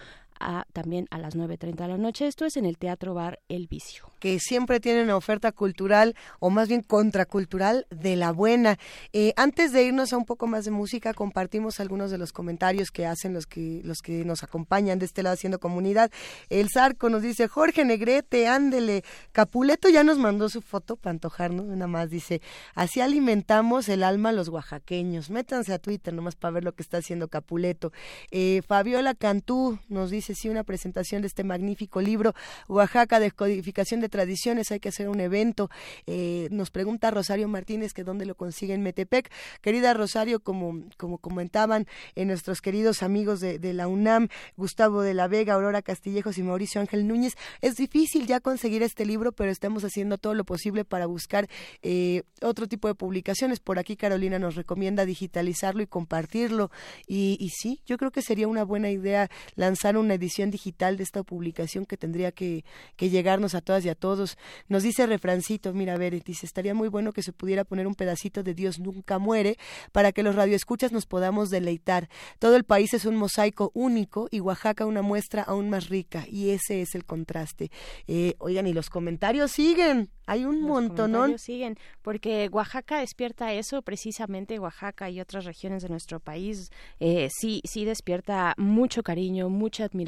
[0.72, 2.26] también a las 9.30 de la noche.
[2.26, 4.04] Esto es en el Teatro Bar El Vicio.
[4.20, 8.78] Que siempre tiene una oferta cultural, o más bien contracultural, de la buena.
[9.12, 12.90] Eh, antes de irnos a un poco más de música, compartimos algunos de los comentarios
[12.90, 16.10] que hacen los que, los que nos acompañan de este lado haciendo comunidad.
[16.48, 19.04] El Zarco nos dice, Jorge Negrete, ándele.
[19.32, 22.40] Capuleto ya nos mandó su foto para antojarnos, nada más dice,
[22.74, 25.30] así alimentamos el alma a los oaxaqueños.
[25.30, 27.92] Métanse a Twitter nomás para ver lo que está haciendo Capuleto.
[28.30, 32.34] Eh, Fabiola Cantú nos dice, sí, una presentación de este magnífico libro,
[32.68, 35.70] Oaxaca, Descodificación de Tradiciones, hay que hacer un evento.
[36.06, 39.30] Eh, nos pregunta Rosario Martínez que dónde lo consigue en Metepec.
[39.60, 45.26] Querida Rosario, como, como comentaban en nuestros queridos amigos de, la UNAM, Gustavo de la
[45.26, 49.84] Vega, Aurora Castillejos y Mauricio Ángel Núñez, es difícil ya conseguir este libro, pero estamos
[49.84, 51.48] haciendo todo lo posible para buscar
[51.82, 53.60] eh, otro tipo de publicaciones.
[53.60, 56.70] Por aquí Carolina nos recomienda digitalizarlo y compartirlo.
[57.06, 61.02] Y sí, yo creo que sería una buena idea lanzar una una edición digital de
[61.02, 62.64] esta publicación que tendría que,
[62.96, 64.36] que llegarnos a todas y a todos.
[64.68, 67.94] Nos dice refrancito, mira, a ver, dice, estaría muy bueno que se pudiera poner un
[67.94, 69.56] pedacito de Dios nunca muere
[69.92, 72.08] para que los radioescuchas nos podamos deleitar.
[72.38, 76.50] Todo el país es un mosaico único y Oaxaca una muestra aún más rica y
[76.50, 77.70] ese es el contraste.
[78.06, 80.10] Eh, oigan, y los comentarios siguen.
[80.26, 81.38] Hay un montón.
[81.38, 87.60] siguen, porque Oaxaca despierta eso, precisamente Oaxaca y otras regiones de nuestro país, eh, sí,
[87.64, 90.03] sí despierta mucho cariño, mucha admiración,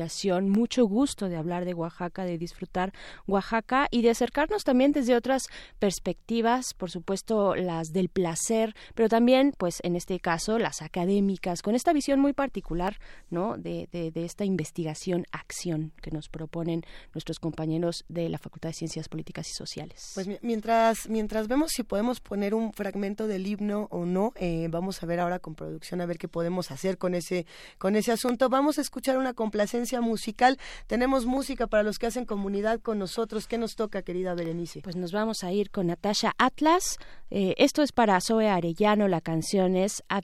[0.48, 2.92] mucho gusto de hablar de Oaxaca, de disfrutar
[3.26, 5.44] Oaxaca y de acercarnos también desde otras
[5.78, 11.74] perspectivas, por supuesto las del placer, pero también, pues en este caso, las académicas, con
[11.74, 12.98] esta visión muy particular,
[13.30, 13.56] ¿no?
[13.56, 16.82] De, esta investigación-acción que nos proponen
[17.14, 20.12] nuestros compañeros de la Facultad de Ciencias Políticas y Sociales.
[20.14, 25.02] Pues mientras, mientras vemos si podemos poner un fragmento del himno o no, eh, vamos
[25.02, 27.46] a ver ahora con producción a ver qué podemos hacer con ese,
[27.78, 28.48] con ese asunto.
[28.48, 30.58] Vamos a escuchar una complacencia musical.
[30.86, 33.46] Tenemos música para los que hacen comunidad con nosotros.
[33.46, 34.82] ¿Qué nos toca, querida Berenice?
[34.82, 36.98] Pues nos vamos a ir con Natasha Atlas.
[37.30, 40.20] Eh, esto es para Zoe Arellano, la canción es A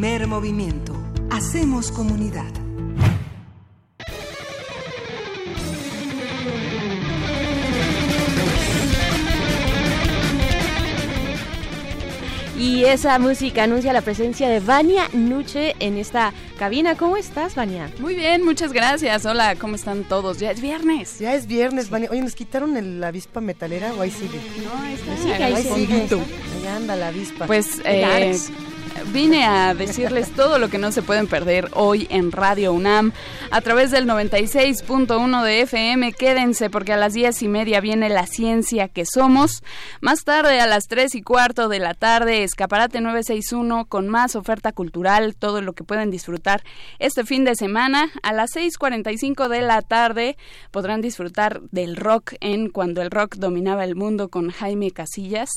[0.00, 0.94] Primer movimiento.
[1.30, 2.50] Hacemos comunidad.
[12.58, 16.96] Y esa música anuncia la presencia de Vania Nuche en esta cabina.
[16.96, 17.90] ¿Cómo estás, Vania?
[17.98, 19.26] Muy bien, muchas gracias.
[19.26, 20.38] Hola, ¿cómo están todos?
[20.38, 21.18] Ya es viernes.
[21.18, 22.08] Ya es viernes, Vania.
[22.10, 24.40] Oye, ¿nos quitaron la avispa metalera o ahí sigue?
[24.64, 25.16] No, ahí está.
[25.18, 26.02] Sí, ahí, sigue.
[26.04, 27.46] Ahí anda la avispa.
[27.46, 28.34] Pues, eh,
[29.12, 33.12] vine a decirles todo lo que no se pueden perder hoy en Radio UNAM
[33.50, 36.12] a través del 96.1 de FM.
[36.12, 39.62] Quédense porque a las diez y media viene la ciencia que somos.
[40.00, 44.72] Más tarde a las tres y cuarto de la tarde, Escaparate 961 con más oferta
[44.72, 46.62] cultural, todo lo que pueden disfrutar
[46.98, 48.10] este fin de semana.
[48.22, 50.36] A las 6.45 de la tarde
[50.70, 55.50] podrán disfrutar del rock en Cuando el rock dominaba el mundo con Jaime Casillas.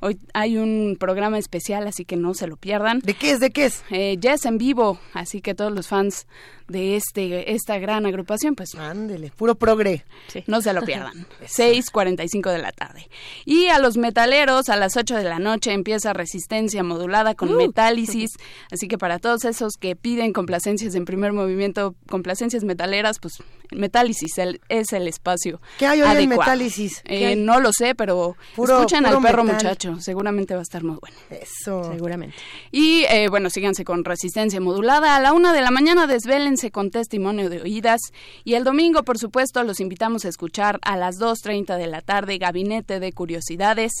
[0.00, 3.00] Hoy hay un programa especial, así que no se lo pierdan.
[3.00, 3.40] ¿De qué es?
[3.40, 3.82] ¿De qué es?
[3.90, 6.26] Eh, ya es en vivo, así que todos los fans
[6.70, 10.04] de este esta gran agrupación, pues ándele, puro progre.
[10.46, 11.26] No se lo pierdan.
[11.42, 13.08] 6:45 de la tarde.
[13.44, 17.56] Y a los metaleros a las 8 de la noche empieza Resistencia modulada con uh.
[17.56, 18.30] Metálisis,
[18.70, 23.42] así que para todos esos que piden complacencias en primer movimiento, complacencias metaleras, pues
[23.72, 24.32] Metálisis
[24.68, 25.60] es el espacio.
[25.78, 27.02] ¿Qué hay hoy en Metálisis?
[27.04, 31.16] Eh, no lo sé, pero escuchen al perro muchacho, seguramente va a estar muy bueno.
[31.30, 31.84] Eso.
[31.92, 32.36] Seguramente.
[32.70, 36.90] Y eh, bueno, síganse con Resistencia modulada a la una de la mañana, desvelen con
[36.90, 38.00] testimonio de oídas.
[38.44, 42.36] Y el domingo, por supuesto, los invitamos a escuchar a las 2.30 de la tarde
[42.36, 43.92] Gabinete de Curiosidades.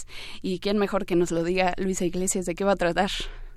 [0.42, 3.10] Y quién mejor que nos lo diga Luisa Iglesias de qué va a tratar.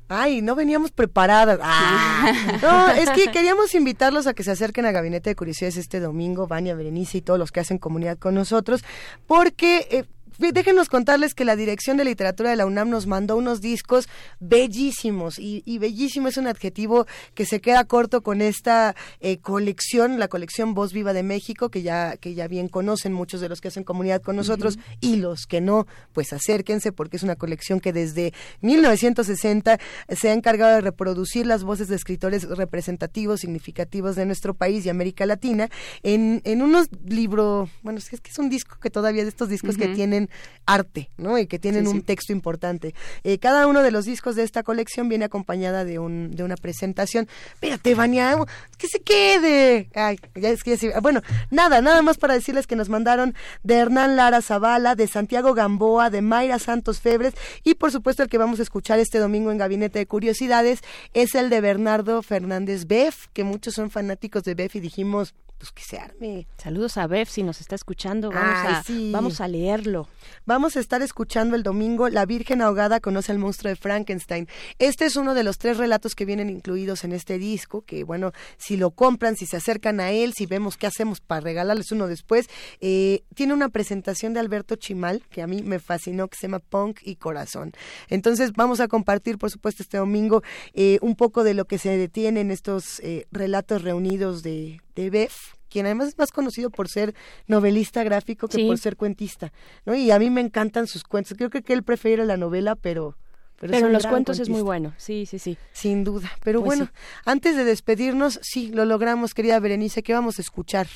[0.09, 1.59] Ay, no veníamos preparadas.
[1.61, 2.31] Ah.
[2.61, 6.47] No, es que queríamos invitarlos a que se acerquen a Gabinete de Curiosidades este domingo,
[6.47, 8.83] Vania, Berenice y todos los que hacen comunidad con nosotros,
[9.27, 10.05] porque eh,
[10.37, 14.07] déjenos contarles que la Dirección de Literatura de la UNAM nos mandó unos discos
[14.39, 16.27] bellísimos y, bellísimo.
[16.27, 21.13] Es un adjetivo que se queda corto con esta eh, colección, la colección Voz Viva
[21.13, 24.35] de México, que ya, que ya bien conocen muchos de los que hacen comunidad con
[24.35, 24.79] nosotros.
[25.01, 29.79] Y los que no, pues acérquense porque es una colección que desde 1960
[30.09, 34.89] se ha encargado de reproducir las voces de escritores representativos, significativos de nuestro país y
[34.89, 35.69] América Latina
[36.03, 39.77] en, en unos libros, bueno, es que es un disco que todavía de estos discos
[39.77, 40.22] que tienen
[40.65, 41.37] arte, ¿no?
[41.37, 42.93] Y que tienen un texto importante.
[43.23, 46.55] Eh, cada uno de los discos de esta colección viene acompañada de, un, de una
[46.55, 47.27] presentación.
[47.53, 48.37] Espérate, Vania,
[48.77, 49.89] que se quede.
[49.93, 51.21] Ay, ya es que Bueno,
[51.51, 56.09] nada, nada más para decirles que nos mandaron de Hernán Lara Zavala, de Santiago Gamboa,
[56.09, 59.57] de Mayra Santos Febres y por supuesto el que vamos a escuchar este domingo en
[59.57, 60.79] Gabinete de Curiosidades
[61.13, 65.71] es el de Bernardo Fernández Beff, que muchos son fanáticos de Beff y dijimos, pues
[65.71, 66.47] que se arme.
[66.57, 68.31] Saludos a Bev si nos está escuchando.
[68.31, 70.09] Vamos, a, vamos a leerlo.
[70.45, 74.49] Vamos a estar escuchando el domingo La Virgen Ahogada conoce al monstruo de Frankenstein.
[74.77, 78.33] Este es uno de los tres relatos que vienen incluidos en este disco, que bueno,
[78.57, 82.07] si lo compran, si se acercan a él, si vemos qué hacemos para regalarles uno
[82.07, 82.49] después,
[82.81, 86.59] eh, tiene una presentación de Alberto Chimal, que a mí me fascinó, que se llama
[86.59, 87.71] Punk y Corazón.
[88.09, 90.43] Entonces vamos a compartir, por supuesto, este domingo
[90.73, 95.09] eh, un poco de lo que se detiene en estos eh, relatos reunidos de de
[95.09, 97.15] Beff, quien además es más conocido por ser
[97.47, 99.51] novelista gráfico que por ser cuentista,
[99.85, 99.95] ¿no?
[99.95, 101.35] Y a mí me encantan sus cuentos.
[101.35, 103.17] Creo que él prefiere la novela, pero
[103.59, 105.57] pero, los cuentos es muy bueno, sí, sí, sí.
[105.71, 106.29] Sin duda.
[106.43, 106.91] Pero pues bueno,
[107.23, 110.87] antes de despedirnos, sí, lo logramos, querida Berenice, ¿qué vamos a escuchar?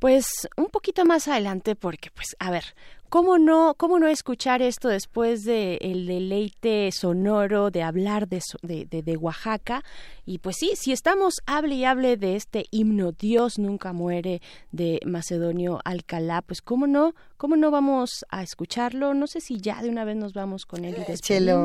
[0.00, 0.26] Pues
[0.56, 2.64] un poquito más adelante, porque pues, a ver,
[3.10, 9.02] ¿Cómo no, cómo no escuchar esto después de el deleite sonoro de hablar de, de,
[9.02, 9.82] de, Oaxaca?
[10.24, 14.40] Y pues sí, si estamos hable y hable de este himno Dios nunca muere
[14.70, 19.12] de Macedonio Alcalá, pues cómo no, cómo no vamos a escucharlo.
[19.12, 21.16] No sé si ya de una vez nos vamos con él y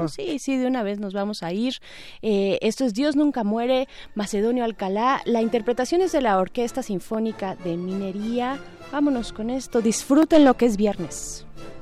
[0.07, 1.75] Sí, sí, de una vez nos vamos a ir.
[2.23, 5.21] Eh, esto es Dios nunca muere, Macedonio Alcalá.
[5.25, 8.59] La interpretación es de la Orquesta Sinfónica de Minería.
[8.91, 9.81] Vámonos con esto.
[9.81, 11.34] Disfruten lo que es viernes.
[11.43, 11.74] News.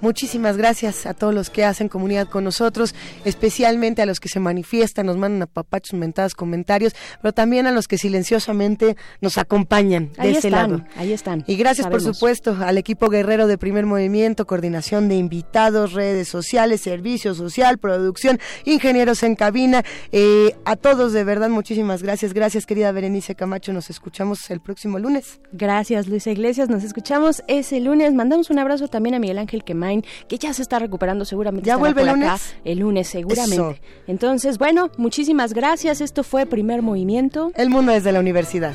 [0.00, 2.94] Muchísimas gracias a todos los que hacen comunidad con nosotros,
[3.24, 7.72] especialmente a los que se manifiestan, nos mandan a papachos mentadas comentarios, pero también a
[7.72, 10.84] los que silenciosamente nos acompañan de ahí ese están, lado.
[10.94, 11.42] Ahí están.
[11.48, 16.80] Y gracias, por supuesto, al equipo guerrero de Primer Movimiento, coordinación de invitados, redes sociales,
[16.80, 19.84] servicio social, producción, ingenieros en cabina.
[20.12, 22.34] Eh, a todos, de verdad, muchísimas gracias.
[22.34, 23.72] Gracias, querida Berenice Camacho.
[23.72, 25.40] Nos escuchamos el próximo lunes.
[25.52, 26.68] Gracias, Luisa Iglesias.
[26.68, 28.14] Nos escuchamos ese lunes.
[28.14, 29.87] Mandamos un abrazo también a Miguel Ángel Quemán
[30.28, 31.66] que ya se está recuperando seguramente.
[31.66, 32.54] ¿Ya vuelve el lunes?
[32.64, 33.80] el lunes, seguramente.
[34.06, 36.00] Entonces, bueno, muchísimas gracias.
[36.00, 37.52] Esto fue Primer Movimiento.
[37.54, 38.74] El mundo desde la universidad.